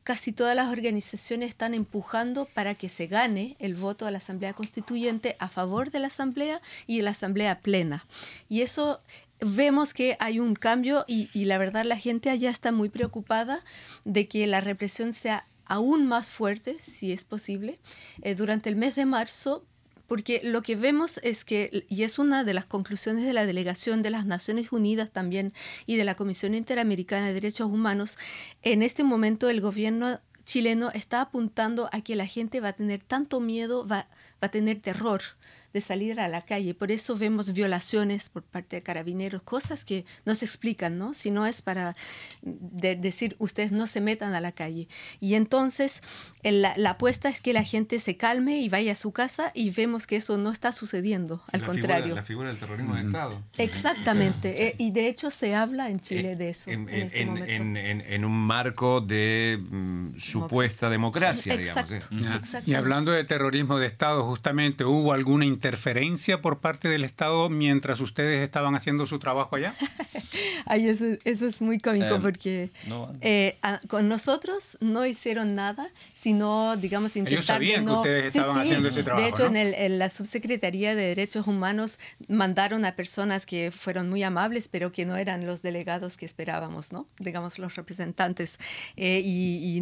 casi 0.07 0.31
todas 0.31 0.55
las 0.55 0.69
organizaciones 0.69 1.49
están 1.49 1.73
empujando 1.73 2.45
para 2.53 2.75
que 2.75 2.87
se 2.87 3.07
gane 3.07 3.57
el 3.59 3.75
voto 3.75 4.05
a 4.05 4.11
la 4.11 4.19
Asamblea 4.19 4.53
Constituyente 4.53 5.35
a 5.37 5.49
favor 5.49 5.91
de 5.91 5.99
la 5.99 6.07
Asamblea 6.07 6.61
y 6.85 6.95
de 6.95 7.03
la 7.03 7.09
Asamblea 7.09 7.59
plena. 7.59 8.05
Y 8.47 8.61
eso 8.61 9.01
vemos 9.41 9.93
que 9.93 10.15
hay 10.21 10.39
un 10.39 10.55
cambio 10.55 11.03
y, 11.09 11.27
la 11.43 11.57
verdad 11.57 11.83
la 11.83 11.97
gente 11.97 12.29
allá 12.29 12.49
está 12.49 12.71
muy 12.71 12.87
preocupada 12.87 13.65
de 14.05 14.29
que 14.29 14.47
la 14.47 14.61
represión 14.61 15.11
sea 15.11 15.43
aún 15.65 16.07
más 16.07 16.31
fuerte, 16.31 16.77
si 16.79 17.11
es 17.11 17.25
posible. 17.25 17.77
Eh, 18.21 18.33
durante 18.33 18.69
el 18.69 18.77
mes 18.77 18.95
de 18.95 19.05
marzo 19.05 19.65
porque 20.07 20.41
lo 20.43 20.61
que 20.61 20.75
vemos 20.75 21.19
es 21.23 21.45
que, 21.45 21.85
y 21.89 22.03
es 22.03 22.19
una 22.19 22.43
de 22.43 22.53
las 22.53 22.65
conclusiones 22.65 23.25
de 23.25 23.33
la 23.33 23.45
delegación 23.45 24.01
de 24.01 24.09
las 24.09 24.25
Naciones 24.25 24.71
Unidas 24.71 25.11
también 25.11 25.53
y 25.85 25.97
de 25.97 26.05
la 26.05 26.15
Comisión 26.15 26.55
Interamericana 26.55 27.27
de 27.27 27.33
Derechos 27.33 27.67
Humanos, 27.67 28.17
en 28.61 28.81
este 28.81 29.03
momento 29.03 29.49
el 29.49 29.61
gobierno 29.61 30.19
chileno 30.45 30.91
está 30.91 31.21
apuntando 31.21 31.89
a 31.91 32.01
que 32.01 32.15
la 32.15 32.25
gente 32.25 32.61
va 32.61 32.69
a 32.69 32.73
tener 32.73 33.01
tanto 33.01 33.39
miedo, 33.39 33.85
va, 33.85 34.07
va 34.41 34.47
a 34.47 34.51
tener 34.51 34.79
terror 34.79 35.21
de 35.77 35.81
salir 35.81 36.19
a 36.19 36.27
la 36.27 36.41
calle. 36.41 36.73
Por 36.73 36.91
eso 36.91 37.15
vemos 37.15 37.53
violaciones 37.53 38.29
por 38.29 38.43
parte 38.43 38.77
de 38.77 38.81
carabineros, 38.81 39.43
cosas 39.43 39.85
que 39.85 40.05
no 40.25 40.33
se 40.33 40.45
explican, 40.45 40.97
¿no? 40.97 41.13
Si 41.13 41.29
no 41.29 41.45
es 41.45 41.61
para 41.61 41.95
decir, 42.41 43.35
ustedes 43.37 43.71
no 43.71 43.85
se 43.85 44.01
metan 44.01 44.33
a 44.33 44.41
la 44.41 44.51
calle. 44.51 44.87
Y 45.19 45.35
entonces 45.35 46.01
la, 46.43 46.73
apuesta 46.89 47.29
es 47.29 47.41
que 47.41 47.53
la 47.53 47.63
gente 47.63 47.99
se 47.99 48.17
calme 48.17 48.59
y 48.59 48.69
vaya 48.69 48.93
a 48.93 48.95
su 48.95 49.11
casa 49.11 49.51
y 49.53 49.69
vemos 49.69 50.07
que 50.07 50.15
eso 50.15 50.37
no 50.37 50.51
está 50.51 50.71
sucediendo, 50.71 51.41
al 51.51 51.63
contrario. 51.63 52.15
la 52.15 52.23
figura 52.23 52.49
del 52.49 52.57
terrorismo 52.57 52.95
de 52.95 53.01
Estado. 53.01 53.43
Exactamente. 53.57 54.67
Eh, 54.67 54.75
y 54.79 54.91
de 54.91 55.07
hecho 55.07 55.29
se 55.29 55.53
habla 55.53 55.89
en 55.89 55.99
Chile 55.99 56.35
de 56.35 56.49
eso. 56.49 56.71
En, 56.71 56.89
este 56.89 57.21
en, 57.21 58.25
un 58.25 58.47
marco 58.47 59.01
de 59.01 59.59
mm, 59.61 60.17
supuesta 60.17 60.89
democracia, 60.89 61.53
Exacto. 61.53 61.99
digamos. 62.09 62.55
Y 62.65 62.73
hablando 62.73 63.11
de 63.11 63.23
terrorismo 63.23 63.77
de 63.77 63.85
Estado, 63.85 64.23
justamente, 64.23 64.83
¿hubo 64.83 65.13
alguna 65.13 65.45
interferencia 65.67 66.41
por 66.41 66.59
parte 66.59 66.87
del 66.87 67.03
Estado 67.03 67.49
mientras 67.49 67.99
ustedes 67.99 68.41
estaban 68.41 68.73
haciendo 68.75 69.05
su 69.05 69.19
trabajo 69.19 69.57
allá? 69.57 69.75
Ay, 70.65 70.87
eso, 70.87 71.05
es 71.25 71.61
muy 71.61 71.79
cómico 71.79 72.15
eh, 72.15 72.19
porque 72.21 72.71
eh, 73.21 73.57
con 73.87 74.07
nosotros 74.07 74.77
no 74.79 75.05
hicieron 75.05 75.55
nada, 75.55 75.89
sino, 76.13 76.77
digamos, 76.77 77.17
intentar... 77.17 77.33
Ellos 77.33 77.45
sabían 77.45 77.85
que 77.85 77.91
ustedes 77.91 78.35
estaban 78.35 78.59
haciendo 78.59 78.87
ese 78.87 79.03
trabajo, 79.03 79.23
De 79.23 79.29
hecho, 79.29 79.45
en, 79.47 79.99
la 79.99 80.09
Subsecretaría 80.09 80.95
de 80.95 81.03
Derechos 81.03 81.47
Humanos 81.47 81.99
mandaron 82.29 82.85
a 82.85 82.95
personas 82.95 83.45
que 83.45 83.71
fueron 83.71 84.09
muy 84.09 84.23
amables, 84.23 84.69
pero 84.69 84.93
que 84.93 85.05
no 85.05 85.17
eran 85.17 85.45
los 85.45 85.61
delegados 85.61 86.17
que 86.17 86.25
esperábamos, 86.25 86.93
¿no? 86.93 87.07
Digamos, 87.19 87.59
los 87.59 87.75
representantes. 87.75 88.57
Eh, 88.95 89.21
y, 89.23 89.81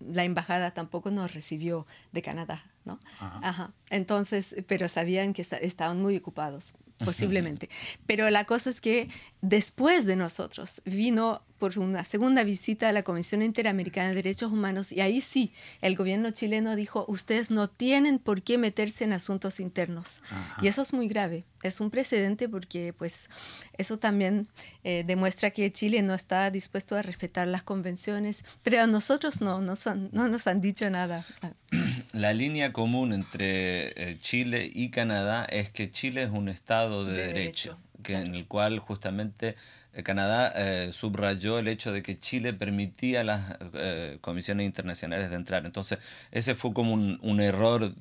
la 0.00 0.24
embajada 0.24 0.72
tampoco 0.72 1.10
nos 1.10 1.34
recibió 1.34 1.86
de 2.12 2.22
Canadá. 2.22 2.64
¿No? 2.86 2.98
Ajá. 3.20 3.72
Entonces, 3.90 4.56
pero 4.66 4.88
sabían 4.88 5.32
que 5.32 5.42
estaban 5.42 6.00
muy 6.00 6.16
ocupados. 6.16 6.74
posiblemente. 7.04 7.68
Pero 8.06 8.30
la 8.30 8.44
cosa 8.46 8.70
es 8.70 8.80
que 8.80 9.10
después 9.42 10.06
de 10.06 10.16
nosotros 10.16 10.80
vino 10.86 11.42
por 11.58 11.78
una 11.78 12.04
segunda 12.04 12.44
visita 12.44 12.88
a 12.88 12.92
la 12.92 13.02
Comisión 13.02 13.42
Interamericana 13.42 14.08
de 14.10 14.16
Derechos 14.16 14.52
Humanos 14.52 14.92
y 14.92 15.00
ahí 15.00 15.20
sí, 15.20 15.52
el 15.80 15.96
gobierno 15.96 16.30
chileno 16.30 16.76
dijo, 16.76 17.04
ustedes 17.08 17.50
no 17.50 17.68
tienen 17.68 18.18
por 18.18 18.42
qué 18.42 18.58
meterse 18.58 19.04
en 19.04 19.12
asuntos 19.12 19.60
internos. 19.60 20.22
Y 20.62 20.68
eso 20.68 20.82
es 20.82 20.92
muy 20.92 21.08
grave, 21.08 21.44
es 21.62 21.80
un 21.80 21.90
precedente 21.90 22.48
porque 22.48 22.92
pues 22.92 23.30
eso 23.78 23.98
también 23.98 24.46
eh, 24.84 25.04
demuestra 25.06 25.50
que 25.50 25.70
Chile 25.72 26.02
no 26.02 26.14
está 26.14 26.50
dispuesto 26.50 26.96
a 26.96 27.02
respetar 27.02 27.46
las 27.46 27.62
convenciones, 27.62 28.44
pero 28.62 28.82
a 28.82 28.86
nosotros 28.86 29.40
no, 29.40 29.60
no, 29.60 29.74
no 30.12 30.28
nos 30.28 30.46
han 30.46 30.60
dicho 30.60 30.88
nada. 30.90 31.24
La 32.12 32.32
línea 32.32 32.72
común 32.72 33.12
entre 33.12 34.10
eh, 34.10 34.18
Chile 34.20 34.70
y 34.72 34.90
Canadá 34.90 35.44
es 35.44 35.70
que 35.70 35.90
Chile 35.90 36.22
es 36.22 36.30
un 36.30 36.48
Estado 36.48 37.04
de, 37.04 37.26
derecho, 37.26 37.76
Que, 38.02 38.14
en 38.14 38.34
el 38.34 38.46
cual 38.46 38.78
justamente 38.78 39.56
Canadá 40.02 40.52
eh, 40.54 40.92
subrayó 40.92 41.58
el 41.58 41.68
hecho 41.68 41.92
de 41.92 42.02
que 42.02 42.18
Chile 42.18 42.52
permitía 42.52 43.20
a 43.20 43.24
las 43.24 43.58
comisiones 44.20 44.66
internacionales 44.66 45.30
de 45.30 45.36
entrar. 45.36 45.66
Entonces, 45.66 45.98
ese 46.30 46.54
fue 46.54 46.72
como 46.72 46.94
un, 46.94 47.40
error, 47.40 47.94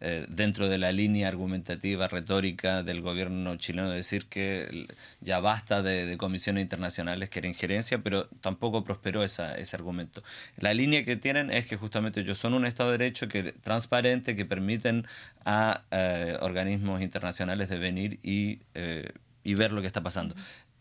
eh, 0.00 0.26
dentro 0.28 0.68
de 0.68 0.78
la 0.78 0.92
línea 0.92 1.26
argumentativa, 1.26 2.06
retórica 2.06 2.84
del 2.84 3.00
gobierno 3.00 3.56
chileno, 3.56 3.90
decir 3.90 4.26
que 4.26 4.86
ya 5.20 5.40
basta 5.40 5.82
de, 5.82 6.16
comisiones 6.16 6.62
internacionales 6.62 7.28
que 7.30 7.40
era 7.40 7.48
injerencia, 7.48 7.98
pero 7.98 8.28
tampoco 8.40 8.84
prosperó 8.84 9.24
esa, 9.24 9.56
ese 9.58 9.74
argumento. 9.74 10.22
La 10.56 10.72
línea 10.72 11.04
que 11.04 11.16
tienen 11.16 11.50
es 11.50 11.66
que 11.66 11.76
justamente 11.76 12.20
ellos 12.20 12.38
son 12.38 12.54
un 12.54 12.64
Estado 12.64 12.92
de 12.92 12.98
Derecho 12.98 13.26
que 13.26 13.52
transparente, 13.52 14.36
que 14.36 14.44
permiten 14.44 15.04
a 15.44 15.82
eh, 15.90 16.36
organismos 16.42 17.02
internacionales 17.02 17.68
de 17.68 17.78
venir 17.78 18.20
y, 18.22 18.60
eh, 18.74 19.10
y 19.44 19.54
ver 19.54 19.72
lo 19.72 19.80
que 19.80 19.86
está 19.86 20.02
pasando. 20.02 20.34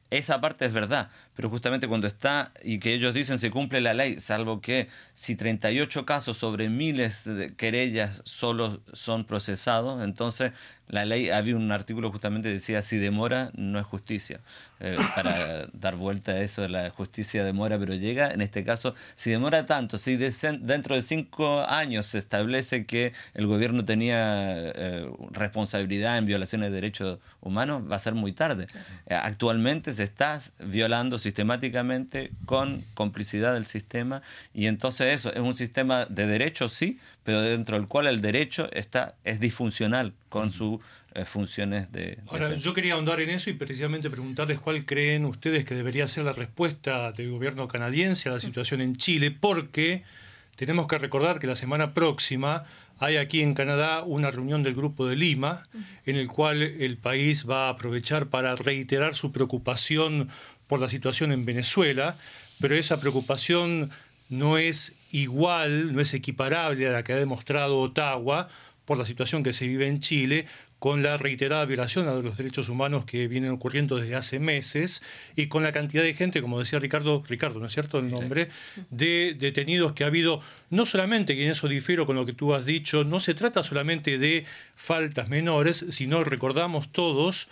Esa 0.09 0.39
parte 0.39 0.65
es 0.65 0.71
verdad, 0.71 1.09
pero 1.35 1.49
justamente 1.49 1.87
cuando 1.89 2.07
está 2.07 2.53
y 2.63 2.79
que 2.79 2.93
ellos 2.93 3.13
dicen 3.13 3.39
se 3.39 3.51
cumple 3.51 3.81
la 3.81 3.93
ley, 3.93 4.21
salvo 4.21 4.61
que 4.61 4.87
si 5.13 5.35
38 5.35 6.05
casos 6.05 6.37
sobre 6.37 6.69
miles 6.69 7.25
de 7.25 7.53
querellas 7.55 8.21
solo 8.23 8.81
son 8.93 9.25
procesados, 9.25 10.01
entonces 10.01 10.53
la 10.87 11.05
ley, 11.05 11.29
había 11.29 11.55
un 11.55 11.71
artículo 11.71 12.11
justamente 12.11 12.49
que 12.49 12.53
decía 12.53 12.81
si 12.81 12.97
demora 12.97 13.51
no 13.55 13.79
es 13.79 13.85
justicia. 13.85 14.39
Eh, 14.79 14.95
para 15.15 15.67
dar 15.73 15.95
vuelta 15.95 16.33
a 16.33 16.41
eso, 16.41 16.67
la 16.67 16.89
justicia 16.91 17.43
demora 17.43 17.77
pero 17.77 17.93
llega. 17.95 18.31
En 18.31 18.41
este 18.41 18.63
caso, 18.63 18.95
si 19.15 19.31
demora 19.31 19.65
tanto, 19.65 19.97
si 19.97 20.15
dentro 20.17 20.95
de 20.95 21.01
cinco 21.01 21.61
años 21.61 22.05
se 22.05 22.19
establece 22.19 22.85
que 22.85 23.13
el 23.33 23.47
gobierno 23.47 23.83
tenía 23.83 24.47
eh, 24.47 25.09
responsabilidad 25.31 26.17
en 26.17 26.25
violaciones 26.25 26.69
de 26.69 26.75
derechos 26.75 27.19
humanos, 27.41 27.83
va 27.89 27.95
a 27.95 27.99
ser 27.99 28.13
muy 28.13 28.31
tarde. 28.31 28.67
Eh, 29.07 29.15
actualmente 29.15 29.93
se 29.93 30.03
está 30.03 30.39
violando 30.59 31.19
sistemáticamente 31.19 32.31
con 32.45 32.83
complicidad 32.93 33.53
del 33.53 33.65
sistema 33.65 34.21
y 34.53 34.67
entonces 34.67 35.13
eso 35.13 35.33
es 35.33 35.39
un 35.39 35.55
sistema 35.55 36.05
de 36.05 36.27
derechos, 36.27 36.73
sí, 36.73 36.99
pero 37.27 37.41
dentro 37.41 37.77
del 37.77 37.89
cual 37.89 38.07
el 38.07 38.21
derecho 38.21 38.69
está, 38.71 39.15
es 39.25 39.41
disfuncional 39.41 40.13
con 40.29 40.53
sus 40.53 40.79
eh, 41.13 41.25
funciones 41.25 41.91
de... 41.91 42.19
Ahora, 42.27 42.55
yo 42.55 42.73
quería 42.73 42.93
ahondar 42.93 43.19
en 43.19 43.29
eso 43.31 43.49
y 43.49 43.53
precisamente 43.53 44.09
preguntarles 44.09 44.61
cuál 44.61 44.85
creen 44.85 45.25
ustedes 45.25 45.65
que 45.65 45.75
debería 45.75 46.07
ser 46.07 46.23
la 46.23 46.31
respuesta 46.31 47.11
del 47.11 47.29
gobierno 47.31 47.67
canadiense 47.67 48.29
a 48.29 48.31
la 48.31 48.39
situación 48.39 48.79
en 48.79 48.95
Chile, 48.95 49.31
porque 49.31 50.03
tenemos 50.55 50.87
que 50.87 50.97
recordar 50.99 51.39
que 51.39 51.47
la 51.47 51.57
semana 51.57 51.93
próxima 51.93 52.63
hay 52.97 53.17
aquí 53.17 53.41
en 53.41 53.55
Canadá 53.55 54.03
una 54.03 54.31
reunión 54.31 54.63
del 54.63 54.75
Grupo 54.75 55.05
de 55.05 55.17
Lima, 55.17 55.63
en 56.05 56.15
el 56.15 56.29
cual 56.29 56.61
el 56.61 56.95
país 56.95 57.45
va 57.45 57.67
a 57.67 57.71
aprovechar 57.71 58.27
para 58.27 58.55
reiterar 58.55 59.15
su 59.15 59.33
preocupación 59.33 60.29
por 60.67 60.79
la 60.79 60.87
situación 60.87 61.33
en 61.33 61.43
Venezuela, 61.43 62.15
pero 62.61 62.75
esa 62.75 63.01
preocupación 63.01 63.89
no 64.29 64.57
es 64.57 64.96
igual, 65.11 65.93
no 65.93 66.01
es 66.01 66.13
equiparable 66.13 66.87
a 66.87 66.91
la 66.91 67.03
que 67.03 67.13
ha 67.13 67.17
demostrado 67.17 67.79
Ottawa 67.79 68.47
por 68.85 68.97
la 68.97 69.05
situación 69.05 69.43
que 69.43 69.53
se 69.53 69.67
vive 69.67 69.87
en 69.87 69.99
Chile, 69.99 70.45
con 70.79 71.01
la 71.01 71.17
reiterada 71.17 71.65
violación 71.65 72.07
a 72.07 72.13
los 72.13 72.37
derechos 72.37 72.69
humanos 72.69 73.05
que 73.05 73.27
vienen 73.27 73.51
ocurriendo 73.51 73.97
desde 73.97 74.15
hace 74.15 74.39
meses 74.39 75.01
y 75.35 75.47
con 75.47 75.63
la 75.63 75.71
cantidad 75.71 76.03
de 76.03 76.13
gente, 76.13 76.41
como 76.41 76.59
decía 76.59 76.79
Ricardo, 76.79 77.23
Ricardo, 77.27 77.59
¿no 77.59 77.65
es 77.65 77.73
cierto 77.73 77.97
el 77.99 78.11
nombre? 78.11 78.49
De 78.91 79.35
detenidos 79.37 79.93
que 79.93 80.03
ha 80.03 80.07
habido, 80.07 80.39
no 80.69 80.85
solamente, 80.85 81.33
y 81.33 81.41
en 81.41 81.51
eso 81.51 81.67
difiero 81.67 82.05
con 82.05 82.15
lo 82.15 82.25
que 82.25 82.33
tú 82.33 82.53
has 82.53 82.65
dicho, 82.65 83.03
no 83.03 83.19
se 83.19 83.33
trata 83.33 83.63
solamente 83.63 84.19
de 84.19 84.45
faltas 84.75 85.29
menores, 85.29 85.85
sino 85.89 86.23
recordamos 86.23 86.91
todos, 86.91 87.49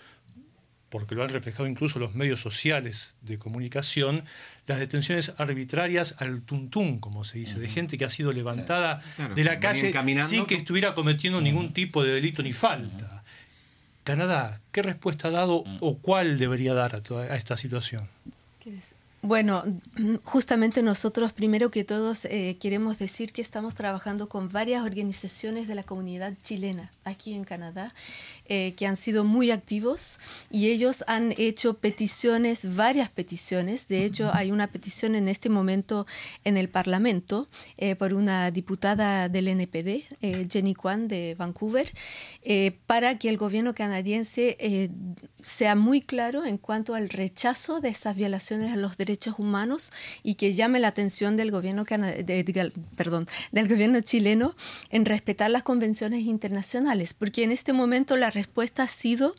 porque 0.96 1.14
lo 1.14 1.24
han 1.24 1.30
reflejado 1.30 1.68
incluso 1.68 2.00
los 2.00 2.16
medios 2.16 2.40
sociales 2.40 3.16
de 3.20 3.38
comunicación, 3.38 4.24
las 4.66 4.80
detenciones 4.80 5.34
arbitrarias 5.38 6.16
al 6.20 6.42
tuntún, 6.42 7.00
como 7.00 7.26
se 7.26 7.38
dice, 7.38 7.60
de 7.60 7.68
gente 7.68 7.98
que 7.98 8.06
ha 8.06 8.10
sido 8.10 8.32
levantada 8.32 9.02
de 9.36 9.44
la 9.44 9.60
calle 9.60 9.94
sin 10.22 10.46
que 10.46 10.56
estuviera 10.56 10.96
cometiendo 10.96 11.42
ningún 11.42 11.74
tipo 11.74 12.02
de 12.02 12.14
delito 12.14 12.44
ni 12.44 12.54
falta. 12.54 13.26
Canadá, 14.06 14.62
¿qué 14.72 14.84
respuesta 14.84 15.28
ha 15.28 15.32
dado 15.32 15.66
o 15.82 15.98
cuál 15.98 16.40
debería 16.40 16.74
dar 16.74 16.96
a, 16.96 17.20
a 17.24 17.36
esta 17.36 17.58
situación? 17.58 18.08
Bueno, 19.26 19.64
justamente 20.24 20.84
nosotros 20.84 21.34
primero 21.34 21.72
que 21.72 21.84
todos 21.84 22.26
eh, 22.26 22.58
queremos 22.60 23.00
decir 23.00 23.34
que 23.34 23.42
estamos 23.42 23.74
trabajando 23.74 24.30
con 24.30 24.50
varias 24.50 24.86
organizaciones 24.86 25.68
de 25.68 25.74
la 25.74 25.82
comunidad 25.82 26.34
chilena 26.44 26.92
aquí 27.06 27.34
en 27.34 27.44
Canadá 27.44 27.92
eh, 28.48 28.76
que 28.78 28.86
han 28.86 28.98
sido 28.98 29.24
muy 29.24 29.50
activos 29.50 30.20
y 30.52 30.68
ellos 30.68 31.04
han 31.08 31.34
hecho 31.38 31.74
peticiones, 31.74 32.76
varias 32.76 33.10
peticiones. 33.10 33.88
De 33.88 34.06
hecho, 34.06 34.30
hay 34.32 34.52
una 34.52 34.68
petición 34.68 35.16
en 35.16 35.28
este 35.28 35.50
momento 35.50 36.06
en 36.44 36.56
el 36.56 36.70
Parlamento 36.70 37.48
eh, 37.78 37.96
por 37.96 38.14
una 38.14 38.52
diputada 38.52 39.28
del 39.28 39.48
NPD, 39.48 40.06
Jenny 40.52 40.76
Kwan 40.76 41.08
de 41.08 41.34
Vancouver, 41.36 41.92
para 42.86 43.18
que 43.18 43.30
el 43.30 43.38
gobierno 43.38 43.74
canadiense 43.74 44.92
sea 45.42 45.76
muy 45.76 46.02
claro 46.02 46.46
en 46.46 46.58
cuanto 46.58 46.94
al 46.94 47.10
rechazo 47.10 47.80
de 47.80 47.90
esas 47.90 48.16
violaciones 48.16 48.72
a 48.72 48.76
los 48.76 48.98
derechos 48.98 49.15
derechos 49.16 49.36
humanos 49.38 49.94
y 50.24 50.36
que 50.36 50.54
llame 50.54 50.80
la 50.80 50.90
atención 50.90 51.38
del 51.38 51.52
gobierno, 51.52 51.86
gobierno 53.68 54.02
chileno 54.02 54.56
en 54.90 55.06
respetar 55.06 55.50
las 55.50 55.64
convenciones 55.64 56.22
internacionales, 56.22 57.14
porque 57.14 57.44
en 57.44 57.52
este 57.52 57.72
momento 57.72 58.18
la 58.18 58.30
respuesta 58.30 58.84
ha 58.84 58.88
sido 58.88 59.36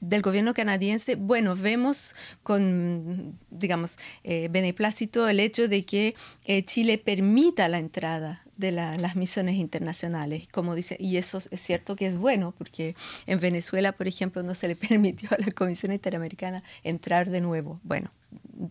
del 0.00 0.22
gobierno 0.22 0.54
canadiense, 0.54 1.16
bueno, 1.16 1.54
vemos 1.56 2.14
con, 2.42 3.38
digamos, 3.50 3.98
eh, 4.24 4.48
beneplácito 4.50 5.28
el 5.28 5.40
hecho 5.40 5.68
de 5.68 5.84
que 5.84 6.14
eh, 6.44 6.64
Chile 6.64 6.98
permita 6.98 7.68
la 7.68 7.78
entrada 7.78 8.42
de 8.56 8.70
las 8.70 9.16
misiones 9.16 9.56
internacionales, 9.56 10.46
como 10.48 10.74
dice, 10.74 10.96
y 11.00 11.16
eso 11.16 11.38
es 11.38 11.60
cierto 11.60 11.96
que 11.96 12.06
es 12.06 12.16
bueno, 12.16 12.54
porque 12.56 12.94
en 13.26 13.40
Venezuela, 13.40 13.92
por 13.92 14.06
ejemplo, 14.06 14.42
no 14.42 14.54
se 14.54 14.68
le 14.68 14.76
permitió 14.88 15.28
a 15.32 15.38
la 15.38 15.50
Comisión 15.52 15.92
Interamericana 15.92 16.62
entrar 16.84 17.28
de 17.28 17.40
nuevo. 17.40 17.80
Bueno, 17.82 18.10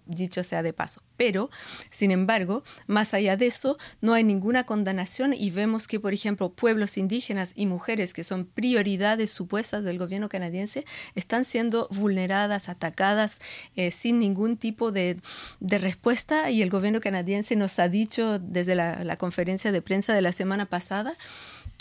dicho 0.06 0.44
sea 0.44 0.64
de 0.64 0.74
paso. 0.74 1.02
Pero, 1.18 1.50
sin 1.90 2.12
embargo, 2.12 2.64
más 2.88 3.14
allá 3.14 3.38
de 3.38 3.48
eso, 3.48 3.78
no 4.02 4.14
hay 4.14 4.24
ninguna 4.24 4.66
condenación 4.66 5.34
y 5.34 5.52
vemos 5.52 5.88
que, 5.88 6.00
por 6.00 6.14
ejemplo, 6.14 6.54
pueblos 6.54 6.98
indígenas 6.98 7.54
y 7.56 7.66
mujeres 7.66 8.14
que 8.14 8.24
son 8.24 8.46
prioridades 8.46 9.32
supuestas 9.32 9.84
del 9.84 9.98
gobierno 9.98 10.30
canadiense 10.30 10.86
están 11.16 11.46
siendo 11.46 11.88
vulneradas, 11.92 12.70
atacadas 12.70 13.42
eh, 13.76 13.92
sin 13.92 14.20
ningún 14.20 14.58
tipo 14.58 14.92
de, 14.92 15.18
respuesta 15.60 16.52
y 16.52 16.62
el 16.62 16.70
gobierno 16.70 17.00
canadiense 17.00 17.56
nos 17.56 17.80
ha 17.80 17.88
dicho 17.88 18.40
desde 18.40 18.76
la 18.76 19.18
conferencia 19.18 19.72
de 19.72 19.82
prensa 19.82 20.14
de 20.14 20.22
la 20.22 20.32
semana 20.32 20.66
pasada 20.66 21.16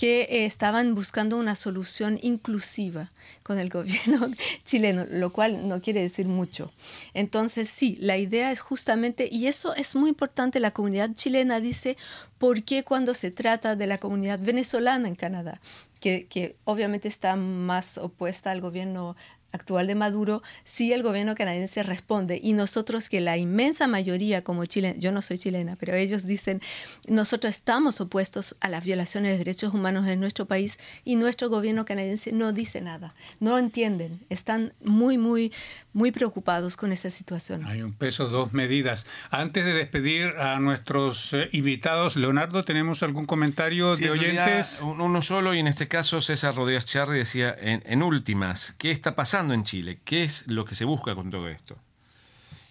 que 0.00 0.22
eh, 0.22 0.46
estaban 0.46 0.94
buscando 0.94 1.36
una 1.36 1.54
solución 1.54 2.18
inclusiva 2.22 3.10
con 3.42 3.58
el 3.58 3.68
gobierno 3.78 4.30
chileno, 4.64 5.04
lo 5.10 5.30
cual 5.30 5.68
no 5.68 5.82
quiere 5.82 6.00
decir 6.00 6.26
mucho. 6.26 6.72
Entonces, 7.12 7.68
sí, 7.68 7.98
la 8.00 8.16
idea 8.16 8.50
es 8.50 8.60
justamente, 8.60 9.28
y 9.30 9.46
eso 9.46 9.74
es 9.74 9.94
muy 9.94 10.08
importante, 10.08 10.58
la 10.58 10.70
comunidad 10.70 11.10
chilena 11.12 11.60
dice, 11.60 11.98
¿por 12.38 12.62
qué 12.62 12.82
cuando 12.82 13.12
se 13.12 13.30
trata 13.30 13.76
de 13.76 13.86
la 13.86 13.98
comunidad 13.98 14.38
venezolana 14.38 15.06
en 15.06 15.16
Canadá? 15.16 15.60
Que, 16.00 16.24
que, 16.30 16.56
obviamente 16.64 17.06
está 17.06 17.36
más 17.36 17.98
opuesta 17.98 18.52
al 18.52 18.62
gobierno 18.62 19.16
actual 19.52 19.86
de 19.86 19.94
Maduro, 19.94 20.42
sí 20.64 20.92
el 20.92 21.02
gobierno 21.02 21.34
canadiense 21.34 21.82
responde 21.82 22.40
y 22.42 22.52
nosotros 22.52 23.08
que 23.08 23.20
la 23.20 23.36
inmensa 23.36 23.86
mayoría 23.86 24.42
como 24.42 24.64
Chile, 24.66 24.96
yo 24.98 25.12
no 25.12 25.22
soy 25.22 25.38
chilena, 25.38 25.76
pero 25.76 25.94
ellos 25.94 26.26
dicen, 26.26 26.60
nosotros 27.08 27.54
estamos 27.54 28.00
opuestos 28.00 28.56
a 28.60 28.68
las 28.68 28.84
violaciones 28.84 29.32
de 29.32 29.38
derechos 29.38 29.74
humanos 29.74 30.06
en 30.06 30.20
nuestro 30.20 30.46
país 30.46 30.78
y 31.04 31.16
nuestro 31.16 31.48
gobierno 31.48 31.84
canadiense 31.84 32.32
no 32.32 32.52
dice 32.52 32.80
nada, 32.80 33.14
no 33.40 33.58
entienden, 33.58 34.24
están 34.28 34.72
muy, 34.82 35.18
muy, 35.18 35.52
muy 35.92 36.12
preocupados 36.12 36.76
con 36.76 36.92
esa 36.92 37.10
situación. 37.10 37.64
Hay 37.64 37.82
un 37.82 37.92
peso, 37.92 38.28
dos 38.28 38.52
medidas. 38.52 39.06
Antes 39.30 39.64
de 39.64 39.72
despedir 39.72 40.28
a 40.38 40.60
nuestros 40.60 41.32
eh, 41.32 41.48
invitados, 41.52 42.16
Leonardo, 42.16 42.64
¿tenemos 42.64 43.02
algún 43.02 43.24
comentario 43.24 43.96
de 43.96 44.10
oyentes? 44.10 44.80
Uno 44.82 45.22
solo, 45.22 45.54
y 45.54 45.58
en 45.58 45.66
este 45.66 45.88
caso 45.88 46.20
César 46.20 46.54
Rodríguez 46.54 46.86
Charri 46.86 47.18
decía, 47.18 47.54
en, 47.58 47.82
en 47.86 48.02
últimas, 48.02 48.74
¿qué 48.78 48.90
está 48.90 49.14
pasando 49.14 49.39
en 49.48 49.64
Chile? 49.64 49.98
¿Qué 50.04 50.22
es 50.24 50.46
lo 50.46 50.64
que 50.64 50.74
se 50.74 50.84
busca 50.84 51.14
con 51.14 51.30
todo 51.30 51.48
esto? 51.48 51.76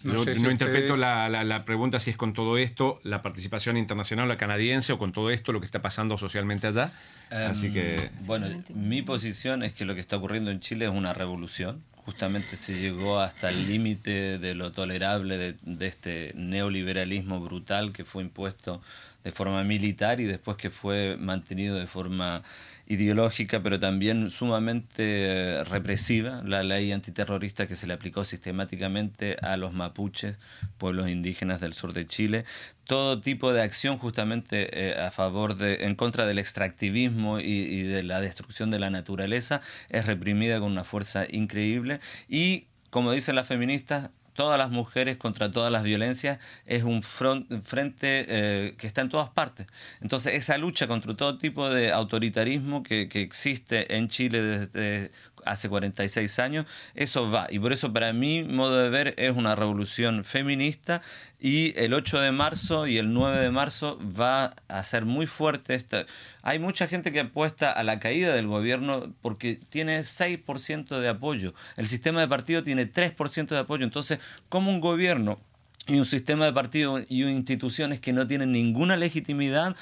No, 0.02 0.24
no, 0.24 0.50
interpreto 0.50 0.96
la, 0.96 1.28
la, 1.28 1.64
pregunta 1.66 1.98
si 1.98 2.08
es 2.08 2.16
con 2.16 2.32
todo 2.32 2.56
esto 2.56 3.00
la 3.02 3.20
participación 3.20 3.76
internacional, 3.76 4.28
la 4.28 4.38
canadiense, 4.38 4.94
o 4.94 4.98
con 4.98 5.12
todo 5.12 5.30
esto 5.30 5.52
lo 5.52 5.60
que 5.60 5.66
está 5.66 5.82
pasando 5.82 6.16
socialmente 6.16 6.68
allá. 6.68 6.92
Así 7.30 7.70
que. 7.70 7.96
Em, 7.96 8.26
bueno, 8.26 8.46
mi 8.74 9.02
posición 9.02 9.62
es 9.62 9.74
que 9.74 9.84
lo 9.84 9.94
que 9.94 10.00
está 10.00 10.16
ocurriendo 10.16 10.50
en 10.50 10.60
Chile 10.60 10.86
es 10.86 10.90
una 10.90 11.12
revolución 11.12 11.82
justamente 12.04 12.56
se 12.56 12.80
llegó 12.80 13.20
hasta 13.20 13.50
el 13.50 13.66
límite 13.66 14.38
de 14.38 14.54
lo 14.54 14.72
tolerable 14.72 15.36
de, 15.36 15.54
de, 15.62 15.86
este 15.86 16.32
neoliberalismo 16.34 17.40
brutal 17.40 17.92
que 17.92 18.04
fue 18.04 18.22
impuesto 18.22 18.80
de 19.22 19.30
forma 19.30 19.62
militar 19.64 20.18
y 20.18 20.24
después 20.24 20.56
que 20.56 20.70
fue 20.70 21.16
mantenido 21.18 21.76
de 21.76 21.86
forma 21.86 22.42
ideológica, 22.90 23.62
pero 23.62 23.78
también 23.78 24.32
sumamente 24.32 24.90
eh, 24.98 25.64
represiva, 25.64 26.42
la 26.44 26.64
ley 26.64 26.90
antiterrorista 26.90 27.68
que 27.68 27.76
se 27.76 27.86
le 27.86 27.92
aplicó 27.92 28.24
sistemáticamente 28.24 29.36
a 29.42 29.56
los 29.56 29.72
mapuches, 29.72 30.38
pueblos 30.76 31.08
indígenas 31.08 31.60
del 31.60 31.72
sur 31.72 31.92
de 31.92 32.06
Chile, 32.06 32.44
todo 32.84 33.20
tipo 33.20 33.52
de 33.52 33.62
acción 33.62 33.96
justamente 33.96 34.88
eh, 34.88 35.00
a 35.00 35.12
favor 35.12 35.56
de, 35.56 35.84
en 35.84 35.94
contra 35.94 36.26
del 36.26 36.40
extractivismo 36.40 37.38
y, 37.38 37.44
y 37.44 37.82
de 37.84 38.02
la 38.02 38.20
destrucción 38.20 38.72
de 38.72 38.80
la 38.80 38.90
naturaleza 38.90 39.60
es 39.88 40.06
reprimida 40.06 40.58
con 40.58 40.72
una 40.72 40.82
fuerza 40.82 41.26
increíble. 41.30 42.00
Y 42.28 42.66
como 42.90 43.12
dicen 43.12 43.36
las 43.36 43.46
feministas, 43.46 44.10
todas 44.32 44.58
las 44.58 44.70
mujeres 44.70 45.16
contra 45.16 45.50
todas 45.52 45.70
las 45.72 45.82
violencias 45.82 46.38
es 46.66 46.82
un 46.82 47.02
frente 47.02 48.26
eh, 48.28 48.74
que 48.78 48.86
está 48.86 49.00
en 49.00 49.08
todas 49.08 49.30
partes. 49.30 49.66
Entonces 50.00 50.34
esa 50.34 50.58
lucha 50.58 50.86
contra 50.86 51.14
todo 51.14 51.38
tipo 51.38 51.68
de 51.68 51.92
autoritarismo 51.92 52.82
que, 52.82 53.08
que 53.08 53.22
existe 53.22 53.96
en 53.96 54.08
Chile 54.08 54.42
desde 54.42 55.12
hace 55.44 55.68
46 55.68 56.38
años, 56.38 56.66
eso 56.94 57.30
va. 57.30 57.46
Y 57.50 57.58
por 57.58 57.72
eso 57.72 57.92
para 57.92 58.12
mí, 58.12 58.44
modo 58.44 58.76
de 58.76 58.88
ver, 58.88 59.14
es 59.16 59.36
una 59.36 59.54
revolución 59.54 60.24
feminista 60.24 61.02
y 61.38 61.78
el 61.78 61.94
8 61.94 62.20
de 62.20 62.32
marzo 62.32 62.86
y 62.86 62.98
el 62.98 63.12
9 63.12 63.40
de 63.40 63.50
marzo 63.50 63.98
va 64.18 64.54
a 64.68 64.84
ser 64.84 65.04
muy 65.04 65.26
fuerte 65.26 65.74
esta... 65.74 66.06
Hay 66.42 66.58
mucha 66.58 66.86
gente 66.86 67.12
que 67.12 67.20
apuesta 67.20 67.70
a 67.70 67.82
la 67.82 67.98
caída 67.98 68.34
del 68.34 68.46
gobierno 68.46 69.14
porque 69.22 69.58
tiene 69.68 70.00
6% 70.00 70.98
de 70.98 71.08
apoyo. 71.08 71.54
El 71.76 71.86
sistema 71.86 72.20
de 72.20 72.28
partido 72.28 72.62
tiene 72.62 72.90
3% 72.90 73.48
de 73.48 73.58
apoyo. 73.58 73.84
Entonces, 73.84 74.20
como 74.48 74.70
un 74.70 74.80
gobierno 74.80 75.40
y 75.86 75.96
un 75.96 76.04
sistema 76.04 76.44
de 76.44 76.52
partido 76.52 77.00
y 77.08 77.24
instituciones 77.24 78.00
que 78.00 78.12
no 78.12 78.26
tienen 78.26 78.52
ninguna 78.52 78.96
legitimidad 78.96 79.76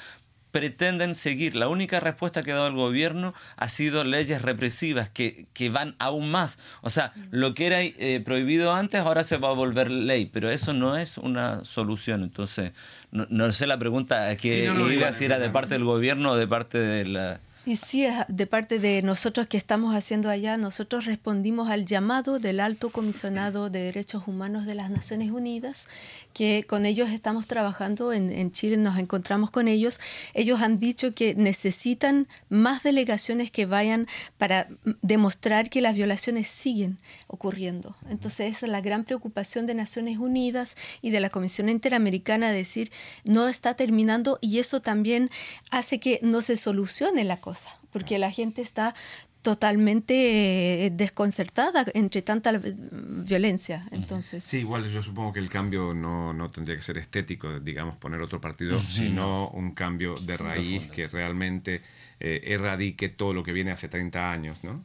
pretenden 0.51 1.15
seguir. 1.15 1.55
La 1.55 1.67
única 1.67 1.99
respuesta 1.99 2.43
que 2.43 2.51
ha 2.51 2.55
dado 2.55 2.67
el 2.67 2.75
gobierno 2.75 3.33
ha 3.57 3.69
sido 3.69 4.03
leyes 4.03 4.41
represivas 4.41 5.09
que, 5.09 5.47
que 5.53 5.69
van 5.69 5.95
aún 5.99 6.31
más. 6.31 6.59
O 6.81 6.89
sea, 6.89 7.11
lo 7.31 7.53
que 7.53 7.67
era 7.67 7.81
eh, 7.81 8.21
prohibido 8.23 8.73
antes 8.73 9.01
ahora 9.01 9.23
se 9.23 9.37
va 9.37 9.49
a 9.49 9.53
volver 9.53 9.91
ley, 9.91 10.25
pero 10.25 10.49
eso 10.49 10.73
no 10.73 10.97
es 10.97 11.17
una 11.17 11.63
solución. 11.65 12.23
Entonces, 12.23 12.71
no, 13.11 13.51
sé 13.53 13.67
la 13.67 13.77
pregunta 13.77 14.35
que 14.37 14.65
iba 14.65 15.13
si 15.13 15.25
era 15.25 15.39
de 15.39 15.49
parte 15.49 15.75
del 15.75 15.83
gobierno 15.83 16.31
o 16.31 16.35
de 16.35 16.47
parte 16.47 16.77
de 16.77 17.05
la 17.05 17.39
y 17.69 17.75
sí, 17.75 18.07
de 18.27 18.47
parte 18.47 18.79
de 18.79 19.03
nosotros 19.03 19.45
que 19.45 19.55
estamos 19.55 19.95
haciendo 19.95 20.31
allá, 20.31 20.57
nosotros 20.57 21.05
respondimos 21.05 21.69
al 21.69 21.85
llamado 21.85 22.39
del 22.39 22.61
Alto 22.61 22.89
Comisionado 22.89 23.69
de 23.69 23.83
Derechos 23.83 24.23
Humanos 24.25 24.65
de 24.65 24.73
las 24.73 24.89
Naciones 24.89 25.29
Unidas, 25.29 25.87
que 26.33 26.65
con 26.67 26.87
ellos 26.87 27.11
estamos 27.11 27.45
trabajando 27.45 28.11
en, 28.11 28.49
Chile, 28.49 28.77
nos 28.77 28.97
encontramos 28.97 29.51
con 29.51 29.67
ellos. 29.67 29.99
Ellos 30.33 30.61
han 30.61 30.79
dicho 30.79 31.11
que 31.11 31.35
necesitan 31.35 32.27
más 32.49 32.81
delegaciones 32.81 33.51
que 33.51 33.67
vayan 33.67 34.07
para 34.39 34.67
demostrar 35.03 35.69
que 35.69 35.81
las 35.81 35.95
violaciones 35.95 36.47
siguen 36.47 36.97
ocurriendo. 37.27 37.95
Entonces, 38.09 38.55
esa 38.55 38.65
es 38.65 38.71
la 38.71 38.81
gran 38.81 39.03
preocupación 39.03 39.67
de 39.67 39.75
Naciones 39.75 40.17
Unidas 40.17 40.75
y 41.03 41.11
de 41.11 41.19
la 41.19 41.29
Comisión 41.29 41.69
Interamericana, 41.69 42.51
decir, 42.51 42.91
no 43.25 43.47
está 43.47 43.75
terminando 43.75 44.39
y 44.41 44.57
eso 44.57 44.81
también 44.81 45.29
hace 45.69 45.99
que 45.99 46.19
no 46.23 46.41
se 46.41 46.55
solucione 46.55 47.23
la 47.23 47.39
cosa 47.39 47.58
porque 47.91 48.19
la 48.19 48.31
gente 48.31 48.61
está 48.61 48.93
totalmente 49.41 50.85
eh, 50.85 50.89
desconcertada 50.91 51.85
entre 51.93 52.21
tanta 52.21 52.51
violencia. 52.61 53.87
Entonces. 53.91 54.43
Sí, 54.43 54.59
igual 54.59 54.89
yo 54.91 55.01
supongo 55.01 55.33
que 55.33 55.39
el 55.39 55.49
cambio 55.49 55.93
no, 55.93 56.33
no 56.33 56.51
tendría 56.51 56.75
que 56.75 56.81
ser 56.81 56.97
estético, 56.97 57.59
digamos, 57.59 57.95
poner 57.95 58.21
otro 58.21 58.41
partido, 58.41 58.79
sino 58.79 59.47
un 59.49 59.71
cambio 59.71 60.15
de 60.15 60.37
raíz 60.37 60.87
que 60.87 61.07
realmente 61.07 61.81
eh, 62.19 62.41
erradique 62.47 63.07
todo 63.07 63.33
lo 63.33 63.43
que 63.43 63.53
viene 63.53 63.71
hace 63.71 63.87
30 63.87 64.31
años, 64.31 64.63
¿no? 64.63 64.83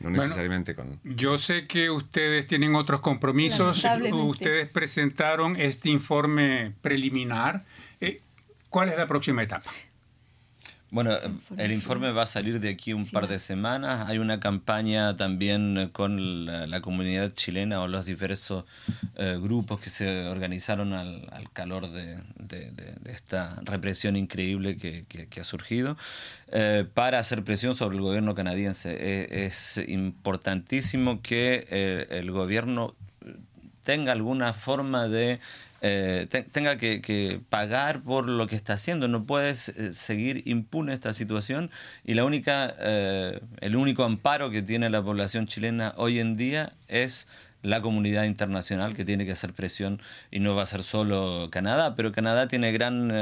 No 0.00 0.08
necesariamente 0.08 0.74
con... 0.74 0.98
Yo 1.04 1.36
sé 1.36 1.66
que 1.66 1.90
ustedes 1.90 2.46
tienen 2.46 2.74
otros 2.74 3.00
compromisos. 3.00 3.84
Ustedes 4.12 4.66
presentaron 4.68 5.60
este 5.60 5.90
informe 5.90 6.72
preliminar. 6.80 7.64
Eh, 8.00 8.22
¿Cuál 8.70 8.88
es 8.88 8.96
la 8.96 9.06
próxima 9.06 9.42
etapa? 9.42 9.70
Bueno, 10.92 11.16
el 11.56 11.70
informe 11.70 12.10
va 12.10 12.22
a 12.22 12.26
salir 12.26 12.58
de 12.58 12.68
aquí 12.68 12.92
un 12.92 13.06
par 13.06 13.28
de 13.28 13.38
semanas. 13.38 14.08
Hay 14.08 14.18
una 14.18 14.40
campaña 14.40 15.16
también 15.16 15.88
con 15.92 16.46
la, 16.46 16.80
comunidad 16.80 17.32
chilena 17.32 17.80
o 17.80 17.86
los 17.86 18.06
diversos 18.06 18.64
eh, 19.14 19.38
grupos 19.40 19.80
que 19.80 19.88
se 19.88 20.26
organizaron 20.26 20.92
al, 20.92 21.28
calor 21.52 21.92
de, 21.92 22.18
esta 23.04 23.56
represión 23.62 24.16
increíble 24.16 24.76
que, 24.76 25.40
ha 25.40 25.44
surgido 25.44 25.96
eh, 26.50 26.84
para 26.92 27.20
hacer 27.20 27.44
presión 27.44 27.76
sobre 27.76 27.96
el 27.96 28.02
gobierno 28.02 28.34
canadiense. 28.34 28.90
E, 28.90 29.46
es, 29.46 29.78
importantísimo 29.86 31.22
que 31.22 31.68
eh, 31.70 32.06
el 32.10 32.32
gobierno 32.32 32.96
tenga 33.84 34.10
alguna 34.10 34.54
forma 34.54 35.06
de 35.06 35.38
eh, 35.82 36.26
tenga 36.52 36.76
que, 36.76 37.40
pagar 37.48 38.02
por 38.02 38.28
lo 38.28 38.46
que 38.46 38.56
está 38.56 38.74
haciendo. 38.74 39.08
No 39.08 39.24
puedes 39.24 39.70
eh, 39.70 39.92
seguir 39.92 40.42
impune 40.46 40.92
esta 40.92 41.12
situación 41.12 41.70
y 42.04 42.14
la 42.14 42.24
única, 42.24 42.74
eh, 42.78 43.40
el 43.60 43.76
único 43.76 44.04
amparo 44.04 44.50
que 44.50 44.62
tiene 44.62 44.90
la 44.90 45.02
población 45.02 45.46
chilena 45.46 45.94
hoy 45.96 46.18
en 46.18 46.36
día 46.36 46.72
es 46.88 47.28
la 47.62 47.82
comunidad 47.82 48.24
internacional 48.24 48.94
que 48.94 49.04
tiene 49.04 49.26
que 49.26 49.32
hacer 49.32 49.52
presión 49.52 50.00
y 50.30 50.40
no 50.40 50.54
va 50.54 50.62
a 50.62 50.66
ser 50.66 50.82
solo 50.82 51.48
Canadá, 51.50 51.94
pero 51.94 52.10
Canadá 52.10 52.48
tiene 52.48 52.72
gran 52.72 53.12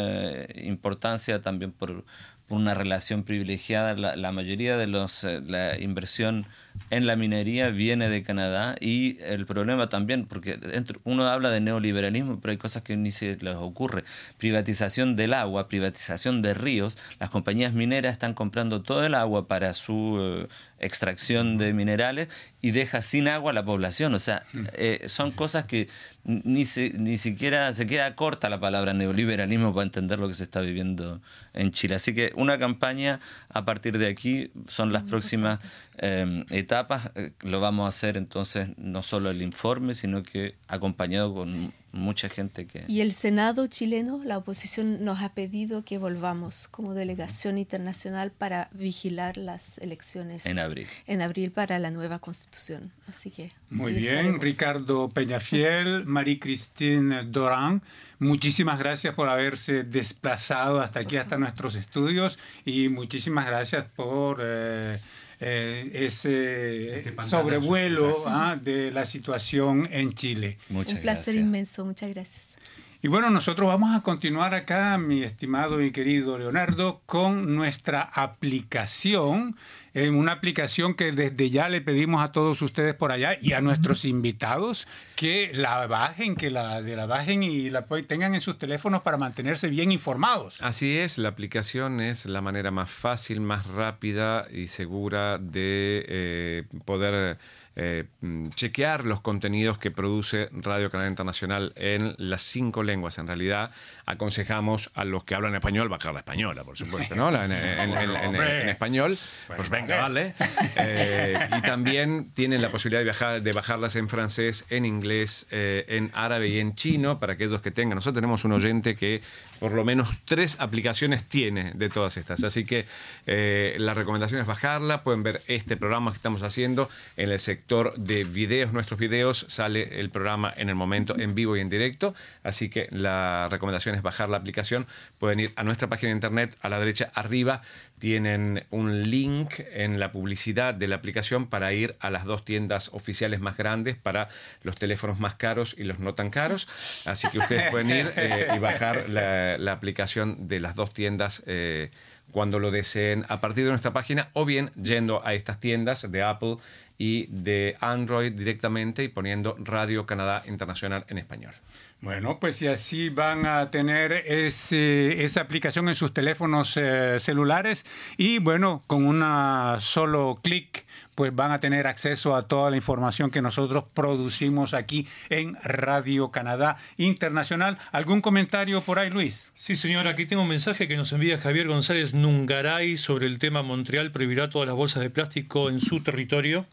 importancia 0.54 1.42
también 1.42 1.72
por, 1.72 2.04
una 2.50 2.72
relación 2.72 3.24
privilegiada. 3.24 3.94
La, 3.94 4.16
la 4.16 4.32
mayoría 4.32 4.78
de 4.78 4.86
los, 4.86 5.24
la 5.24 5.78
inversión 5.78 6.46
en 6.90 7.06
la 7.06 7.16
minería 7.16 7.70
viene 7.70 8.08
de 8.08 8.22
Canadá 8.22 8.76
y 8.80 9.18
el 9.22 9.46
problema 9.46 9.88
también, 9.88 10.26
porque 10.26 10.58
uno 11.04 11.26
habla 11.26 11.50
de 11.50 11.60
neoliberalismo, 11.60 12.40
pero 12.40 12.52
hay 12.52 12.56
cosas 12.56 12.82
que 12.82 12.96
ni 12.96 13.10
se 13.10 13.36
les 13.40 13.56
ocurre. 13.56 14.04
Privatización 14.38 15.16
del 15.16 15.34
agua, 15.34 15.68
privatización 15.68 16.42
de 16.42 16.54
ríos. 16.54 16.98
Las 17.20 17.30
compañías 17.30 17.72
mineras 17.72 18.12
están 18.12 18.34
comprando 18.34 18.82
todo 18.82 19.04
el 19.04 19.14
agua 19.14 19.48
para 19.48 19.72
su 19.74 20.18
eh, 20.20 20.48
extracción 20.78 21.58
de 21.58 21.72
minerales 21.72 22.28
y 22.62 22.70
deja 22.70 23.02
sin 23.02 23.28
agua 23.28 23.50
a 23.50 23.54
la 23.54 23.64
población. 23.64 24.14
O 24.14 24.18
sea, 24.18 24.44
eh, 24.74 25.04
son 25.06 25.30
cosas 25.30 25.64
que 25.64 25.88
ni, 26.24 26.64
ni 26.94 27.18
siquiera 27.18 27.72
se 27.74 27.86
queda 27.86 28.14
corta 28.14 28.48
la 28.48 28.60
palabra 28.60 28.92
neoliberalismo 28.94 29.74
para 29.74 29.84
entender 29.84 30.18
lo 30.18 30.28
que 30.28 30.34
se 30.34 30.44
está 30.44 30.60
viviendo 30.60 31.20
en 31.54 31.70
Chile. 31.72 31.96
Así 31.96 32.14
que 32.14 32.32
una 32.34 32.58
campaña 32.58 33.20
a 33.48 33.64
partir 33.64 33.98
de 33.98 34.08
aquí 34.08 34.50
son 34.66 34.92
las 34.92 35.02
próximas 35.02 35.58
em, 35.98 36.44
etapas. 36.50 37.10
Eh, 37.14 37.32
lo 37.42 37.60
vamos 37.60 37.86
a 37.86 37.88
hacer 37.88 38.16
entonces 38.16 38.68
no 38.76 39.02
solo 39.02 39.30
el 39.30 39.42
informe, 39.42 39.94
sino 39.94 40.22
que 40.22 40.54
acompañado 40.66 41.34
con 41.34 41.72
mucha 41.92 42.28
gente 42.28 42.66
que... 42.66 42.84
Y 42.86 43.00
el 43.00 43.12
Senado 43.12 43.66
chileno, 43.66 44.22
la 44.24 44.38
oposición 44.38 45.04
nos 45.04 45.20
ha 45.22 45.34
pedido 45.34 45.84
que 45.84 45.98
volvamos 45.98 46.68
como 46.68 46.94
delegación 46.94 47.58
internacional 47.58 48.30
para 48.30 48.68
vigilar 48.72 49.36
las 49.36 49.78
elecciones. 49.78 50.46
En 50.46 50.58
abril. 50.58 50.86
En 51.06 51.22
abril 51.22 51.50
para 51.50 51.78
la 51.78 51.90
nueva 51.90 52.18
constitución. 52.18 52.92
Así 53.06 53.30
que... 53.30 53.52
Muy 53.70 53.94
bien, 53.94 54.40
Ricardo 54.40 55.08
Peñafiel, 55.08 56.04
Marie-Christine 56.06 57.24
Doran, 57.24 57.82
muchísimas 58.18 58.78
gracias 58.78 59.14
por 59.14 59.28
haberse 59.28 59.84
desplazado 59.84 60.80
hasta 60.80 61.00
aquí, 61.00 61.16
hasta 61.16 61.38
nuestros 61.38 61.74
estudios 61.74 62.38
y 62.64 62.88
muchísimas 62.88 63.46
gracias 63.46 63.84
por... 63.84 64.40
Eh, 64.42 65.00
eh, 65.40 65.90
ese 65.94 66.98
Este 66.98 67.14
sobrevuelo 67.28 68.24
ah, 68.26 68.58
de 68.60 68.90
la 68.90 69.04
situación 69.04 69.88
en 69.92 70.12
Chile. 70.12 70.58
Muchas 70.70 70.94
Un 70.94 71.02
placer 71.02 71.34
gracias. 71.34 71.46
inmenso, 71.48 71.84
muchas 71.84 72.10
gracias. 72.10 72.56
Y 73.00 73.06
bueno, 73.06 73.30
nosotros 73.30 73.68
vamos 73.68 73.94
a 73.94 74.00
continuar 74.00 74.54
acá, 74.54 74.98
mi 74.98 75.22
estimado 75.22 75.80
y 75.80 75.92
querido 75.92 76.36
Leonardo, 76.36 77.00
con 77.06 77.54
nuestra 77.54 78.02
aplicación, 78.02 79.54
en 79.94 80.16
una 80.16 80.32
aplicación 80.32 80.94
que 80.94 81.12
desde 81.12 81.48
ya 81.48 81.68
le 81.68 81.80
pedimos 81.80 82.24
a 82.24 82.32
todos 82.32 82.60
ustedes 82.60 82.94
por 82.94 83.12
allá 83.12 83.38
y 83.40 83.52
a 83.52 83.60
nuestros 83.60 84.04
invitados 84.04 84.88
que 85.14 85.48
la 85.54 85.86
bajen, 85.86 86.34
que 86.34 86.50
la, 86.50 86.82
de 86.82 86.96
la 86.96 87.06
bajen 87.06 87.44
y 87.44 87.70
la 87.70 87.86
tengan 88.08 88.34
en 88.34 88.40
sus 88.40 88.58
teléfonos 88.58 89.02
para 89.02 89.16
mantenerse 89.16 89.68
bien 89.68 89.92
informados. 89.92 90.60
Así 90.60 90.98
es, 90.98 91.18
la 91.18 91.28
aplicación 91.28 92.00
es 92.00 92.26
la 92.26 92.40
manera 92.40 92.72
más 92.72 92.90
fácil, 92.90 93.40
más 93.40 93.64
rápida 93.66 94.48
y 94.50 94.66
segura 94.66 95.38
de 95.38 96.04
eh, 96.08 96.64
poder 96.84 97.38
eh, 97.80 98.04
mm, 98.22 98.48
chequear 98.50 99.04
los 99.06 99.20
contenidos 99.20 99.78
que 99.78 99.92
produce 99.92 100.48
Radio 100.52 100.90
Canadá 100.90 101.08
Internacional 101.08 101.72
en 101.76 102.14
las 102.18 102.42
cinco 102.42 102.82
lenguas. 102.82 103.18
En 103.18 103.28
realidad, 103.28 103.70
aconsejamos 104.04 104.90
a 104.94 105.04
los 105.04 105.22
que 105.22 105.36
hablan 105.36 105.54
español 105.54 105.88
bajar 105.88 106.12
la 106.12 106.18
española, 106.20 106.64
por 106.64 106.76
supuesto, 106.76 107.14
¿no? 107.14 107.30
La- 107.30 107.44
En, 107.44 107.52
en- 107.52 107.92
en- 107.92 108.34
en- 108.34 108.34
en 108.34 108.68
español, 108.68 109.16
pues 109.56 109.70
venga, 109.70 109.96
vale. 109.96 110.34
Eh, 110.76 111.38
y 111.56 111.60
también 111.62 112.32
tienen 112.34 112.60
la 112.62 112.68
posibilidad 112.68 113.00
de, 113.00 113.04
viajar, 113.04 113.42
de 113.42 113.52
bajarlas 113.52 113.94
en 113.96 114.08
francés, 114.08 114.66
en 114.70 114.84
inglés, 114.84 115.46
eh, 115.50 115.84
en 115.88 116.10
árabe 116.14 116.48
y 116.48 116.58
en 116.58 116.74
chino 116.74 117.18
para 117.18 117.34
aquellos 117.34 117.62
que 117.62 117.70
tengan. 117.70 117.94
Nosotros 117.96 118.14
tenemos 118.20 118.44
un 118.44 118.52
oyente 118.52 118.96
que 118.96 119.22
por 119.58 119.72
lo 119.72 119.84
menos 119.84 120.08
tres 120.24 120.56
aplicaciones 120.60 121.24
tiene 121.24 121.72
de 121.74 121.88
todas 121.88 122.16
estas. 122.16 122.44
Así 122.44 122.64
que 122.64 122.86
eh, 123.26 123.76
la 123.78 123.94
recomendación 123.94 124.40
es 124.40 124.46
bajarla. 124.46 125.02
Pueden 125.02 125.22
ver 125.22 125.42
este 125.46 125.76
programa 125.76 126.10
que 126.10 126.16
estamos 126.16 126.42
haciendo 126.42 126.88
en 127.16 127.30
el 127.30 127.38
sector 127.38 127.94
de 127.96 128.24
videos. 128.24 128.72
Nuestros 128.72 128.98
videos 129.00 129.46
sale 129.48 130.00
el 130.00 130.10
programa 130.10 130.52
en 130.56 130.68
el 130.68 130.74
momento 130.74 131.18
en 131.18 131.34
vivo 131.34 131.56
y 131.56 131.60
en 131.60 131.70
directo. 131.70 132.14
Así 132.42 132.68
que 132.68 132.88
la 132.90 133.48
recomendación 133.50 133.94
es 133.94 134.02
bajar 134.02 134.28
la 134.28 134.36
aplicación. 134.36 134.86
Pueden 135.18 135.40
ir 135.40 135.52
a 135.56 135.64
nuestra 135.64 135.88
página 135.88 136.10
de 136.10 136.16
internet 136.16 136.56
a 136.60 136.68
la 136.68 136.78
derecha 136.78 137.10
arriba. 137.14 137.62
Tienen 137.98 138.64
un 138.70 139.10
link 139.10 139.54
en 139.72 139.98
la 139.98 140.12
publicidad 140.12 140.74
de 140.74 140.86
la 140.88 140.96
aplicación 140.96 141.46
para 141.46 141.72
ir 141.72 141.96
a 142.00 142.10
las 142.10 142.24
dos 142.24 142.44
tiendas 142.44 142.90
oficiales 142.92 143.40
más 143.40 143.56
grandes 143.56 143.96
para 143.96 144.28
los 144.62 144.76
teléfonos 144.76 145.18
más 145.18 145.34
caros 145.34 145.74
y 145.78 145.84
los 145.84 145.98
no 145.98 146.14
tan 146.14 146.30
caros. 146.30 146.68
Así 147.04 147.28
que 147.28 147.38
ustedes 147.38 147.68
pueden 147.70 147.90
ir 147.90 148.12
eh, 148.16 148.48
y 148.54 148.58
bajar 148.58 149.08
la, 149.08 149.58
la 149.58 149.72
aplicación 149.72 150.48
de 150.48 150.60
las 150.60 150.74
dos 150.74 150.92
tiendas 150.92 151.42
eh, 151.46 151.90
cuando 152.30 152.58
lo 152.58 152.70
deseen 152.70 153.24
a 153.28 153.40
partir 153.40 153.64
de 153.64 153.70
nuestra 153.70 153.92
página 153.92 154.28
o 154.32 154.44
bien 154.44 154.70
yendo 154.80 155.26
a 155.26 155.34
estas 155.34 155.60
tiendas 155.60 156.10
de 156.10 156.22
Apple 156.22 156.56
y 156.98 157.26
de 157.26 157.76
Android 157.80 158.32
directamente 158.32 159.04
y 159.04 159.08
poniendo 159.08 159.56
Radio 159.58 160.06
Canadá 160.06 160.42
Internacional 160.46 161.04
en 161.08 161.18
español. 161.18 161.54
Bueno, 162.00 162.38
pues 162.38 162.62
y 162.62 162.68
así 162.68 163.08
van 163.08 163.44
a 163.44 163.72
tener 163.72 164.12
ese- 164.12 165.24
esa 165.24 165.40
aplicación 165.40 165.88
en 165.88 165.96
sus 165.96 166.14
teléfonos 166.14 166.76
eh, 166.76 167.16
celulares 167.18 167.84
y 168.16 168.38
bueno, 168.38 168.82
con 168.86 169.04
una 169.04 169.78
solo 169.80 170.38
clic 170.40 170.86
pues 171.16 171.34
van 171.34 171.50
a 171.50 171.58
tener 171.58 171.88
acceso 171.88 172.36
a 172.36 172.42
toda 172.42 172.70
la 172.70 172.76
información 172.76 173.32
que 173.32 173.42
nosotros 173.42 173.82
producimos 173.92 174.74
aquí 174.74 175.08
en 175.28 175.56
Radio 175.64 176.30
Canadá 176.30 176.76
Internacional. 176.98 177.76
¿Algún 177.90 178.20
comentario 178.20 178.80
por 178.82 179.00
ahí, 179.00 179.10
Luis? 179.10 179.50
Sí, 179.56 179.74
señor, 179.74 180.06
aquí 180.06 180.24
tengo 180.24 180.42
un 180.42 180.48
mensaje 180.48 180.86
que 180.86 180.96
nos 180.96 181.10
envía 181.12 181.36
Javier 181.36 181.66
González 181.66 182.14
Nungaray 182.14 182.96
sobre 182.96 183.26
el 183.26 183.40
tema 183.40 183.64
Montreal 183.64 184.12
prohibirá 184.12 184.48
todas 184.50 184.68
las 184.68 184.76
bolsas 184.76 185.02
de 185.02 185.10
plástico 185.10 185.68
en 185.68 185.80
su 185.80 186.00
territorio, 186.00 186.64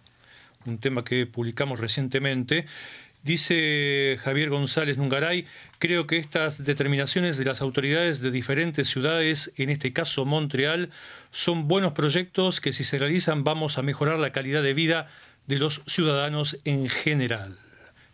un 0.67 0.77
tema 0.77 1.03
que 1.03 1.25
publicamos 1.25 1.79
recientemente. 1.79 2.67
Dice 3.25 4.19
Javier 4.23 4.51
González 4.51 4.99
Nungaray, 4.99 5.47
creo 5.79 6.05
que 6.05 6.17
estas 6.17 6.63
determinaciones 6.63 7.37
de 7.37 7.45
las 7.45 7.59
autoridades 7.59 8.21
de 8.21 8.29
diferentes 8.29 8.87
ciudades, 8.87 9.51
en 9.57 9.71
este 9.71 9.93
caso 9.93 10.25
Montreal, 10.25 10.91
son 11.31 11.67
buenos 11.67 11.93
proyectos 11.93 12.61
que 12.61 12.71
si 12.71 12.83
se 12.83 12.99
realizan 12.99 13.43
vamos 13.43 13.79
a 13.79 13.81
mejorar 13.81 14.19
la 14.19 14.31
calidad 14.31 14.61
de 14.61 14.75
vida 14.75 15.07
de 15.47 15.57
los 15.57 15.81
ciudadanos 15.87 16.59
en 16.65 16.87
general. 16.87 17.57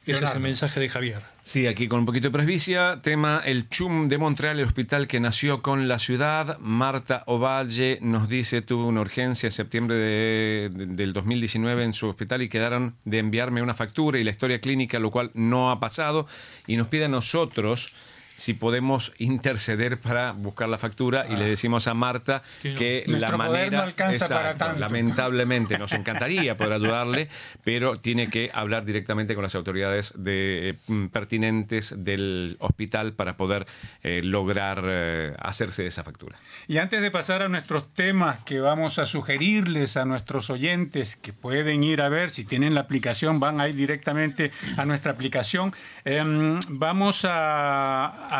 Ese 0.05 0.23
es 0.25 0.33
el 0.33 0.39
mensaje 0.39 0.79
de 0.79 0.89
Javier. 0.89 1.19
Sí, 1.43 1.67
aquí 1.67 1.87
con 1.87 1.99
un 1.99 2.05
poquito 2.07 2.27
de 2.27 2.31
presbicia, 2.31 2.99
tema 3.03 3.41
el 3.45 3.69
CHUM 3.69 4.07
de 4.07 4.17
Montreal, 4.17 4.59
el 4.59 4.65
hospital 4.65 5.07
que 5.07 5.19
nació 5.19 5.61
con 5.61 5.87
la 5.87 5.99
ciudad. 5.99 6.57
Marta 6.59 7.23
Ovalle 7.27 7.99
nos 8.01 8.27
dice, 8.27 8.61
tuvo 8.63 8.87
una 8.87 9.01
urgencia 9.01 9.47
en 9.47 9.51
septiembre 9.51 9.95
de- 9.97 10.69
de- 10.73 10.85
del 10.87 11.13
2019 11.13 11.83
en 11.83 11.93
su 11.93 12.07
hospital 12.09 12.41
y 12.41 12.49
quedaron 12.49 12.95
de 13.05 13.19
enviarme 13.19 13.61
una 13.61 13.75
factura 13.75 14.17
y 14.19 14.23
la 14.23 14.31
historia 14.31 14.59
clínica, 14.59 14.97
lo 14.97 15.11
cual 15.11 15.29
no 15.35 15.69
ha 15.69 15.79
pasado, 15.79 16.25
y 16.65 16.77
nos 16.77 16.87
pide 16.87 17.05
a 17.05 17.09
nosotros 17.09 17.93
si 18.41 18.55
podemos 18.55 19.13
interceder 19.19 19.99
para 19.99 20.31
buscar 20.31 20.67
la 20.67 20.79
factura 20.79 21.27
y 21.29 21.35
le 21.35 21.45
decimos 21.45 21.87
a 21.87 21.93
Marta 21.93 22.41
Que 22.63 23.03
la 23.05 23.37
manera 23.37 23.77
no 23.77 23.83
alcanza 23.83 24.27
para 24.27 24.57
tanto. 24.57 24.79
lamentablemente 24.79 25.77
nos 25.77 25.91
encantaría 26.01 26.57
poder 26.57 26.73
ayudarle, 26.73 27.29
pero 27.63 27.99
tiene 27.99 28.31
que 28.31 28.49
hablar 28.51 28.83
directamente 28.83 29.35
con 29.35 29.43
las 29.43 29.53
autoridades 29.53 30.15
de, 30.17 30.75
mm, 30.87 31.07
pertinentes 31.07 31.93
del 32.03 32.55
hospital 32.59 33.13
para 33.13 33.37
poder 33.37 33.67
eh, 34.01 34.21
lograr 34.23 34.81
eh, 34.85 35.35
hacerse 35.37 35.83
de 35.83 35.89
esa 35.89 36.03
factura. 36.03 36.35
Y 36.67 36.79
antes 36.79 36.99
de 36.99 37.11
pasar 37.11 37.43
a 37.43 37.47
nuestros 37.47 37.93
temas 37.93 38.39
que 38.43 38.59
vamos 38.59 38.97
a 38.97 39.05
sugerirles 39.05 39.97
a 39.97 40.05
nuestros 40.05 40.49
oyentes 40.49 41.15
que 41.15 41.31
pueden 41.31 41.83
ir 41.83 42.01
a 42.01 42.09
ver, 42.09 42.31
si 42.31 42.43
tienen 42.43 42.73
la 42.73 42.81
aplicación, 42.81 43.39
van 43.39 43.61
a 43.61 43.67
ir 43.67 43.75
directamente 43.75 44.49
a 44.77 44.85
nuestra 44.85 45.11
aplicación. 45.11 45.75
Em, 46.05 46.57
vamos 46.69 47.23
a, 47.23 48.30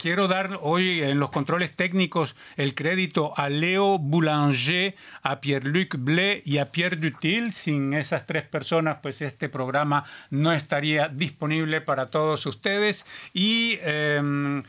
Quiero 0.00 0.26
dar 0.26 0.58
hoy 0.62 1.02
en 1.02 1.18
los 1.18 1.30
controles 1.30 1.76
técnicos 1.76 2.34
el 2.56 2.74
crédito 2.74 3.32
a 3.36 3.48
Leo 3.48 3.98
Boulanger, 3.98 4.94
a 5.22 5.40
Pierre-Luc 5.40 5.96
Blé 5.98 6.42
y 6.46 6.58
a 6.58 6.72
Pierre 6.72 6.96
Dutil. 6.96 7.52
Sin 7.52 7.92
esas 7.92 8.26
tres 8.26 8.44
personas, 8.44 8.98
pues 9.02 9.20
este 9.20 9.48
programa 9.48 10.04
no 10.30 10.52
estaría 10.52 11.08
disponible 11.08 11.80
para 11.80 12.06
todos 12.06 12.46
ustedes. 12.46 13.04
Y. 13.32 13.78
em, 13.82 14.62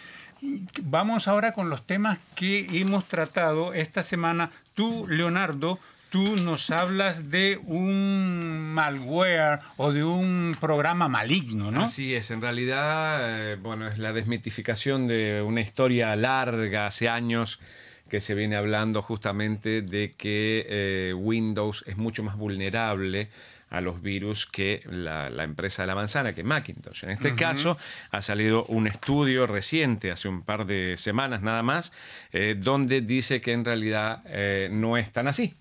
Vamos 0.84 1.28
ahora 1.28 1.54
con 1.54 1.70
los 1.70 1.88
temas 1.88 2.20
que 2.36 2.68
hemos 2.72 3.06
tratado 3.06 3.74
esta 3.74 4.04
semana. 4.04 4.52
Tú, 4.76 5.08
Leonardo, 5.08 5.80
tú 6.16 6.38
nos 6.38 6.72
hablas 6.72 7.30
de 7.30 7.60
un 7.66 8.72
malware 8.72 9.60
o 9.76 9.92
de 9.92 10.06
un 10.06 10.56
programa 10.62 11.10
maligno, 11.10 11.72
¿no? 11.72 11.84
Así 11.84 12.16
es, 12.16 12.32
en 12.32 12.40
realidad, 12.40 13.52
eh, 13.52 13.58
bueno, 13.58 13.86
es 13.86 13.98
la 13.98 14.14
desmitificación 14.14 15.08
de 15.08 15.42
una 15.42 15.60
historia 15.60 16.16
larga, 16.16 16.88
hace 16.88 17.10
años 17.10 17.60
que 18.08 18.22
se 18.22 18.34
viene 18.34 18.56
hablando 18.56 19.02
justamente 19.02 19.82
de 19.82 20.14
que 20.14 20.66
eh, 20.70 21.14
Windows 21.14 21.84
es 21.86 21.98
mucho 21.98 22.24
más 22.24 22.38
vulnerable 22.38 23.28
a 23.70 23.82
los 23.82 24.02
virus 24.02 24.46
que 24.46 24.84
la, 24.86 25.30
la 25.30 25.44
empresa 25.44 25.84
de 25.84 25.88
la 25.88 25.96
manzana, 25.96 26.34
que 26.34 26.46
Macintosh. 26.46 27.04
En 27.04 27.10
este 27.10 27.36
caso, 27.36 27.78
ha 28.12 28.22
salido 28.22 28.64
un 28.66 28.88
estudio 28.88 29.48
reciente, 29.48 30.12
hace 30.12 30.30
un 30.30 30.44
par 30.44 30.66
de 30.66 30.96
semanas 30.96 31.42
nada 31.42 31.62
más, 31.62 31.92
eh, 32.32 32.56
donde 32.58 33.02
dice 33.02 33.42
que 33.42 33.52
en 33.52 33.66
realidad 33.66 34.24
eh, 34.28 34.70
no 34.72 34.96
es 34.96 35.12
tan 35.12 35.28
así. 35.28 35.56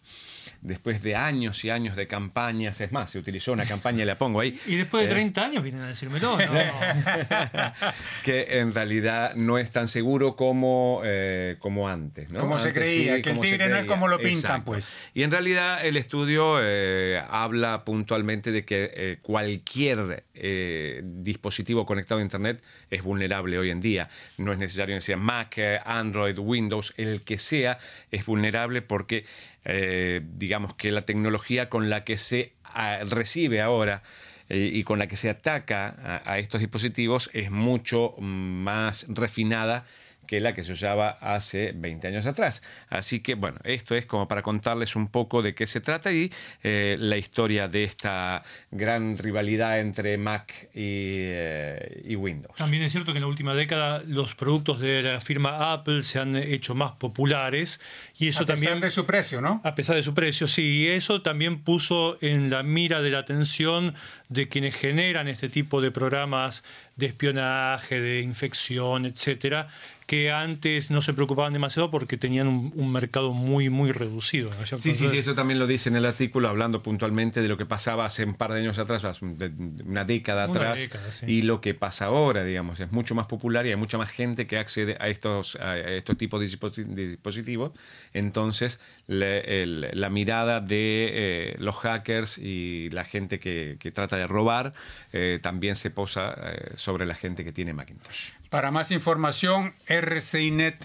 Después 0.65 1.03
de 1.03 1.15
años 1.15 1.63
y 1.65 1.71
años 1.71 1.95
de 1.95 2.07
campañas, 2.07 2.81
es 2.81 2.91
más, 2.91 3.11
se 3.11 3.19
utilizó 3.19 3.53
una 3.53 3.67
campaña, 3.67 4.05
la 4.05 4.19
pongo 4.19 4.41
ahí, 4.41 4.59
Y 4.67 4.77
después 4.77 5.07
de 5.07 5.15
30 5.15 5.45
años 5.45 5.63
vienen 5.63 5.83
a 5.83 5.89
decírmelo, 5.89 6.39
¿no? 6.39 6.45
que 8.25 8.59
en 8.59 8.75
realidad 8.75 9.35
no 9.35 9.59
es 9.59 9.71
tan 9.71 9.89
seguro 9.89 10.37
como, 10.37 11.03
eh, 11.05 11.57
como 11.59 11.89
antes. 11.89 12.31
¿no? 12.31 12.41
Como 12.41 12.59
se 12.59 12.73
creía, 12.73 13.21
que 13.21 13.31
el 13.31 13.41
tigre 13.41 13.69
no 13.69 13.77
es 13.77 13.85
como 13.85 14.09
lo 14.09 14.17
pintan, 14.17 14.33
Exacto. 14.33 14.65
pues. 14.65 14.97
Y 15.13 15.23
en 15.23 15.31
realidad 15.31 15.85
el 15.85 15.97
estudio 15.97 16.59
eh, 16.63 17.23
habla 17.29 17.85
puntualmente 17.85 18.51
de 18.51 18.65
que 18.65 18.91
eh, 18.95 19.19
cualquier 19.23 20.25
eh, 20.35 21.03
dispositivo 21.05 21.87
conectado 21.87 22.21
a 22.21 22.23
Internet 22.23 22.63
es 22.91 23.03
vulnerable 23.03 23.59
hoy 23.59 23.71
en 23.71 23.81
día. 23.81 24.09
No 24.39 24.53
es 24.53 24.59
necesario 24.59 24.97
que 24.97 25.01
sea 25.01 25.17
Mac, 25.17 25.59
eh, 25.59 25.79
Android, 25.85 26.39
Windows, 26.39 26.95
el 26.97 27.23
que 27.23 27.39
sea 27.39 27.79
es 28.11 28.27
vulnerable 28.27 28.83
porque 28.83 29.25
eh, 29.65 30.21
digamos 30.37 30.75
que 30.75 30.93
la 30.93 31.03
tecnología 31.03 31.69
con 31.69 31.91
la 31.91 32.05
que 32.05 32.17
se 32.17 32.53
ah, 32.65 32.99
recibe 33.09 33.61
ahora 33.61 34.03
eh, 34.49 34.71
y 34.73 34.85
con 34.85 34.99
la 34.99 35.07
que 35.07 35.17
se 35.17 35.31
ataca 35.31 35.95
a, 36.03 36.33
a 36.33 36.39
estos 36.39 36.61
dispositivos 36.61 37.31
es 37.33 37.51
mucho 37.51 38.15
más 38.19 39.07
refinada 39.09 39.85
que 40.27 40.41
la 40.41 40.53
que 40.55 40.63
se 40.63 40.73
usaba 40.73 41.11
hace 41.21 41.73
20 41.75 42.09
años 42.09 42.27
atrás. 42.27 42.63
Así 42.89 43.21
que, 43.21 43.35
bueno, 43.35 43.59
esto 43.65 43.95
es 43.95 44.07
como 44.07 44.29
para 44.29 44.43
contarles 44.43 44.97
un 44.97 45.09
poco 45.09 45.43
de 45.43 45.55
qué 45.55 45.67
se 45.67 45.81
trata 45.81 46.13
y 46.13 46.33
eh, 46.63 46.97
la 46.99 47.17
historia 47.17 47.69
de 47.69 47.85
esta 47.85 48.43
gran 48.71 49.19
rivalidad 49.19 49.81
entre 49.81 50.17
Mac 50.19 50.69
y, 50.75 51.27
eh, 51.27 52.03
y, 52.05 52.17
Windows. 52.17 52.57
También 52.57 52.83
es 52.83 52.93
cierto 52.93 53.13
que 53.13 53.19
en 53.19 53.23
la 53.23 53.29
última 53.29 53.55
década 53.55 54.03
los 54.07 54.35
productos 54.35 54.81
de 54.81 55.03
la 55.03 55.21
firma 55.21 55.73
Apple 55.73 56.03
se 56.03 56.19
han 56.19 56.37
hecho 56.37 56.75
más 56.75 56.93
populares 56.93 57.81
y 58.19 58.29
eso 58.29 58.45
a 58.45 58.47
pesar 58.47 58.61
también... 58.61 58.81
de 58.81 58.91
su 58.91 59.07
precio, 59.07 59.41
¿no? 59.41 59.61
A 59.65 59.75
pesar 59.75 59.97
de 59.97 60.03
su 60.03 60.15
precio, 60.15 60.49
sí. 60.49 60.85
Y 60.85 60.89
eso 60.89 61.23
también 61.23 61.63
puso 61.63 62.19
en 62.21 62.51
la 62.51 62.63
mira 62.63 63.03
de 63.03 63.11
la 63.11 63.19
atención 63.19 63.95
de 64.29 64.49
quienes 64.49 64.75
generan 64.75 65.29
este 65.29 65.49
tipo 65.49 65.81
de 65.81 65.91
programas 65.91 66.65
de 66.97 67.07
espionaje, 67.07 68.01
de 68.01 68.21
infección, 68.21 69.05
etcétera, 69.05 69.69
que 70.07 70.31
antes 70.31 70.91
no 70.91 71.01
se 71.01 71.15
preocupaban 71.15 71.53
demasiado 71.53 71.91
porque 71.91 72.17
tenían 72.19 72.47
un, 72.47 72.73
un 72.75 72.93
mercado 72.93 73.33
muy, 73.33 73.71
muy 73.71 73.91
reducido. 73.93 74.51
¿no? 74.51 74.79
Sí, 74.79 74.93
sí, 74.95 75.09
sí, 75.09 75.17
eso 75.19 75.35
también 75.35 75.59
lo 75.59 75.67
dice 75.67 75.89
en 75.89 75.97
el 75.97 76.05
artículo, 76.05 76.49
hablando 76.49 76.83
puntualmente 76.83 77.41
de 77.41 77.49
lo 77.49 77.57
que 77.57 77.65
pasaba 77.67 78.05
hace 78.05 78.25
un 78.25 78.35
par 78.35 78.53
de 78.53 78.61
años 78.61 78.79
atrás, 78.79 79.03
una 79.23 80.05
década 80.05 80.45
Una 80.45 80.53
atrás, 80.53 80.79
década, 80.81 81.11
sí. 81.13 81.27
y 81.27 81.43
lo 81.43 81.61
que 81.61 81.75
pasa 81.75 82.07
ahora, 82.07 82.45
digamos, 82.45 82.81
es 82.81 82.93
mucho 82.93 83.15
más 83.15 83.27
popular 83.27 83.65
y 83.67 83.71
hay 83.71 83.77
mucha 83.77 83.97
más 83.99 84.11
gente 84.11 84.47
que 84.47 84.59
accede 84.59 84.97
a 85.01 85.09
estos, 85.09 85.57
a 85.57 85.79
estos 85.79 86.19
tipos 86.19 86.41
de 86.41 86.47
disposi- 86.49 86.85
de 86.85 87.09
dispositivos. 87.11 87.73
Entonces, 88.13 88.81
el- 89.09 89.89
la 89.93 90.11
mirada 90.11 90.61
de 90.61 91.11
eh, 91.13 91.57
los 91.59 91.77
hackers 91.77 92.39
y 92.39 92.91
la 92.91 93.05
gente 93.05 93.39
que, 93.39 93.77
que 93.79 93.91
trata 93.91 94.17
de 94.17 94.27
robar 94.27 94.73
eh, 95.13 95.39
también 95.43 95.77
se 95.77 95.91
posa 95.91 96.35
eh, 96.43 96.73
sobre 96.77 97.07
la 97.07 97.15
gente 97.15 97.45
que 97.45 97.53
tiene 97.53 97.73
Macintosh. 97.73 98.33
Para 98.55 98.71
más 98.71 98.93
información, 98.93 99.75
rcinet.ca. 99.89 100.79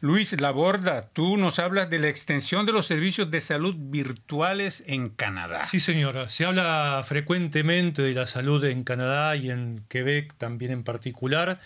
Luis 0.00 0.40
Laborda, 0.40 1.08
tú 1.12 1.36
nos 1.36 1.58
hablas 1.58 1.90
de 1.90 1.98
la 1.98 2.08
extensión 2.08 2.64
de 2.64 2.70
los 2.70 2.86
servicios 2.86 3.28
de 3.28 3.40
salud 3.40 3.74
virtuales 3.76 4.84
en 4.86 5.08
Canadá. 5.08 5.66
Sí, 5.66 5.80
señora. 5.80 6.28
Se 6.28 6.44
habla 6.44 7.02
frecuentemente 7.04 8.02
de 8.02 8.14
la 8.14 8.28
salud 8.28 8.64
en 8.64 8.84
Canadá 8.84 9.34
y 9.34 9.50
en 9.50 9.82
Quebec 9.88 10.34
también 10.34 10.70
en 10.70 10.84
particular 10.84 11.58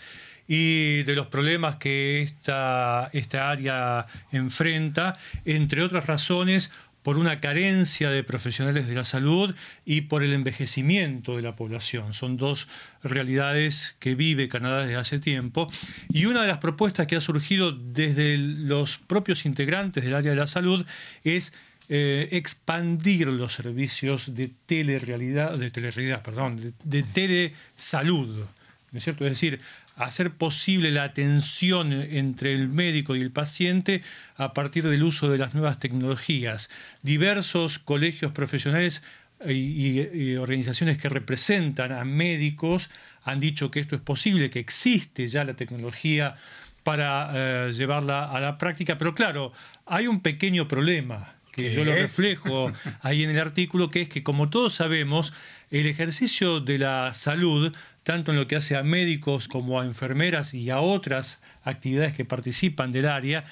y 0.47 1.03
de 1.03 1.13
los 1.13 1.27
problemas 1.27 1.75
que 1.75 2.23
esta, 2.23 3.11
esta 3.13 3.51
área 3.51 4.07
enfrenta, 4.31 5.19
entre 5.45 5.83
otras 5.83 6.07
razones 6.07 6.73
por 7.09 7.17
una 7.17 7.41
carencia 7.41 8.11
de 8.11 8.23
profesionales 8.23 8.87
de 8.87 8.93
la 8.93 9.03
salud 9.03 9.55
y 9.83 10.01
por 10.01 10.21
el 10.21 10.31
envejecimiento 10.31 11.35
de 11.35 11.41
la 11.41 11.55
población. 11.55 12.13
Son 12.13 12.37
dos 12.37 12.67
realidades 13.01 13.95
que 13.97 14.13
vive 14.13 14.47
Canadá 14.47 14.81
desde 14.83 14.95
hace 14.95 15.17
tiempo. 15.17 15.67
Y 16.09 16.25
una 16.25 16.43
de 16.43 16.49
las 16.49 16.59
propuestas 16.59 17.07
que 17.07 17.15
ha 17.15 17.19
surgido 17.19 17.71
desde 17.71 18.37
los 18.37 18.99
propios 18.99 19.47
integrantes 19.47 20.03
del 20.03 20.13
área 20.13 20.29
de 20.29 20.37
la 20.37 20.45
salud 20.45 20.85
es 21.23 21.51
eh, 21.87 22.29
expandir 22.31 23.27
los 23.29 23.53
servicios 23.53 24.35
de 24.35 24.51
telerealidad, 24.67 25.57
de 25.57 25.71
telerealidad, 25.71 26.21
perdón, 26.21 26.61
de, 26.61 26.73
de 26.83 27.01
telesalud, 27.01 28.45
¿no 28.91 28.97
es 28.99 29.03
cierto? 29.03 29.25
Es 29.25 29.31
decir, 29.31 29.59
hacer 30.05 30.31
posible 30.31 30.91
la 30.91 31.03
atención 31.03 31.91
entre 31.93 32.53
el 32.53 32.67
médico 32.69 33.15
y 33.15 33.21
el 33.21 33.31
paciente 33.31 34.01
a 34.37 34.53
partir 34.53 34.87
del 34.87 35.03
uso 35.03 35.29
de 35.29 35.37
las 35.37 35.53
nuevas 35.53 35.79
tecnologías. 35.79 36.69
Diversos 37.03 37.79
colegios 37.79 38.31
profesionales 38.31 39.03
y, 39.45 39.51
y- 39.51 40.09
y 40.13 40.35
organizaciones 40.37 40.97
que 40.97 41.09
representan 41.09 41.91
a 41.91 42.03
médicos 42.05 42.89
han 43.23 43.39
dicho 43.39 43.71
que 43.71 43.79
esto 43.81 43.95
es 43.95 44.01
posible, 44.01 44.49
que 44.49 44.59
existe 44.59 45.27
ya 45.27 45.43
la 45.43 45.53
tecnología 45.55 46.35
para 46.83 47.31
eh, 47.67 47.71
llevarla 47.73 48.31
a 48.31 48.39
la 48.39 48.57
práctica, 48.57 48.97
pero 48.97 49.13
claro, 49.13 49.51
hay 49.85 50.07
un 50.07 50.21
pequeño 50.21 50.67
problema 50.67 51.33
que 51.51 51.63
¿Qué 51.63 51.73
yo 51.73 51.83
lo 51.83 51.93
reflejo 51.93 52.71
ahí 53.01 53.23
en 53.23 53.31
el 53.31 53.39
artículo, 53.39 53.91
que 53.91 54.01
es 54.01 54.09
que 54.09 54.23
como 54.23 54.49
todos 54.49 54.75
sabemos, 54.75 55.33
el 55.71 55.87
ejercicio 55.87 56.59
de 56.61 56.77
la 56.77 57.13
salud, 57.13 57.75
tanto 58.09 58.31
en 58.31 58.37
lo 58.39 58.47
que 58.47 58.55
hace 58.55 58.75
a 58.75 58.81
médicos 58.81 59.47
como 59.47 59.79
a 59.79 59.85
enfermeras 59.85 60.55
y 60.55 60.71
a 60.71 60.79
otras 60.79 61.43
actividades 61.63 62.15
que 62.15 62.25
participan 62.25 62.91
del 62.91 63.07
área, 63.07 63.43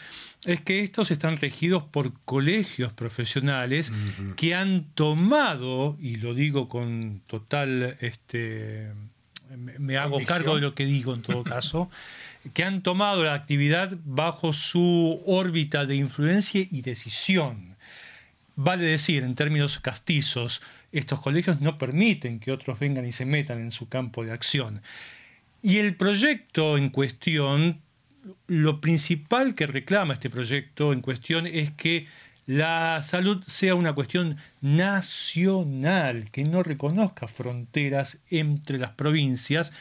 es 0.45 0.61
que 0.61 0.79
estos 0.81 1.11
están 1.11 1.37
regidos 1.37 1.83
por 1.83 2.11
colegios 2.25 2.91
profesionales 2.91 3.93
que 4.35 4.55
han 4.55 4.85
tomado, 4.95 5.95
y 6.01 6.15
lo 6.15 6.33
digo 6.33 6.67
con 6.69 7.21
total 7.27 7.97
este, 8.01 8.87
me- 9.55 9.77
me 9.77 9.97
hago 9.99 10.17
cargo 10.25 10.55
de 10.55 10.61
lo 10.61 10.73
que 10.73 10.85
digo 10.85 11.13
en 11.13 11.21
todo 11.21 11.43
caso, 11.55 11.91
que 12.55 12.63
han 12.63 12.81
tomado 12.81 13.23
la 13.25 13.35
actividad 13.35 13.95
bajo 14.05 14.53
su 14.53 15.21
órbita 15.27 15.85
de 15.85 15.97
influencia 15.97 16.65
y 16.71 16.81
decisión. 16.81 17.75
Vale 18.55 18.85
decir, 18.85 19.21
en 19.21 19.35
términos 19.35 19.77
castizos, 19.79 20.63
estos 20.91 21.19
colegios 21.19 21.61
no 21.61 21.77
permiten 21.77 22.39
que 22.39 22.51
otros 22.51 22.79
vengan 22.79 23.05
y 23.05 23.11
se 23.11 23.25
metan 23.25 23.59
en 23.59 23.71
su 23.71 23.89
campo 23.89 24.23
de 24.23 24.31
acción. 24.31 24.81
Y 25.61 25.77
el 25.77 25.95
proyecto 25.95 26.77
en 26.77 26.89
cuestión, 26.89 27.81
lo 28.47 28.79
principal 28.79 29.55
que 29.55 29.67
reclama 29.67 30.13
este 30.13 30.29
proyecto 30.29 30.93
en 30.93 31.01
cuestión 31.01 31.47
es 31.47 31.71
que 31.71 32.07
la 32.45 33.03
salud 33.03 33.43
sea 33.45 33.75
una 33.75 33.93
cuestión 33.93 34.37
nacional, 34.61 36.31
que 36.31 36.45
no 36.45 36.63
reconozca 36.63 37.27
fronteras 37.27 38.21
entre 38.29 38.79
las 38.79 38.91
provincias, 38.91 39.73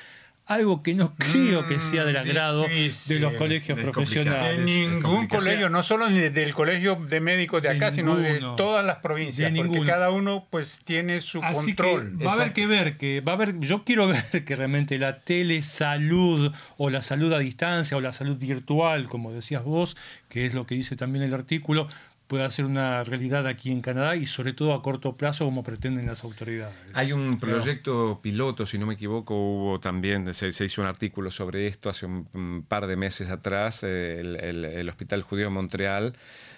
algo 0.46 0.82
que 0.82 0.94
no 0.94 1.14
creo 1.16 1.66
que 1.66 1.80
sea 1.80 2.04
del 2.04 2.16
agrado 2.16 2.62
de 2.62 2.68
difícil. 2.68 3.20
los 3.20 3.34
colegios 3.34 3.76
Es 3.78 3.84
De 3.84 3.90
profesionales. 3.92 4.64
ningún 4.64 5.26
colegio, 5.26 5.68
no 5.70 5.82
solo 5.82 6.08
ni 6.08 6.20
del 6.20 6.54
colegio 6.54 6.94
de 6.96 7.20
médicos 7.20 7.62
de 7.62 7.70
De 7.70 7.76
acá, 7.76 7.90
sino 7.90 8.16
de 8.16 8.38
todas 8.56 8.84
las 8.86 8.98
provincias, 8.98 9.52
De 9.52 9.56
porque 9.56 9.70
ninguno. 9.72 9.90
cada 9.92 10.10
uno 10.10 10.46
pues 10.48 10.80
tiene 10.84 11.20
su 11.20 11.42
Así 11.42 11.74
control. 11.74 12.16
que 12.18 12.24
va 12.24 12.32
a 12.32 12.34
haber 12.36 12.52
que 12.52 12.66
ver 12.68 12.96
que 12.96 13.20
va 13.20 13.32
a 13.32 13.34
haber 13.34 13.58
yo 13.58 13.82
quiero 13.84 14.06
ver 14.32 14.44
que 14.44 14.54
realmente 14.56 14.98
la 14.98 15.18
telesalud 15.18 16.52
o 16.76 16.90
la 16.90 17.02
salud 17.02 17.32
a 17.32 17.38
distancia 17.38 17.96
o 17.96 18.00
la 18.00 18.12
salud 18.12 18.36
virtual 18.36 19.08
como 19.08 19.32
decías 19.32 19.64
vos 19.64 19.96
que 20.28 20.46
es 20.46 20.54
lo 20.54 20.66
que 20.66 20.74
dice 20.76 20.96
también 20.96 21.24
el 21.24 21.34
artículo 21.34 21.88
pueda 22.26 22.50
ser 22.50 22.64
una 22.64 23.04
realidad 23.04 23.46
aquí 23.46 23.70
en 23.70 23.80
Canadá 23.80 24.16
y 24.16 24.26
sobre 24.26 24.52
todo 24.52 24.74
a 24.74 24.82
corto 24.82 25.16
plazo 25.16 25.44
como 25.44 25.62
pretenden 25.62 26.06
las 26.06 26.24
autoridades. 26.24 26.74
Hay 26.94 27.12
un 27.12 27.38
proyecto 27.38 28.20
piloto, 28.22 28.66
si 28.66 28.78
no 28.78 28.86
me 28.86 28.94
equivoco, 28.94 29.34
hubo 29.34 29.80
también, 29.80 30.34
se, 30.34 30.50
se 30.52 30.64
hizo 30.64 30.80
un 30.82 30.88
artículo 30.88 31.30
sobre 31.30 31.66
esto 31.68 31.88
hace 31.88 32.06
un, 32.06 32.64
par 32.68 32.86
de 32.86 32.96
meses 32.96 33.30
atrás, 33.30 33.82
eh, 33.84 34.20
el, 34.20 34.36
el- 34.36 34.64
el 34.64 34.88
Hospital 34.88 35.22
Judío 35.22 35.44
de 35.46 35.50
Montreal 35.50 36.14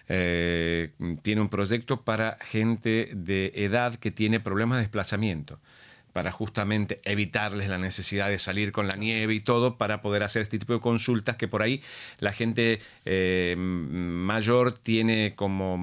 eh, 0.09 0.93
tiene 1.23 1.41
un 1.41 1.49
proyecto 1.49 2.03
para 2.03 2.39
gente 2.41 3.11
de 3.15 3.53
edad 3.55 3.95
que 3.97 4.11
tiene 4.11 4.41
problemas 4.41 4.79
de 4.79 4.83
desplazamiento 4.83 5.59
para 6.19 6.33
justamente 6.33 6.99
evitarles 7.05 7.69
la 7.69 7.79
necesidad 7.79 8.29
de 8.29 8.41
salir 8.41 8.73
con 8.73 8.89
la 8.89 8.97
nieve 8.97 9.35
y 9.35 9.39
todo, 9.39 9.79
para 9.79 10.03
poder 10.03 10.25
hacer 10.25 10.43
este 10.43 10.59
tipo 10.59 10.73
de 10.73 10.81
consultas 10.81 11.37
que 11.37 11.47
por 11.47 11.63
ahí 11.63 11.81
la 12.19 12.33
gente 12.33 12.81
eh, 13.05 13.55
mayor 13.57 14.73
tiene 14.73 15.37
como 15.37 15.79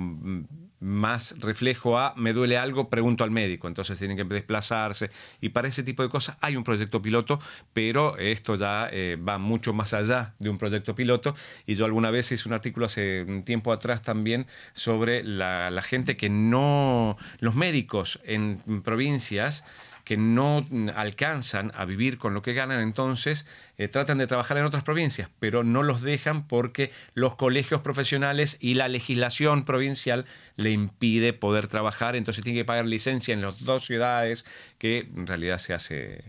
más 0.81 1.39
reflejo 1.39 1.97
a 1.97 2.13
me 2.17 2.33
duele 2.33 2.57
algo, 2.57 2.89
pregunto 2.89 3.23
al 3.23 3.31
médico, 3.31 3.69
entonces 3.69 3.97
tienen 3.97 4.17
que 4.17 4.25
desplazarse 4.25 5.09
y 5.39 5.49
para 5.49 5.69
ese 5.69 5.83
tipo 5.83 6.03
de 6.03 6.09
cosas 6.09 6.35
hay 6.41 6.57
un 6.57 6.65
proyecto 6.65 7.01
piloto, 7.01 7.39
pero 7.71 8.17
esto 8.17 8.55
ya 8.55 8.89
eh, 8.91 9.17
va 9.17 9.37
mucho 9.37 9.71
más 9.71 9.93
allá 9.93 10.33
de 10.37 10.49
un 10.49 10.57
proyecto 10.57 10.95
piloto. 10.95 11.33
Y 11.65 11.75
yo 11.75 11.85
alguna 11.85 12.11
vez 12.11 12.29
hice 12.33 12.49
un 12.49 12.53
artículo 12.53 12.87
hace 12.87 13.23
un 13.23 13.43
tiempo 13.43 13.71
atrás 13.71 14.01
también 14.01 14.47
sobre 14.73 15.23
la 15.23 15.81
gente 15.81 16.17
que 16.17 16.27
no, 16.29 17.15
los 17.39 17.55
médicos 17.55 18.19
en 18.25 18.81
provincias 18.83 19.63
que 20.05 20.15
no 20.15 20.65
alcanzan 20.95 21.71
a 21.75 21.83
vivir 21.83 22.17
con 22.17 22.33
lo 22.33 22.41
que 22.41 22.53
ganan, 22.53 22.79
entonces 22.79 23.45
eh, 23.77 23.87
tratan 23.87 24.19
de 24.19 24.27
trabajar 24.27 24.57
en 24.57 24.63
otras 24.63 24.83
provincias, 24.83 25.29
pero 25.39 25.63
no 25.63 25.83
los 25.83 26.01
dejan 26.01 26.47
porque 26.47 26.91
los 27.15 27.35
colegios 27.35 27.81
profesionales 27.81 28.57
y 28.61 28.75
la 28.75 28.87
legislación 28.87 29.65
provincial 29.65 30.25
le 30.55 30.71
impide 30.71 31.33
poder 31.33 31.67
trabajar, 31.67 32.15
entonces 32.15 32.43
tiene 32.43 32.59
que 32.59 32.65
pagar 32.65 32.85
licencia 32.85 33.33
en 33.33 33.41
las 33.41 33.65
dos 33.65 33.85
ciudades, 33.85 34.45
que 34.77 34.99
en 34.99 35.27
realidad 35.27 35.57
se 35.57 35.73
hace 35.73 36.23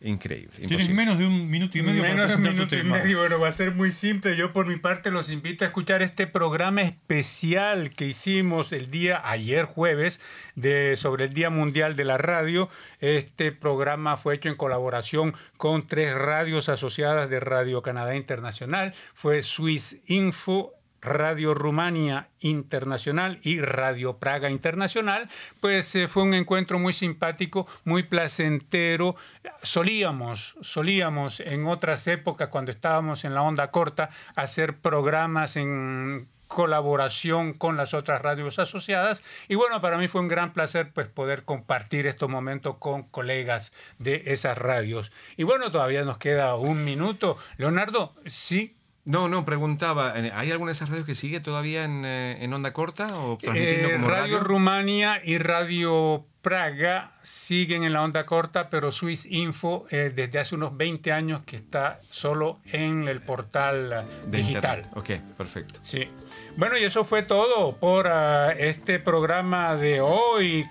increíble. 0.00 0.50
tienes 0.56 0.88
imposible. 0.88 0.94
menos 0.94 1.18
de 1.18 1.26
un 1.26 1.50
minuto 1.50 1.76
y 1.76 1.82
medio 1.82 2.02
Menos 2.02 2.28
de 2.28 2.36
un 2.36 2.42
minuto 2.42 2.76
y 2.76 2.84
medio, 2.84 3.18
bueno, 3.18 3.40
va 3.40 3.48
a 3.48 3.52
ser 3.52 3.74
muy 3.74 3.90
simple. 3.90 4.36
Yo 4.36 4.52
por 4.52 4.66
mi 4.66 4.76
parte 4.76 5.10
los 5.10 5.30
invito 5.30 5.64
a 5.64 5.68
escuchar 5.68 6.02
este 6.02 6.26
programa 6.26 6.82
especial 6.82 7.90
que 7.90 8.06
hicimos 8.06 8.72
el 8.72 8.90
día 8.90 9.20
ayer 9.24 9.64
jueves 9.64 10.20
de 10.54 10.96
sobre 10.96 11.24
el 11.24 11.34
Día 11.34 11.50
Mundial 11.50 11.96
de 11.96 12.04
la 12.04 12.18
Radio. 12.18 12.68
Este 13.00 13.52
programa 13.52 14.16
fue 14.16 14.36
hecho 14.36 14.48
en 14.48 14.56
colaboración 14.56 15.34
con 15.56 15.86
tres 15.86 16.14
radios 16.14 16.68
asociadas 16.68 17.28
de 17.28 17.40
Radio 17.40 17.82
Canadá 17.82 18.14
Internacional. 18.14 18.94
Fue 19.14 19.42
Swiss 19.42 20.00
Info, 20.06 20.77
Radio 21.00 21.54
Rumania 21.54 22.28
Internacional 22.40 23.38
y 23.42 23.60
Radio 23.60 24.18
Praga 24.18 24.50
Internacional, 24.50 25.28
pues 25.60 25.94
eh, 25.94 26.08
fue 26.08 26.24
un 26.24 26.34
encuentro 26.34 26.78
muy 26.78 26.92
simpático, 26.92 27.66
muy 27.84 28.02
placentero. 28.02 29.16
Solíamos, 29.62 30.56
solíamos 30.60 31.40
en 31.40 31.66
otras 31.66 32.06
épocas, 32.06 32.48
cuando 32.48 32.70
estábamos 32.70 33.24
en 33.24 33.34
la 33.34 33.42
onda 33.42 33.70
corta, 33.70 34.10
hacer 34.34 34.78
programas 34.78 35.56
en 35.56 36.28
colaboración 36.48 37.52
con 37.52 37.76
las 37.76 37.94
otras 37.94 38.20
radios 38.22 38.58
asociadas. 38.58 39.22
Y 39.46 39.54
bueno 39.54 39.80
para 39.80 39.98
mí 39.98 40.08
fue 40.08 40.22
un 40.22 40.28
gran 40.28 40.52
placer 40.52 40.90
pues 40.92 41.06
poder 41.06 41.44
compartir 41.44 42.06
estos 42.06 42.28
momentos 42.28 42.76
con 42.78 43.04
colegas 43.04 43.72
de 43.98 44.22
esas 44.26 44.58
radios. 44.58 45.12
Y 45.36 45.44
bueno 45.44 45.70
todavía 45.70 46.04
nos 46.04 46.18
queda 46.18 46.56
un 46.56 46.84
minuto. 46.84 47.36
Leonardo 47.58 48.14
sí 48.24 48.77
no, 49.08 49.28
no, 49.28 49.44
preguntaba, 49.44 50.12
eh, 50.16 50.30
¿hay 50.34 50.50
alguna 50.50 50.70
de 50.70 50.74
esas 50.74 50.88
radios 50.88 51.06
que 51.06 51.14
sigue 51.14 51.40
todavía 51.40 51.84
en, 51.84 52.04
eh, 52.04 52.38
en 52.44 52.52
onda 52.52 52.72
corta 52.72 53.06
o 53.06 53.36
transmitiendo 53.38 53.88
Eh, 53.88 53.92
como 53.94 54.08
Radio 54.08 54.36
radio? 54.38 54.40
Rumania 54.40 55.20
y 55.24 55.38
Radio 55.38 56.26
Praga 56.42 57.12
siguen 57.20 57.82
en 57.82 57.92
la 57.92 58.02
onda 58.02 58.24
corta, 58.24 58.70
pero 58.70 58.92
Swiss 58.92 59.26
Info 59.26 59.86
eh, 59.90 60.12
desde 60.14 60.38
hace 60.38 60.54
unos 60.54 60.76
20 60.76 61.12
años 61.12 61.42
que 61.44 61.56
está 61.56 62.00
solo 62.10 62.60
en 62.64 63.08
el 63.08 63.20
portal 63.20 63.92
eh, 63.92 64.26
De 64.26 64.38
digital. 64.38 64.78
Internet. 64.84 65.20
Ok, 65.24 65.34
perfecto. 65.36 65.80
Sí. 65.82 66.08
Bueno, 66.56 66.78
y 66.78 66.84
eso 66.84 67.04
fue 67.04 67.22
todo 67.22 67.76
por 67.76 68.06
ah, 68.08 68.52
este 68.52 68.98
programa 68.98 69.74
de 69.76 70.00
hoy, 70.00 70.64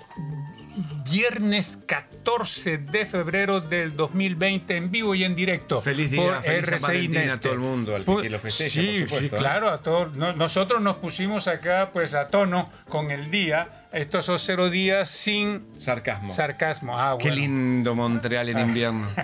viernes 1.09 1.80
14 1.86 2.78
de 2.78 3.05
febrero 3.05 3.61
del 3.61 3.95
2020, 3.95 4.75
en 4.78 4.91
vivo 4.91 5.15
y 5.15 5.23
en 5.23 5.36
directo. 5.36 5.82
Feliz 5.82 6.11
día, 6.11 6.21
por 6.36 6.43
feliz 6.43 6.67
RCI 6.69 6.82
Valentín 6.82 7.30
a 7.30 7.39
todo 7.39 7.53
el 7.53 7.59
mundo, 7.59 7.95
al 7.95 8.05
que- 8.05 8.30
lo 8.30 8.38
Sí, 8.49 8.99
por 8.99 9.09
supuesto, 9.09 9.15
sí, 9.17 9.25
¿eh? 9.25 9.30
claro, 9.38 9.69
a 9.69 9.78
todos. 9.82 10.13
No- 10.15 10.34
nosotros 10.34 10.82
nos 10.82 10.97
pusimos 10.97 11.47
acá 11.47 11.89
pues 11.93 12.13
a 12.13 12.28
tono 12.28 12.69
con 12.89 13.11
el 13.11 13.32
día. 13.32 13.88
Estos 13.91 14.25
son 14.25 14.38
cero 14.38 14.69
días 14.69 15.09
sin 15.09 15.65
Sarcasmo. 15.78 16.32
sarcasmo. 16.34 16.99
Ah, 16.99 17.17
Qué 17.19 17.32
lindo 17.32 17.95
Montreal 17.95 18.49
en 18.49 18.59
invierno. 18.59 19.07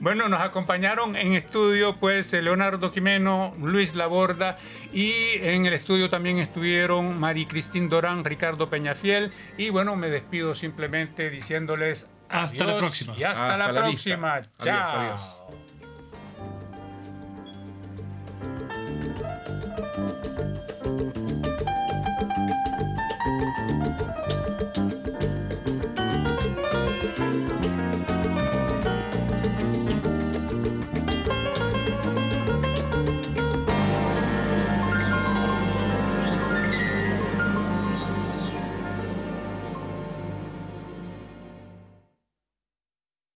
Bueno, 0.00 0.28
nos 0.28 0.40
acompañaron 0.40 1.16
en 1.16 1.32
estudio 1.32 1.96
pues 1.96 2.32
eh, 2.32 2.42
Leonardo 2.42 2.90
Quimeno, 2.90 3.54
Luis 3.60 3.94
Laborda 3.94 4.56
y 4.92 5.12
en 5.40 5.66
el 5.66 5.72
estudio 5.72 6.10
también 6.10 6.38
estuvieron 6.38 7.18
Mari 7.18 7.46
Cristín 7.46 7.88
Dorán, 7.88 8.24
Ricardo 8.24 8.70
Peñafiel 8.70 9.32
y 9.56 9.70
bueno, 9.70 9.96
me 9.96 10.08
despido 10.10 10.54
simplemente 10.54 11.30
diciéndoles 11.30 12.10
Hasta 12.28 12.64
la 12.64 12.78
próxima. 12.78 13.14
Y 13.16 13.24
hasta, 13.24 13.52
Hasta 13.54 13.72
la, 13.72 13.80
la 13.80 13.88
vista. 13.88 14.10
próxima. 14.10 14.34
Adiós, 14.34 14.48
Chao. 14.62 15.00
adiós. 15.00 15.42